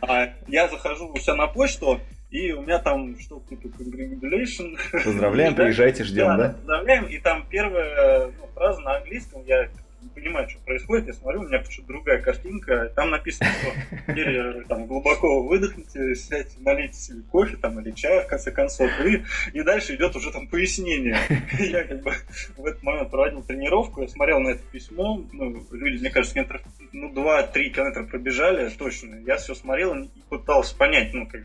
А 0.01 0.33
я 0.47 0.67
захожу 0.69 1.11
у 1.11 1.17
себя 1.17 1.35
на 1.35 1.47
почту, 1.47 1.99
и 2.33 2.51
у 2.51 2.63
меня 2.63 2.79
там 2.79 3.17
что-то 3.19 3.47
типа 3.49 3.67
congratulations. 3.67 4.77
Поздравляем, 4.91 5.53
приезжайте, 5.55 6.03
ждем, 6.03 6.35
да? 6.35 6.49
Поздравляем, 6.49 7.05
и 7.05 7.19
там 7.19 7.45
первая 7.47 8.31
ну, 8.39 8.47
фраза 8.55 8.81
на 8.81 8.97
английском, 8.97 9.43
я 9.45 9.69
не 10.01 10.09
понимаю, 10.09 10.49
что 10.49 10.59
происходит. 10.61 11.05
Я 11.07 11.13
смотрю, 11.13 11.41
у 11.41 11.43
меня 11.43 11.59
почему-то 11.59 11.93
другая 11.93 12.21
картинка. 12.21 12.91
Там 12.95 13.11
написано, 13.11 13.49
что 13.51 13.71
теперь 14.07 14.63
там, 14.65 14.87
глубоко 14.87 15.43
выдохните, 15.43 16.15
сядьте, 16.15 16.57
налейте 16.59 16.95
себе 16.95 17.21
кофе 17.31 17.55
там, 17.57 17.79
или 17.79 17.91
чая, 17.91 18.23
в 18.23 18.27
конце 18.27 18.51
концов. 18.51 18.89
И, 19.05 19.23
и 19.53 19.61
дальше 19.61 19.93
идет 19.93 20.15
уже 20.15 20.31
там 20.31 20.47
пояснение. 20.47 21.17
Я 21.59 21.83
как 21.83 22.01
бы 22.01 22.13
в 22.57 22.65
этот 22.65 22.81
момент 22.81 23.11
проводил 23.11 23.43
тренировку, 23.43 24.01
я 24.01 24.07
смотрел 24.07 24.39
на 24.39 24.49
это 24.49 24.63
письмо. 24.71 25.23
Ну, 25.31 25.63
люди, 25.71 26.01
мне 26.01 26.09
кажется, 26.09 26.37
метров 26.37 26.61
ну, 26.91 27.11
2-3 27.11 27.69
километра 27.69 28.03
пробежали, 28.03 28.69
точно. 28.69 29.15
Я 29.25 29.37
все 29.37 29.53
смотрел 29.55 29.93
и 29.95 30.09
пытался 30.29 30.75
понять, 30.75 31.13
ну, 31.13 31.27
как, 31.27 31.41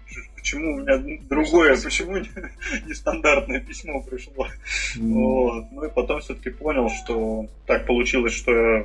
почему 0.48 0.76
у 0.76 0.80
меня 0.80 1.18
другое, 1.28 1.76
почему 1.82 2.16
нестандартное 2.86 3.60
письмо 3.60 4.00
пришло. 4.02 4.48
Вот. 4.96 5.66
Ну 5.72 5.84
и 5.84 5.90
потом 5.90 6.20
все-таки 6.20 6.50
понял, 6.50 6.88
что 6.88 7.46
так 7.66 7.86
получилось, 7.86 8.32
что 8.32 8.52
я 8.52 8.84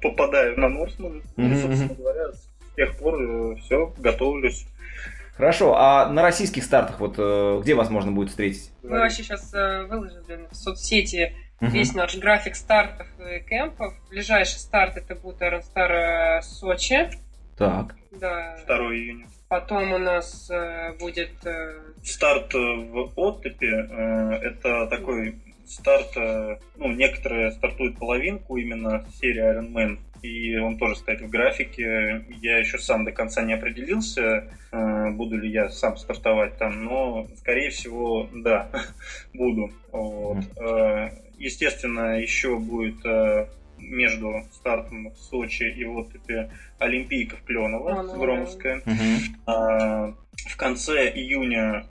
попадаю 0.00 0.58
на 0.60 0.68
Норсман. 0.68 1.22
И, 1.36 1.56
собственно 1.56 1.94
говоря, 1.94 2.32
с 2.32 2.48
тех 2.76 2.96
пор 2.98 3.20
э, 3.20 3.56
все, 3.56 3.92
готовлюсь. 3.98 4.66
Хорошо, 5.36 5.74
а 5.76 6.08
на 6.08 6.22
российских 6.22 6.62
стартах 6.62 7.00
вот 7.00 7.14
э, 7.18 7.60
где 7.62 7.74
вас 7.74 7.90
можно 7.90 8.12
будет 8.12 8.28
встретить? 8.28 8.70
Мы 8.84 8.98
вообще 8.98 9.22
сейчас 9.24 9.52
э, 9.54 9.86
выложили 9.86 10.46
в 10.50 10.54
соцсети 10.54 11.34
весь 11.60 11.94
наш 11.94 12.16
график 12.16 12.54
стартов 12.54 13.08
и 13.18 13.40
кемпов. 13.40 13.94
Ближайший 14.08 14.58
старт 14.58 14.96
это 14.96 15.16
будет 15.16 15.42
Аэронстар 15.42 16.42
Сочи. 16.42 17.10
Так. 17.56 17.96
Да. 18.12 18.56
2 18.66 18.76
июня. 18.94 19.26
Потом 19.50 19.92
у 19.92 19.98
нас 19.98 20.48
э, 20.48 20.92
будет... 21.00 21.44
Э... 21.44 21.80
Старт 22.04 22.54
в 22.54 23.10
Оттопе. 23.16 23.66
Э, 23.66 24.34
это 24.42 24.86
такой 24.86 25.34
старт, 25.66 26.16
э, 26.16 26.56
ну, 26.76 26.92
некоторые 26.92 27.50
стартуют 27.50 27.98
половинку, 27.98 28.58
именно 28.58 29.04
серии 29.20 29.42
Iron 29.42 29.72
Man, 29.72 29.98
и 30.22 30.56
он 30.56 30.78
тоже 30.78 30.94
стоит 30.94 31.22
в 31.22 31.28
графике. 31.28 32.24
Я 32.40 32.58
еще 32.58 32.78
сам 32.78 33.04
до 33.04 33.10
конца 33.10 33.42
не 33.42 33.54
определился, 33.54 34.44
э, 34.70 35.10
буду 35.10 35.36
ли 35.36 35.50
я 35.50 35.68
сам 35.68 35.96
стартовать 35.96 36.56
там, 36.56 36.84
но, 36.84 37.26
скорее 37.38 37.70
всего, 37.70 38.28
да, 38.32 38.70
буду. 39.34 39.72
Вот. 39.90 40.44
Э, 40.58 41.10
естественно, 41.38 42.20
еще 42.20 42.56
будет 42.56 43.04
между 43.80 44.44
стартом 44.52 45.10
в 45.10 45.16
Сочи 45.16 45.64
и 45.64 45.84
вот 45.84 46.12
теперь 46.12 46.48
Олимпийка 46.78 47.36
в 47.36 47.42
Кленово, 47.44 48.02
ну, 48.02 48.20
Громовская. 48.20 48.82
Угу. 48.86 50.14
В 50.48 50.56
конце 50.56 51.10
июня 51.10 51.86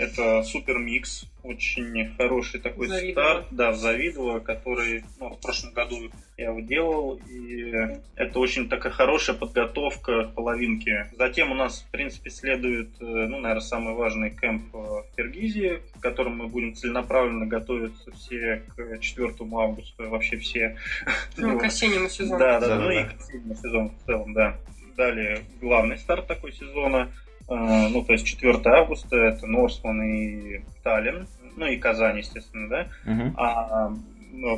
это 0.00 0.42
Супер 0.42 0.78
Микс 0.78 1.31
очень 1.42 2.14
хороший 2.16 2.60
такой 2.60 2.86
Завидово. 2.86 3.24
старт, 3.24 3.46
да, 3.50 3.70
в 3.72 3.76
Завидово, 3.76 4.40
который 4.40 5.04
ну, 5.18 5.30
в 5.30 5.40
прошлом 5.40 5.72
году 5.72 6.10
я 6.36 6.46
его 6.46 6.60
делал, 6.60 7.20
и 7.28 7.72
это 8.14 8.38
очень 8.38 8.68
такая 8.68 8.92
хорошая 8.92 9.36
подготовка 9.36 10.24
к 10.24 10.34
половинке. 10.34 11.10
Затем 11.16 11.50
у 11.50 11.54
нас, 11.54 11.84
в 11.86 11.90
принципе, 11.90 12.30
следует, 12.30 12.90
э, 13.00 13.04
ну, 13.04 13.40
наверное, 13.40 13.60
самый 13.60 13.94
важный 13.94 14.30
кемп 14.30 14.72
в 14.72 15.04
Киргизии, 15.16 15.82
к 15.98 16.00
которому 16.00 16.44
мы 16.44 16.48
будем 16.48 16.74
целенаправленно 16.74 17.46
готовиться 17.46 18.12
все 18.12 18.62
к 18.76 19.00
4 19.00 19.34
августа, 19.52 20.04
вообще 20.04 20.36
все. 20.36 20.76
Ну, 21.36 21.58
к 21.58 21.64
осеннему 21.64 22.08
сезону. 22.08 22.38
Да, 22.38 22.60
да, 22.60 22.78
ну 22.78 22.90
и 22.90 23.04
к 23.04 23.14
осеннему 23.20 23.54
сезону 23.54 23.90
в 23.90 24.06
целом, 24.06 24.32
да. 24.32 24.56
Далее 24.96 25.40
главный 25.60 25.96
старт 25.96 26.26
такой 26.26 26.52
сезона– 26.52 27.10
Э, 27.31 27.31
ну, 27.48 28.04
то 28.04 28.12
есть 28.12 28.26
4 28.26 28.58
августа 28.64 29.16
это 29.16 29.46
Норсман 29.46 30.02
и 30.02 30.60
Таллин, 30.82 31.26
ну 31.56 31.66
и 31.66 31.76
Казань, 31.76 32.18
естественно, 32.18 32.68
да. 32.68 32.88
Угу. 33.06 33.34
А 33.36 33.92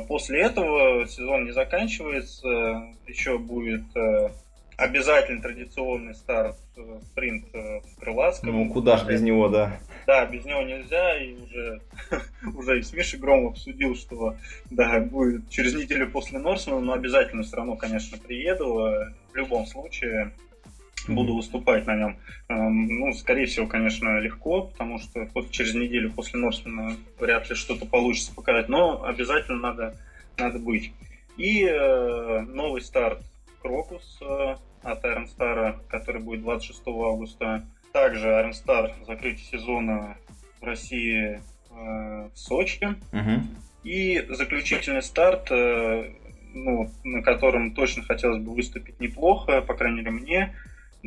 после 0.07 0.41
этого 0.41 1.07
сезон 1.07 1.45
не 1.45 1.51
заканчивается, 1.51 2.83
еще 3.07 3.37
будет 3.37 3.83
э, 3.95 4.29
обязательно 4.77 5.41
традиционный 5.41 6.15
старт 6.15 6.57
э, 6.77 6.99
спринт 7.03 7.45
в 7.53 7.99
Крылатском. 7.99 8.51
Ну, 8.51 8.71
куда 8.71 8.97
ж 8.97 9.05
без 9.05 9.21
него, 9.21 9.49
да. 9.49 9.77
Да, 10.07 10.25
без 10.25 10.45
него 10.45 10.61
нельзя, 10.61 11.17
и 11.17 11.33
уже, 11.33 11.81
уже 12.55 12.79
и 12.79 12.83
с 12.83 12.93
Мишей 12.93 13.19
Громом 13.19 13.47
обсудил, 13.47 13.95
что 13.95 14.35
да, 14.69 14.99
будет 14.99 15.49
через 15.49 15.75
неделю 15.75 16.09
после 16.09 16.39
Норсмана, 16.39 16.79
но 16.79 16.93
обязательно 16.93 17.43
все 17.43 17.57
равно, 17.57 17.75
конечно, 17.75 18.17
приеду 18.17 18.75
в 19.31 19.35
любом 19.35 19.65
случае 19.65 20.31
буду 21.07 21.35
выступать 21.35 21.85
на 21.85 21.95
нем. 21.95 22.17
Эм, 22.47 22.87
ну, 22.87 23.13
скорее 23.13 23.45
всего, 23.45 23.67
конечно, 23.67 24.19
легко, 24.19 24.63
потому 24.63 24.99
что 24.99 25.27
через 25.51 25.73
неделю 25.73 26.11
после 26.11 26.39
Норсмана 26.39 26.95
вряд 27.19 27.49
ли 27.49 27.55
что-то 27.55 27.85
получится 27.85 28.33
показать, 28.33 28.69
но 28.69 29.03
обязательно 29.03 29.59
надо, 29.59 29.95
надо 30.37 30.59
быть. 30.59 30.91
И 31.37 31.65
э, 31.65 32.41
новый 32.41 32.81
старт 32.81 33.21
Крокус 33.61 34.19
э, 34.21 34.55
от 34.83 35.03
Iron 35.03 35.27
Star, 35.27 35.79
который 35.89 36.21
будет 36.21 36.41
26 36.41 36.81
августа. 36.87 37.65
Также 37.91 38.27
Iron 38.27 38.51
Star 38.51 38.93
закрытие 39.05 39.45
сезона 39.45 40.17
в 40.61 40.63
России 40.63 41.41
э, 41.71 42.29
в 42.33 42.37
Сочи. 42.37 42.95
Угу. 43.11 43.41
И 43.83 44.25
заключительный 44.29 45.01
старт, 45.01 45.47
э, 45.51 46.11
ну, 46.53 46.89
на 47.03 47.21
котором 47.21 47.73
точно 47.73 48.03
хотелось 48.03 48.41
бы 48.41 48.53
выступить 48.53 48.99
неплохо, 48.99 49.61
по 49.61 49.73
крайней 49.73 49.97
мере 49.97 50.11
мне, 50.11 50.55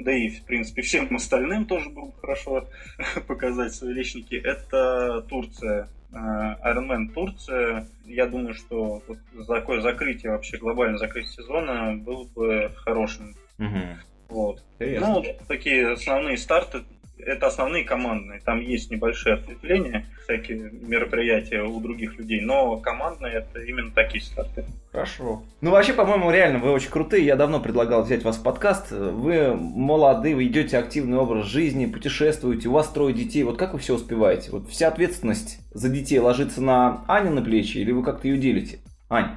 да 0.04 0.12
и, 0.12 0.28
в 0.28 0.44
принципе, 0.44 0.82
всем 0.82 1.14
остальным 1.14 1.66
тоже 1.66 1.90
было 1.90 2.06
бы 2.06 2.20
хорошо 2.20 2.68
показать 3.26 3.74
свои 3.74 3.92
личники, 3.92 4.34
это 4.34 5.24
Турция. 5.28 5.88
Э, 6.12 6.16
Ironman 6.64 7.12
Турция. 7.12 7.86
Я 8.04 8.26
думаю, 8.26 8.54
что 8.54 9.02
вот 9.06 9.18
такое 9.46 9.80
закрытие, 9.80 10.32
вообще 10.32 10.58
глобальное 10.58 10.98
закрытие 10.98 11.32
сезона 11.32 11.96
было 11.96 12.24
бы 12.24 12.72
хорошим. 12.76 13.34
Угу. 13.58 13.98
Вот. 14.28 14.62
Ну, 14.78 15.24
такие 15.46 15.92
основные 15.92 16.36
старты 16.36 16.84
это 17.18 17.46
основные 17.46 17.84
командные. 17.84 18.40
Там 18.40 18.60
есть 18.60 18.90
небольшие 18.90 19.34
ответвления, 19.34 20.06
всякие 20.24 20.70
мероприятия 20.70 21.62
у 21.62 21.80
других 21.80 22.18
людей, 22.18 22.40
но 22.40 22.76
командные 22.78 23.34
это 23.34 23.60
именно 23.60 23.90
такие 23.90 24.22
старты. 24.22 24.64
Хорошо. 24.92 25.42
Ну, 25.60 25.70
вообще, 25.70 25.92
по-моему, 25.92 26.30
реально 26.30 26.58
вы 26.58 26.70
очень 26.70 26.90
крутые. 26.90 27.24
Я 27.24 27.36
давно 27.36 27.60
предлагал 27.60 28.02
взять 28.02 28.22
вас 28.24 28.38
в 28.38 28.42
подкаст. 28.42 28.90
Вы 28.90 29.54
молоды, 29.54 30.34
вы 30.34 30.46
идете 30.46 30.78
активный 30.78 31.18
образ 31.18 31.46
жизни, 31.46 31.86
путешествуете, 31.86 32.68
у 32.68 32.72
вас 32.72 32.88
трое 32.88 33.14
детей. 33.14 33.42
Вот 33.42 33.58
как 33.58 33.74
вы 33.74 33.78
все 33.78 33.94
успеваете? 33.94 34.50
Вот 34.50 34.68
вся 34.68 34.88
ответственность 34.88 35.60
за 35.72 35.88
детей 35.88 36.18
ложится 36.18 36.62
на 36.62 37.04
Аню 37.06 37.32
на 37.32 37.42
плечи 37.42 37.78
или 37.78 37.92
вы 37.92 38.02
как-то 38.02 38.28
ее 38.28 38.38
делите? 38.38 38.80
Ань. 39.10 39.36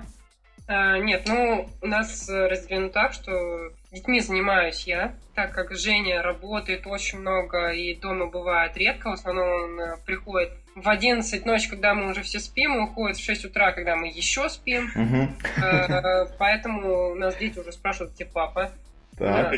А, 0.68 0.98
нет, 1.00 1.24
ну, 1.28 1.68
у 1.82 1.88
нас 1.88 2.30
разделено 2.30 2.90
так, 2.90 3.14
что 3.14 3.32
детьми 3.92 4.22
занимаюсь 4.22 4.86
я, 4.88 5.16
так 5.36 5.54
как 5.54 5.76
Женя 5.76 6.22
работает 6.22 6.88
очень 6.88 7.20
много 7.20 7.70
и 7.70 7.94
дома 7.96 8.28
бывает 8.28 8.76
редко, 8.78 9.10
в 9.10 9.14
основном 9.14 9.48
он 9.48 9.80
э, 9.80 9.98
приходит 10.06 10.52
в 10.76 10.88
11 10.88 11.46
ночи, 11.46 11.70
когда 11.70 11.94
мы 11.94 12.10
уже 12.10 12.22
все 12.24 12.40
спим, 12.40 12.76
и 12.76 12.80
уходит 12.80 13.18
в 13.18 13.24
6 13.24 13.46
утра, 13.46 13.74
когда 13.74 13.96
мы 13.98 14.08
еще 14.08 14.50
спим. 14.50 14.90
Э, 15.62 16.26
поэтому 16.40 17.12
у 17.12 17.16
нас 17.16 17.36
дети 17.36 17.60
уже 17.60 17.72
спрашивают, 17.74 18.14
где 18.14 18.26
папа. 18.26 18.72
Так. 19.18 19.54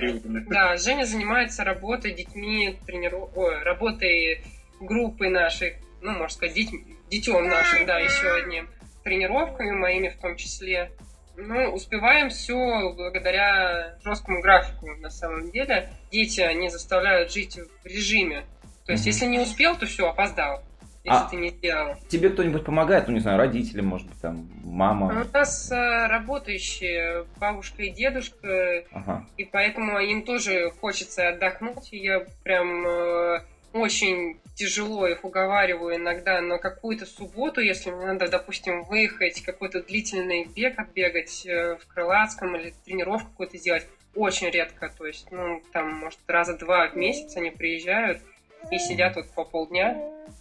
Да, 0.50 0.78
Женя 0.78 1.06
занимается 1.06 1.64
работой, 1.64 2.14
детьми, 2.14 2.78
трениру... 2.86 3.30
Ой, 3.36 3.62
работой 3.62 4.44
группы 4.82 5.30
нашей, 5.30 5.76
ну, 6.02 6.12
можно 6.12 6.30
сказать, 6.30 6.56
деть... 6.56 6.72
детем 7.10 7.48
нашим, 7.48 7.86
да, 7.86 8.00
еще 8.00 8.34
одним 8.34 8.68
тренировками 9.04 9.72
моими 9.72 10.10
в 10.10 10.18
том 10.18 10.36
числе. 10.36 10.92
Ну, 11.36 11.74
успеваем 11.74 12.30
все 12.30 12.94
благодаря 12.94 13.98
жесткому 14.04 14.42
графику 14.42 14.88
на 15.00 15.10
самом 15.10 15.52
деле. 15.52 15.90
Дети, 16.12 16.42
они 16.42 16.70
заставляют 16.70 17.32
жить 17.32 17.58
в 17.58 17.86
режиме. 17.86 18.46
То 18.86 18.92
есть, 18.92 19.04
mm-hmm. 19.04 19.08
если 19.08 19.26
не 19.26 19.40
успел, 19.40 19.76
то 19.78 19.86
все, 19.86 20.10
опоздал. 20.10 20.64
Если 21.04 21.18
а 21.18 21.28
ты 21.30 21.36
не 21.36 21.50
сделал. 21.50 21.96
Тебе 22.08 22.30
кто-нибудь 22.30 22.64
помогает, 22.64 23.08
ну 23.08 23.14
не 23.14 23.20
знаю, 23.20 23.38
родители, 23.38 23.82
может 23.82 24.08
быть, 24.08 24.22
там, 24.22 24.50
мама? 24.64 25.08
У 25.08 25.38
нас 25.38 25.70
а, 25.70 26.08
работающие 26.08 27.26
бабушка 27.42 27.84
и 27.84 27.90
дедушка, 27.90 28.86
ага. 28.94 29.26
и 29.36 29.44
поэтому 29.44 30.00
им 30.00 30.24
тоже 30.24 30.72
хочется 30.80 31.28
отдохнуть. 31.28 31.92
И 31.92 31.98
я 31.98 32.26
прям 32.44 32.88
э, 32.88 33.42
очень 33.74 34.40
тяжело 34.56 35.08
их 35.08 35.24
уговариваю 35.26 35.96
иногда 35.96 36.40
на 36.42 36.60
какую-то 36.60 37.06
субботу, 37.06 37.60
если 37.60 37.90
мне 37.90 38.06
надо, 38.06 38.30
допустим, 38.30 38.84
выехать, 38.84 39.42
какой-то 39.42 39.82
длительный 39.82 40.46
бег 40.46 40.80
отбегать 40.80 41.46
э, 41.46 41.76
в 41.78 41.88
Крылатском 41.88 42.56
или 42.56 42.74
тренировку 42.86 43.32
какую-то 43.32 43.58
сделать. 43.58 43.88
Очень 44.16 44.52
редко, 44.52 44.94
то 44.96 45.08
есть, 45.08 45.32
ну, 45.32 45.64
там, 45.72 45.92
может, 45.92 46.20
раза 46.28 46.56
два 46.56 46.88
в 46.88 46.96
месяц 46.96 47.36
они 47.36 47.50
приезжают 47.50 48.22
и 48.70 48.78
сидят 48.78 49.16
вот 49.16 49.28
по 49.32 49.44
полдня. 49.44 49.98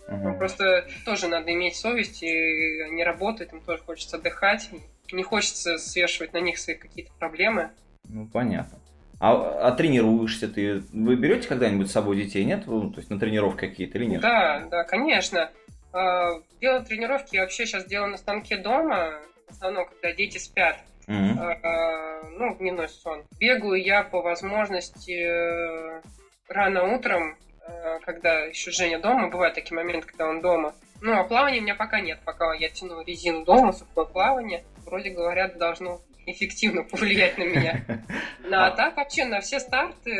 Ну, 0.08 0.36
просто 0.36 0.86
тоже 1.06 1.26
надо 1.26 1.52
иметь 1.52 1.76
совесть, 1.76 2.22
и 2.22 2.82
они 2.82 3.02
работают, 3.02 3.52
им 3.54 3.62
тоже 3.62 3.82
хочется 3.82 4.18
отдыхать, 4.18 4.68
не 5.10 5.22
хочется 5.22 5.78
свешивать 5.78 6.34
на 6.34 6.38
них 6.38 6.58
свои 6.58 6.76
какие-то 6.76 7.12
проблемы. 7.18 7.70
Ну, 8.04 8.26
понятно. 8.26 8.78
А, 9.22 9.68
а 9.68 9.70
тренируешься 9.70 10.48
ты? 10.48 10.82
Вы 10.92 11.14
берете 11.14 11.46
когда-нибудь 11.46 11.88
с 11.88 11.92
собой 11.92 12.16
детей, 12.16 12.42
нет? 12.44 12.64
Ну, 12.66 12.90
то 12.90 12.98
есть 12.98 13.08
на 13.08 13.20
тренировки 13.20 13.60
какие-то 13.60 13.96
или 13.98 14.06
нет? 14.06 14.20
Да, 14.20 14.66
да, 14.68 14.82
конечно. 14.82 15.48
А, 15.92 16.40
делаю 16.60 16.84
тренировки 16.84 17.36
я 17.36 17.42
вообще 17.42 17.64
сейчас 17.64 17.84
делаю 17.84 18.10
на 18.10 18.16
станке 18.16 18.56
дома, 18.56 19.20
в 19.48 19.52
основном, 19.52 19.86
когда 19.86 20.12
дети 20.12 20.38
спят. 20.38 20.78
Mm-hmm. 21.06 22.36
Ну, 22.36 22.56
дневной 22.56 22.88
сон. 22.88 23.22
Бегаю 23.38 23.80
я 23.80 24.02
по 24.02 24.22
возможности 24.22 25.12
э, 25.12 26.02
рано 26.48 26.94
утром, 26.94 27.36
э, 27.66 27.98
когда 28.04 28.40
еще 28.40 28.72
Женя 28.72 28.98
дома. 28.98 29.28
Бывают 29.28 29.54
такие 29.54 29.76
моменты, 29.76 30.08
когда 30.08 30.28
он 30.28 30.40
дома. 30.40 30.74
Ну, 31.00 31.12
а 31.12 31.24
плавания 31.24 31.60
у 31.60 31.62
меня 31.62 31.74
пока 31.76 32.00
нет. 32.00 32.18
Пока 32.24 32.54
я 32.54 32.68
тяну 32.70 33.02
резину 33.04 33.44
дома, 33.44 33.72
сухое 33.72 34.06
плавание. 34.06 34.64
Вроде 34.84 35.10
говорят, 35.10 35.58
должно 35.58 36.00
эффективно 36.26 36.82
повлиять 36.84 37.38
на 37.38 37.44
меня. 37.44 37.84
Ну, 38.44 38.58
а 38.58 38.70
так 38.70 38.96
вообще 38.96 39.24
на 39.24 39.40
все 39.40 39.60
старты, 39.60 40.12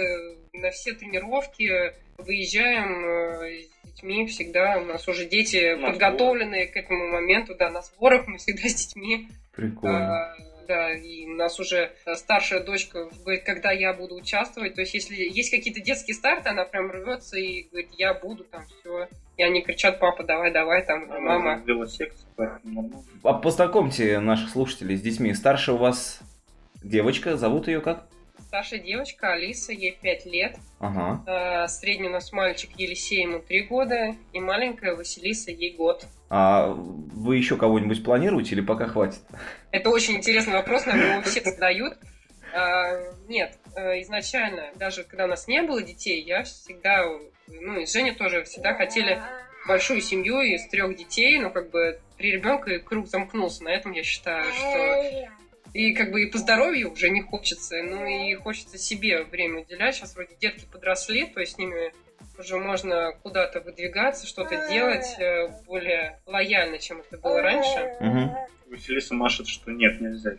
на 0.54 0.70
все 0.70 0.94
тренировки 0.94 1.92
выезжаем 2.16 3.04
э, 3.04 3.62
с 3.62 3.86
детьми 3.86 4.26
всегда. 4.26 4.78
У 4.78 4.84
нас 4.84 5.06
уже 5.06 5.26
дети 5.26 5.74
подготовленные 5.74 6.66
к 6.66 6.76
этому 6.76 7.08
моменту, 7.08 7.54
да, 7.54 7.68
на 7.68 7.82
сборах 7.82 8.26
мы 8.26 8.38
всегда 8.38 8.68
с 8.68 8.74
детьми. 8.74 9.28
Прикольно. 9.52 10.34
Да, 10.66 10.92
и 10.92 11.26
у 11.26 11.34
нас 11.34 11.58
уже 11.58 11.92
старшая 12.14 12.62
дочка 12.62 13.08
говорит, 13.24 13.44
когда 13.44 13.72
я 13.72 13.92
буду 13.92 14.14
участвовать. 14.14 14.74
То 14.74 14.82
есть, 14.82 14.94
если 14.94 15.14
есть 15.16 15.50
какие-то 15.50 15.80
детские 15.80 16.14
старты, 16.14 16.48
она 16.50 16.64
прям 16.64 16.90
рвется 16.90 17.36
и 17.36 17.62
говорит, 17.64 17.90
я 17.98 18.14
буду 18.14 18.44
там 18.44 18.64
все. 18.66 19.08
И 19.36 19.42
они 19.42 19.62
кричат, 19.62 19.98
папа, 19.98 20.24
давай, 20.24 20.52
давай, 20.52 20.84
там, 20.84 21.06
мама. 21.08 21.62
А 23.22 23.32
познакомьте 23.34 24.20
наших 24.20 24.50
слушателей 24.50 24.96
с 24.96 25.02
детьми. 25.02 25.32
Старшая 25.34 25.76
у 25.76 25.78
вас 25.78 26.20
девочка, 26.82 27.36
зовут 27.36 27.68
ее 27.68 27.80
как? 27.80 28.06
Старшая 28.52 28.80
девочка 28.80 29.32
Алиса, 29.32 29.72
ей 29.72 29.96
5 29.98 30.26
лет. 30.26 30.56
Ага. 30.78 31.24
А, 31.26 31.68
средний 31.68 32.08
у 32.08 32.10
нас 32.10 32.32
мальчик 32.32 32.68
Елисей, 32.76 33.22
ему 33.22 33.38
3 33.38 33.62
года. 33.62 34.14
И 34.34 34.40
маленькая 34.40 34.94
Василиса, 34.94 35.50
ей 35.50 35.74
год. 35.74 36.04
А 36.28 36.66
вы 36.66 37.38
еще 37.38 37.56
кого-нибудь 37.56 38.04
планируете 38.04 38.54
или 38.54 38.60
пока 38.60 38.88
хватит? 38.88 39.20
Это 39.70 39.88
очень 39.88 40.16
интересный 40.16 40.52
вопрос, 40.52 40.84
нам 40.84 41.00
его 41.00 41.22
все 41.22 41.40
задают. 41.40 41.94
А, 42.54 43.14
нет, 43.26 43.56
э, 43.74 44.02
изначально, 44.02 44.64
даже 44.76 45.04
когда 45.04 45.24
у 45.24 45.28
нас 45.28 45.48
не 45.48 45.62
было 45.62 45.80
детей, 45.80 46.22
я 46.22 46.42
всегда, 46.42 47.06
ну 47.48 47.80
и 47.80 47.86
Женя 47.86 48.14
тоже 48.14 48.44
всегда 48.44 48.74
хотели 48.74 49.18
большую 49.66 50.02
семью 50.02 50.42
из 50.42 50.68
трех 50.68 50.94
детей, 50.94 51.38
но 51.38 51.48
как 51.48 51.70
бы 51.70 51.98
три 52.18 52.32
ребенка 52.32 52.70
и 52.70 52.78
круг 52.80 53.06
замкнулся. 53.06 53.64
На 53.64 53.70
этом 53.70 53.92
я 53.92 54.02
считаю, 54.02 54.44
что 54.52 55.32
и 55.72 55.92
как 55.94 56.10
бы 56.12 56.22
и 56.22 56.30
по 56.30 56.38
здоровью 56.38 56.92
уже 56.92 57.10
не 57.10 57.22
хочется, 57.22 57.82
ну 57.82 58.06
и 58.06 58.34
хочется 58.34 58.78
себе 58.78 59.24
время 59.24 59.62
уделять. 59.62 59.94
Сейчас 59.94 60.14
вроде 60.14 60.34
детки 60.40 60.66
подросли, 60.70 61.26
то 61.26 61.40
есть 61.40 61.54
с 61.54 61.58
ними 61.58 61.92
уже 62.38 62.58
можно 62.58 63.12
куда-то 63.22 63.60
выдвигаться, 63.60 64.26
что-то 64.26 64.68
делать 64.68 65.16
э, 65.18 65.48
более 65.66 66.18
лояльно, 66.26 66.78
чем 66.78 67.00
это 67.00 67.18
было 67.18 67.40
раньше. 67.40 67.96
Угу. 68.00 68.36
Василиса 68.70 69.14
машет, 69.14 69.48
что 69.48 69.70
нет, 69.70 70.00
нельзя. 70.00 70.32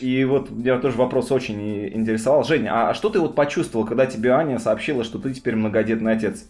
И 0.00 0.24
вот 0.24 0.50
меня 0.50 0.78
тоже 0.78 0.96
вопрос 0.96 1.30
очень 1.30 1.88
интересовал. 1.88 2.44
Женя, 2.44 2.90
а 2.90 2.94
что 2.94 3.08
ты 3.08 3.20
вот 3.20 3.36
почувствовал, 3.36 3.86
когда 3.86 4.06
тебе 4.06 4.32
Аня 4.32 4.58
сообщила, 4.58 5.04
что 5.04 5.18
ты 5.18 5.32
теперь 5.32 5.54
многодетный 5.54 6.12
отец? 6.12 6.48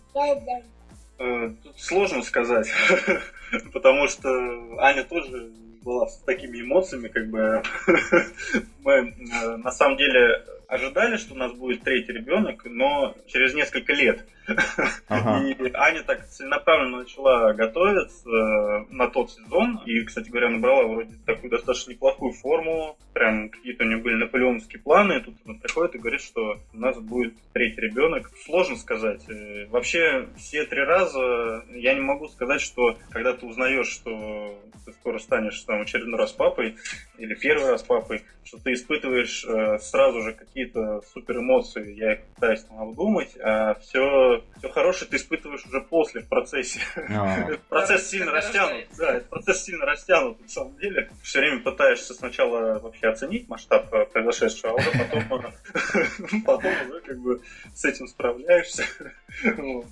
Э, 1.19 1.51
тут 1.63 1.79
сложно 1.79 2.23
сказать, 2.23 2.69
потому 3.73 4.07
что 4.09 4.29
Аня 4.79 5.05
тоже 5.05 5.51
была 5.83 6.07
с 6.07 6.19
такими 6.19 6.61
эмоциями, 6.61 7.09
как 7.09 7.29
бы 7.29 7.63
мы 8.85 8.93
э, 8.93 9.57
на 9.57 9.71
самом 9.71 9.97
деле 9.97 10.45
ожидали, 10.67 11.17
что 11.17 11.35
у 11.35 11.37
нас 11.37 11.53
будет 11.53 11.83
третий 11.83 12.13
ребенок, 12.13 12.65
но 12.65 13.15
через 13.27 13.55
несколько 13.55 13.93
лет. 13.93 14.25
Ага. 15.09 15.47
И 15.49 15.73
Аня 15.75 16.03
так 16.03 16.27
целенаправленно 16.29 16.99
начала 16.99 17.53
готовиться 17.53 18.29
э, 18.29 18.85
на 18.91 19.09
тот 19.09 19.31
сезон. 19.31 19.81
И, 19.87 20.03
кстати 20.05 20.29
говоря, 20.29 20.51
набрала 20.51 20.85
вроде 20.87 21.15
такую 21.27 21.51
достаточно 21.51 21.93
неплохую 21.93 22.33
форму. 22.33 22.97
Прям 23.13 23.49
какие-то 23.49 23.85
у 23.85 23.87
нее 23.87 23.99
были 23.99 24.15
наполеоновские 24.17 24.81
планы. 24.81 25.15
И 25.15 25.21
тут 25.21 25.35
она 25.45 25.59
приходит 25.59 25.95
и 25.95 25.99
говорит, 25.99 26.21
что 26.21 26.61
у 26.73 26.79
нас 26.79 26.99
будет 26.99 27.35
третий 27.53 27.81
ребенок. 27.81 28.31
Сложно 28.45 28.77
сказать. 28.77 29.29
Э, 29.29 29.67
вообще, 29.67 30.29
все 30.37 30.65
три 30.65 30.83
раза 30.83 31.65
я 31.75 31.95
не 31.95 32.01
могу 32.01 32.29
сказать, 32.29 32.61
что 32.61 32.97
когда 33.11 33.33
ты 33.33 33.47
узнаешь, 33.47 33.89
что 33.89 34.59
ты 34.85 34.93
скоро 34.93 35.19
станешь 35.19 35.61
там 35.63 35.83
очередной 35.83 36.19
раз 36.19 36.33
папой, 36.33 36.77
или 37.19 37.35
первый 37.35 37.71
раз 37.71 37.83
папой, 37.83 38.23
что 38.45 38.59
ты 38.59 38.73
испытываешь 38.73 39.45
э, 39.45 39.79
сразу 39.81 40.23
же 40.23 40.33
какие-то 40.33 41.03
супер 41.13 41.39
эмоции. 41.39 41.95
Я 41.95 42.15
их 42.15 42.21
пытаюсь 42.35 42.63
там 42.63 42.81
обдумать, 42.81 43.37
а 43.43 43.75
все, 43.75 44.38
все 44.59 44.69
хорошее 44.69 45.11
ты 45.11 45.17
испытываешь 45.17 45.65
уже 45.67 45.81
после, 45.81 46.23
в 46.23 46.29
процессе. 46.29 46.81
А. 46.97 47.51
Процесс 47.69 48.09
сильно 48.09 48.33
растянут. 48.33 48.87
Да, 48.97 49.21
процесс 49.29 49.65
сильно 49.65 49.85
растянут 49.85 50.41
на 50.41 50.49
самом 50.49 50.77
деле. 50.79 51.11
Все 51.23 51.41
время 51.41 51.61
пытаешься 51.61 52.15
сначала 52.15 52.79
вообще 52.79 53.09
оценить 53.09 53.49
масштаб 53.49 53.93
э, 53.93 54.05
произошедшего, 54.07 54.73
а 54.73 54.75
уже 54.75 54.91
потом, 54.93 55.45
э, 55.45 56.41
потом 56.47 56.73
уже 56.91 57.01
как 57.01 57.19
бы 57.19 57.41
с 57.75 57.85
этим 57.85 58.07
справляешься. 58.07 58.85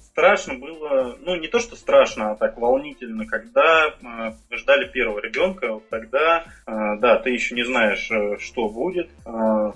Страшно 0.03 0.55
было, 0.55 1.17
ну 1.21 1.37
не 1.37 1.49
то, 1.49 1.59
что 1.61 1.77
страшно, 1.77 2.31
а 2.31 2.37
так 2.37 2.57
волнительно, 2.57 3.27
когда 3.27 3.95
мы 4.01 4.35
ждали 4.51 4.87
первого 4.87 5.21
ребенка, 5.21 5.75
вот 5.75 5.89
тогда, 5.89 6.45
да, 6.67 7.17
ты 7.19 7.31
еще 7.31 7.55
не 7.55 7.65
знаешь, 7.65 8.11
что 8.41 8.69
будет. 8.69 9.09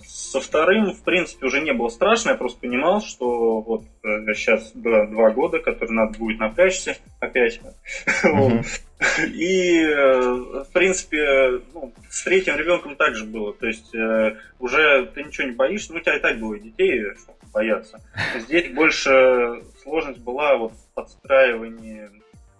Со 0.07 0.41
вторым, 0.41 0.93
в 0.93 1.03
принципе, 1.03 1.47
уже 1.47 1.61
не 1.61 1.73
было 1.73 1.89
страшно, 1.89 2.31
я 2.31 2.37
просто 2.37 2.61
понимал, 2.61 3.01
что 3.03 3.61
вот 3.61 3.83
сейчас 4.03 4.73
два, 4.73 5.07
два 5.07 5.31
года, 5.31 5.59
которые 5.59 5.93
надо 5.93 6.19
будет 6.19 6.41
напрячься 6.41 6.97
опять. 7.21 7.61
И, 9.33 9.83
в 9.83 10.67
принципе, 10.73 11.61
ну, 11.73 11.93
с 12.11 12.23
третьим 12.23 12.57
ребенком 12.57 12.97
также 12.97 13.25
было. 13.25 13.55
То 13.55 13.67
есть 13.67 13.95
э, 13.95 14.37
уже 14.59 15.07
ты 15.15 15.23
ничего 15.23 15.47
не 15.47 15.55
боишься, 15.55 15.93
ну 15.93 15.99
у 15.99 16.03
тебя 16.03 16.17
и 16.17 16.21
так 16.21 16.39
было 16.39 16.59
детей, 16.59 17.05
что 17.17 17.35
бояться. 17.53 18.01
Здесь 18.37 18.73
больше 18.73 19.63
сложность 19.83 20.21
была 20.21 20.57
вот 20.57 20.73
в 20.73 20.95
подстраивании 20.95 22.11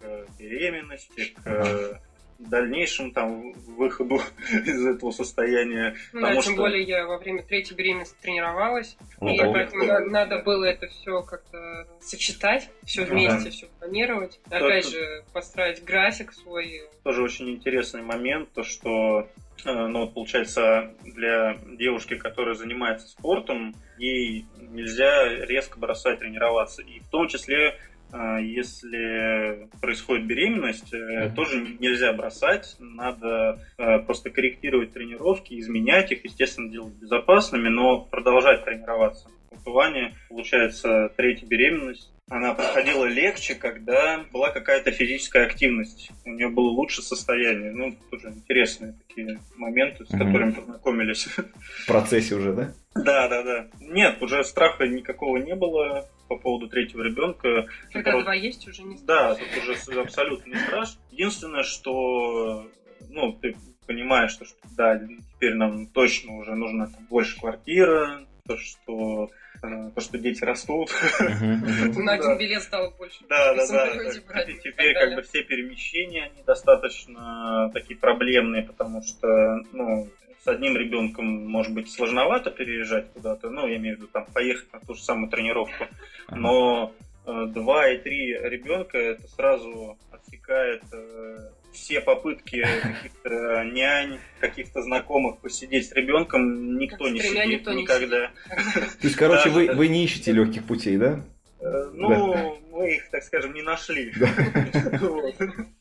к 0.01 0.39
беременности, 0.39 1.35
к 1.43 2.01
дальнейшем 2.41 3.13
там 3.13 3.53
выходу 3.53 4.21
из 4.65 4.87
этого 4.87 5.11
состояния. 5.11 5.97
Ну, 6.13 6.23
да, 6.23 6.33
тем 6.33 6.43
что... 6.43 6.57
более 6.57 6.83
я 6.83 7.07
во 7.07 7.19
время 7.19 7.43
третьей 7.43 7.77
беременности 7.77 8.17
тренировалась, 8.21 8.97
ну, 9.21 9.35
и 9.35 9.39
да, 9.39 9.53
поэтому 9.53 9.87
да. 9.87 10.01
надо 10.01 10.39
было 10.39 10.65
это 10.65 10.89
все 10.89 11.23
как-то 11.23 11.87
сочетать, 12.01 12.71
все 12.85 13.05
вместе, 13.05 13.45
да. 13.45 13.51
все 13.51 13.67
планировать. 13.79 14.41
То 14.49 14.57
Опять 14.57 14.87
это... 14.87 14.91
же, 14.91 15.25
построить 15.33 15.85
график 15.85 16.33
свой. 16.33 16.83
Тоже 17.05 17.23
очень 17.23 17.51
интересный 17.51 18.03
момент, 18.03 18.51
то 18.53 18.63
что 18.63 19.29
ну, 19.65 20.01
вот 20.01 20.15
получается, 20.15 20.95
для 21.05 21.57
девушки, 21.79 22.17
которая 22.17 22.55
занимается 22.55 23.09
спортом, 23.09 23.75
ей 23.99 24.47
нельзя 24.59 25.29
резко 25.47 25.79
бросать 25.79 26.19
тренироваться. 26.19 26.83
И 26.83 27.01
в 27.01 27.09
том 27.09 27.29
числе 27.29 27.79
а, 28.13 28.39
если 28.41 29.69
происходит 29.81 30.27
беременность, 30.27 30.93
mm-hmm. 30.93 31.35
тоже 31.35 31.61
нельзя 31.79 32.13
бросать, 32.13 32.77
надо 32.81 33.61
э, 33.79 33.99
просто 34.01 34.31
корректировать 34.31 34.93
тренировки, 34.93 35.59
изменять 35.59 36.11
их, 36.11 36.25
естественно, 36.25 36.71
делать 36.71 36.95
безопасными, 36.95 37.69
но 37.69 38.01
продолжать 38.01 38.65
тренироваться. 38.65 39.29
Вани, 39.65 40.11
получается, 40.29 41.13
третья 41.17 41.47
беременность, 41.47 42.13
она 42.31 42.55
проходила 42.55 43.07
легче, 43.07 43.57
когда 43.57 44.25
была 44.33 44.51
какая-то 44.51 44.93
физическая 44.93 45.47
активность. 45.47 46.11
У 46.25 46.31
нее 46.31 46.49
было 46.49 46.69
лучше 46.69 47.03
состояние. 47.03 47.73
Ну, 47.73 47.97
тоже 48.09 48.29
интересные 48.29 48.95
такие 49.07 49.41
моменты, 49.57 50.07
с 50.07 50.11
mm-hmm. 50.11 50.19
которыми 50.19 50.53
познакомились. 50.53 51.27
В 51.27 51.87
процессе 51.87 52.37
уже, 52.37 52.53
да? 52.53 52.73
Да, 52.95 53.29
да, 53.29 53.43
да. 53.43 53.67
Нет, 53.81 54.23
уже 54.23 54.45
страха 54.45 54.87
никакого 54.87 55.39
не 55.39 55.57
было 55.57 56.09
по 56.29 56.37
поводу 56.37 56.69
третьего 56.69 57.03
ребенка. 57.03 57.67
Когда 57.93 58.21
два 58.21 58.35
есть, 58.35 58.67
уже 58.69 58.85
не 58.85 58.97
страшно. 58.97 59.07
Да, 59.07 59.35
тут 59.35 59.89
уже 59.89 60.01
абсолютно 60.01 60.51
не 60.51 60.59
страшно. 60.61 61.01
Единственное, 61.11 61.65
что 61.65 62.71
ну, 63.09 63.33
ты 63.33 63.57
понимаешь, 63.89 64.31
что, 64.31 64.45
что 64.45 64.57
да, 64.77 65.01
теперь 65.35 65.55
нам 65.55 65.89
точно 65.89 66.37
уже 66.37 66.55
нужна 66.55 66.87
там, 66.87 67.05
больше 67.11 67.41
квартира, 67.41 68.21
то, 68.47 68.57
что 68.57 69.31
то, 69.61 70.01
что 70.01 70.19
дети 70.19 70.43
растут. 70.45 70.91
На 71.31 72.13
один 72.13 72.39
билет 72.39 72.63
стало 72.63 72.91
больше. 72.91 73.25
Да, 73.29 73.55
да, 73.55 73.67
да. 73.67 74.45
Теперь 74.63 74.95
как 74.95 75.15
бы 75.15 75.23
все 75.23 75.43
перемещения, 75.43 76.25
они 76.25 76.43
достаточно 76.45 77.71
такие 77.73 77.99
проблемные, 77.99 78.63
потому 78.63 79.03
что, 79.03 79.29
ну, 79.73 80.09
с 80.43 80.49
одним 80.49 80.77
ребенком, 80.77 81.27
может 81.47 81.75
быть, 81.75 81.91
сложновато 81.91 82.51
переезжать 82.51 83.13
куда-то, 83.13 83.51
ну, 83.51 83.67
я 83.67 83.77
имею 83.77 83.97
в 83.97 83.99
виду, 83.99 84.09
там, 84.11 84.27
поехать 84.33 84.73
на 84.73 84.81
ту 84.81 84.95
же 84.95 85.03
самую 85.03 85.31
тренировку, 85.31 85.85
но 86.31 86.95
э, 87.27 87.47
два 87.49 87.91
и 87.91 87.99
три 87.99 88.33
ребенка 88.33 88.97
это 88.97 89.29
сразу 89.29 89.99
отсекает 90.11 90.83
э, 90.93 91.51
все 91.73 92.01
попытки 92.01 92.65
каких-то 92.83 93.65
нянь, 93.65 94.19
каких-то 94.41 94.83
знакомых 94.83 95.39
посидеть 95.39 95.89
с 95.89 95.93
ребенком, 95.93 96.79
никто 96.79 97.09
не 97.09 97.21
сидит 97.21 97.47
никто 97.47 97.73
никогда. 97.75 98.31
То 98.49 99.07
есть, 99.07 99.17
короче, 99.17 99.51
вы, 99.51 99.73
вы 99.75 99.89
не 99.89 100.05
ищете 100.05 100.33
легких 100.33 100.65
путей, 100.65 100.97
да? 100.97 101.25
Э, 101.61 101.91
ну, 101.93 102.09
мы 102.09 102.61
мы 102.81 102.95
их, 102.95 103.11
так 103.11 103.23
скажем, 103.23 103.53
не 103.55 103.63
нашли. 103.63 104.13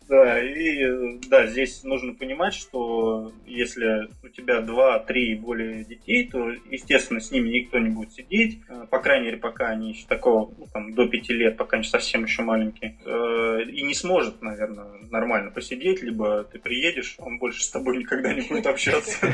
Да, 0.10 0.44
и 0.44 1.20
да, 1.30 1.46
здесь 1.46 1.84
нужно 1.84 2.16
понимать, 2.16 2.56
что 2.56 3.32
если 3.46 4.10
у 4.24 4.30
тебя 4.30 4.60
два, 4.60 4.98
три 4.98 5.34
и 5.34 5.36
более 5.36 5.84
детей, 5.84 6.28
то, 6.28 6.50
естественно, 6.50 7.20
с 7.20 7.30
ними 7.30 7.50
никто 7.50 7.78
не 7.78 7.90
будет 7.90 8.14
сидеть, 8.14 8.60
э, 8.70 8.88
по 8.90 8.98
крайней 9.00 9.26
мере, 9.26 9.38
пока 9.38 9.68
они 9.68 9.92
еще 9.92 10.08
такого, 10.08 10.52
ну, 10.58 10.66
там, 10.74 10.96
до 10.96 11.08
пяти 11.08 11.34
лет, 11.34 11.58
пока 11.58 11.78
они 11.78 11.86
совсем 11.86 12.24
еще 12.24 12.42
маленькие, 12.42 12.98
э, 13.06 13.64
и 13.70 13.84
не 13.84 13.94
сможет, 13.94 14.42
наверное, 14.42 14.88
нормально 15.12 15.52
посидеть, 15.52 16.02
либо 16.02 16.44
ты 16.44 16.58
приедешь, 16.58 17.16
он 17.20 17.38
больше 17.38 17.64
с 17.64 17.70
тобой 17.70 17.98
никогда 17.98 18.34
не 18.34 18.42
будет 18.42 18.66
общаться. 18.66 19.28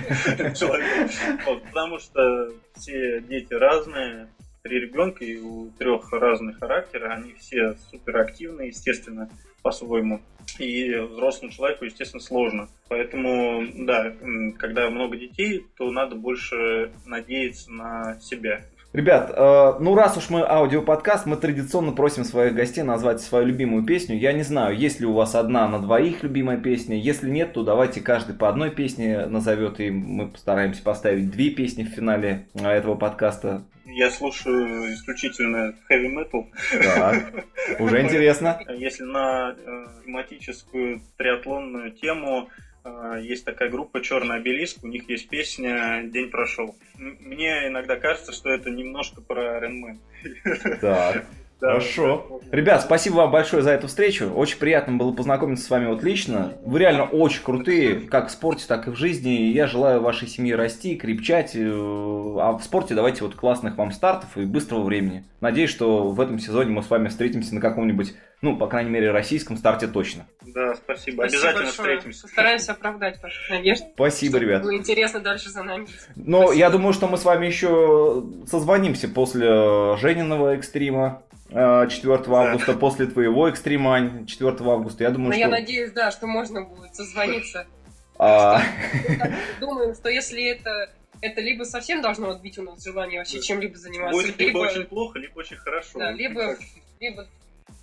Потому 1.45 1.99
что 1.99 2.51
все 2.75 3.21
дети 3.21 3.53
разные, 3.53 4.27
три 4.65 4.79
ребенка 4.79 5.23
и 5.23 5.37
у 5.37 5.69
трех 5.77 6.11
разных 6.11 6.57
характера, 6.57 7.13
они 7.13 7.33
все 7.33 7.75
суперактивные, 7.91 8.69
естественно, 8.69 9.29
по-своему. 9.61 10.21
И 10.57 10.91
взрослому 10.95 11.51
человеку, 11.51 11.85
естественно, 11.85 12.21
сложно. 12.21 12.67
Поэтому, 12.89 13.63
да, 13.85 14.11
когда 14.57 14.89
много 14.89 15.17
детей, 15.17 15.67
то 15.77 15.91
надо 15.91 16.15
больше 16.15 16.91
надеяться 17.05 17.71
на 17.71 18.19
себя. 18.19 18.61
Ребят, 18.91 19.31
э, 19.35 19.73
ну 19.81 19.93
раз 19.93 20.17
уж 20.17 20.29
мы 20.29 20.41
аудиоподкаст, 20.41 21.27
мы 21.27 21.35
традиционно 21.35 21.91
просим 21.91 22.23
своих 22.23 22.55
гостей 22.55 22.81
назвать 22.81 23.21
свою 23.21 23.45
любимую 23.45 23.85
песню. 23.85 24.17
Я 24.17 24.33
не 24.33 24.43
знаю, 24.43 24.75
есть 24.75 24.99
ли 24.99 25.05
у 25.05 25.13
вас 25.13 25.35
одна 25.35 25.67
на 25.67 25.79
двоих 25.79 26.23
любимая 26.23 26.57
песня. 26.57 26.97
Если 26.97 27.29
нет, 27.29 27.53
то 27.53 27.61
давайте 27.61 28.01
каждый 28.01 28.33
по 28.33 28.49
одной 28.49 28.71
песне 28.71 29.27
назовет, 29.27 29.79
и 29.79 29.91
мы 29.91 30.29
постараемся 30.29 30.81
поставить 30.81 31.29
две 31.29 31.51
песни 31.51 31.83
в 31.83 31.89
финале 31.89 32.47
э, 32.55 32.67
этого 32.67 32.95
подкаста. 32.95 33.65
Я 33.95 34.11
слушаю 34.11 34.93
исключительно 34.93 35.73
heavy 35.89 36.13
metal. 36.13 36.47
Так, 36.83 37.45
уже 37.79 38.01
интересно. 38.01 38.59
Если 38.67 39.03
на 39.03 39.55
э, 39.57 39.85
тематическую 40.03 40.99
триатлонную 41.15 41.91
тему, 41.91 42.49
э, 42.83 43.19
есть 43.21 43.45
такая 43.45 43.69
группа 43.69 44.01
Черный 44.01 44.35
обелиск, 44.35 44.83
у 44.83 44.87
них 44.87 45.09
есть 45.09 45.29
песня 45.29 46.03
День 46.03 46.29
прошел. 46.29 46.75
Мне 46.97 47.67
иногда 47.67 47.95
кажется, 47.95 48.33
что 48.33 48.49
это 48.49 48.69
немножко 48.69 49.21
про 49.21 49.59
Iron 49.59 49.97
Так. 50.81 51.25
Хорошо. 51.59 52.41
Ребят, 52.51 52.81
спасибо 52.81 53.15
вам 53.15 53.31
большое 53.31 53.63
за 53.63 53.71
эту 53.71 53.87
встречу. 53.87 54.29
Очень 54.29 54.59
приятно 54.59 54.97
было 54.97 55.11
познакомиться 55.11 55.65
с 55.65 55.69
вами 55.69 55.87
вот 55.87 56.03
лично. 56.03 56.53
Вы 56.63 56.79
реально 56.79 57.05
очень 57.05 57.43
крутые, 57.43 58.01
как 58.01 58.27
в 58.27 58.31
спорте, 58.31 58.65
так 58.67 58.87
и 58.87 58.91
в 58.91 58.95
жизни. 58.95 59.29
Я 59.29 59.67
желаю 59.67 60.01
вашей 60.01 60.27
семье 60.27 60.55
расти, 60.55 60.95
крепчать. 60.95 61.55
Э, 61.55 61.59
а 62.39 62.57
в 62.57 62.63
спорте 62.63 62.93
давайте 62.93 63.23
вот 63.23 63.35
классных 63.35 63.77
вам 63.77 63.91
стартов 63.91 64.37
и 64.37 64.45
быстрого 64.45 64.83
времени. 64.83 65.25
Надеюсь, 65.41 65.69
что 65.69 66.09
в 66.09 66.19
этом 66.19 66.39
сезоне 66.39 66.71
мы 66.71 66.83
с 66.83 66.89
вами 66.89 67.07
встретимся 67.07 67.55
на 67.55 67.61
каком-нибудь, 67.61 68.13
ну, 68.41 68.57
по 68.57 68.67
крайней 68.67 68.91
мере, 68.91 69.11
российском 69.11 69.57
старте 69.57 69.87
точно. 69.87 70.27
Да, 70.41 70.75
спасибо. 70.75 71.15
спасибо 71.15 71.23
Обязательно 71.23 71.65
большое. 71.65 71.71
встретимся. 71.71 72.21
Постараемся 72.23 72.71
оправдать 72.73 73.21
ваши 73.21 73.51
надежды. 73.51 73.85
Спасибо, 73.95 74.37
ребят. 74.37 74.63
Было 74.63 74.75
интересно 74.75 75.19
дальше 75.19 75.49
за 75.49 75.63
нами. 75.63 75.87
Но 76.15 76.43
спасибо. 76.43 76.59
я 76.59 76.69
думаю, 76.69 76.93
что 76.93 77.07
мы 77.07 77.17
с 77.17 77.25
вами 77.25 77.45
еще 77.47 78.23
созвонимся 78.47 79.07
после 79.07 79.97
Жениного 79.97 80.55
экстрима. 80.55 81.23
4 81.49 81.87
э, 81.87 82.33
августа, 82.33 82.73
да. 82.73 82.79
после 82.79 83.05
твоего 83.07 83.47
экстрима 83.47 84.25
4 84.25 84.51
августа. 84.61 85.03
Я 85.03 85.11
думаю, 85.11 85.29
Но 85.29 85.33
что... 85.33 85.41
я 85.41 85.47
надеюсь, 85.47 85.91
да, 85.91 86.11
что 86.11 86.27
можно 86.27 86.63
будет 86.63 86.95
созвониться. 86.95 87.67
А... 88.17 88.61
Думаю, 89.59 89.93
что 89.93 90.09
если 90.09 90.43
это 90.43 90.89
это 91.21 91.41
либо 91.41 91.63
совсем 91.63 92.01
должно 92.01 92.29
отбить 92.29 92.57
у 92.57 92.63
нас 92.63 92.83
желание 92.83 93.19
вообще 93.19 93.41
чем-либо 93.41 93.77
заниматься, 93.77 94.21
будет 94.21 94.37
либо, 94.39 94.59
либо 94.59 94.69
очень 94.69 94.83
плохо, 94.85 95.19
либо 95.19 95.39
очень 95.39 95.57
хорошо. 95.57 95.99
Да, 95.99 96.11
либо, 96.11 96.55
либо 96.99 97.25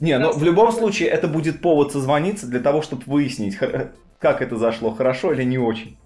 не, 0.01 0.19
но 0.19 0.33
в 0.33 0.43
любом 0.43 0.73
случае 0.73 1.09
это 1.09 1.29
будет 1.29 1.61
повод 1.61 1.93
созвониться 1.93 2.47
для 2.47 2.61
того, 2.61 2.83
чтобы 2.83 3.05
выяснить, 3.07 3.57
как 4.19 4.43
это 4.43 4.57
зашло, 4.57 4.93
хорошо 4.93 5.33
или 5.33 5.45
не 5.45 5.59
очень. 5.59 5.97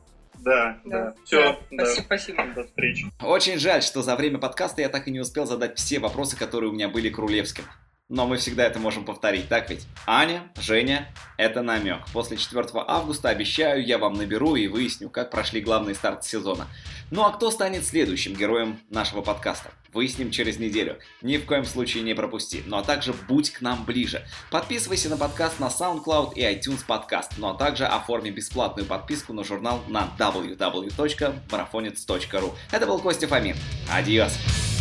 Да, 0.46 0.78
да. 0.84 1.04
да. 1.06 1.14
Все, 1.24 1.58
да. 1.72 1.84
Спасибо, 1.86 2.04
спасибо. 2.04 2.44
До 2.54 2.64
встречи. 2.64 3.06
Очень 3.20 3.58
жаль, 3.58 3.82
что 3.82 4.02
за 4.02 4.14
время 4.14 4.38
подкаста 4.38 4.80
я 4.80 4.88
так 4.88 5.08
и 5.08 5.10
не 5.10 5.18
успел 5.18 5.44
задать 5.44 5.76
все 5.76 5.98
вопросы, 5.98 6.36
которые 6.36 6.70
у 6.70 6.72
меня 6.72 6.88
были 6.88 7.10
к 7.10 7.18
Рулевским. 7.18 7.64
Но 8.08 8.24
мы 8.24 8.36
всегда 8.36 8.64
это 8.64 8.78
можем 8.78 9.04
повторить, 9.04 9.48
так 9.48 9.68
ведь? 9.68 9.84
Аня, 10.06 10.44
Женя, 10.56 11.12
это 11.38 11.62
намек. 11.62 12.06
После 12.12 12.36
4 12.36 12.68
августа, 12.86 13.30
обещаю, 13.30 13.84
я 13.84 13.98
вам 13.98 14.14
наберу 14.14 14.54
и 14.54 14.68
выясню, 14.68 15.10
как 15.10 15.32
прошли 15.32 15.60
главные 15.60 15.96
старты 15.96 16.28
сезона. 16.28 16.68
Ну 17.10 17.24
а 17.24 17.32
кто 17.32 17.50
станет 17.50 17.84
следующим 17.84 18.34
героем 18.34 18.78
нашего 18.90 19.22
подкаста? 19.22 19.72
Выясним 19.92 20.30
через 20.30 20.60
неделю. 20.60 21.00
Ни 21.20 21.36
в 21.36 21.46
коем 21.46 21.64
случае 21.64 22.04
не 22.04 22.14
пропусти. 22.14 22.62
Ну 22.64 22.76
а 22.76 22.84
также 22.84 23.12
будь 23.12 23.50
к 23.50 23.60
нам 23.60 23.84
ближе. 23.84 24.24
Подписывайся 24.52 25.08
на 25.08 25.16
подкаст 25.16 25.58
на 25.58 25.66
SoundCloud 25.66 26.34
и 26.34 26.42
iTunes 26.42 26.86
подкаст. 26.86 27.32
Ну 27.38 27.48
а 27.48 27.54
также 27.54 27.86
оформи 27.86 28.30
бесплатную 28.30 28.86
подписку 28.86 29.32
на 29.32 29.42
журнал 29.42 29.82
на 29.88 30.08
www.marafonец.ru. 30.16 32.54
Это 32.70 32.86
был 32.86 33.00
Костя 33.00 33.26
Фомин. 33.26 33.56
Адьос. 33.92 34.75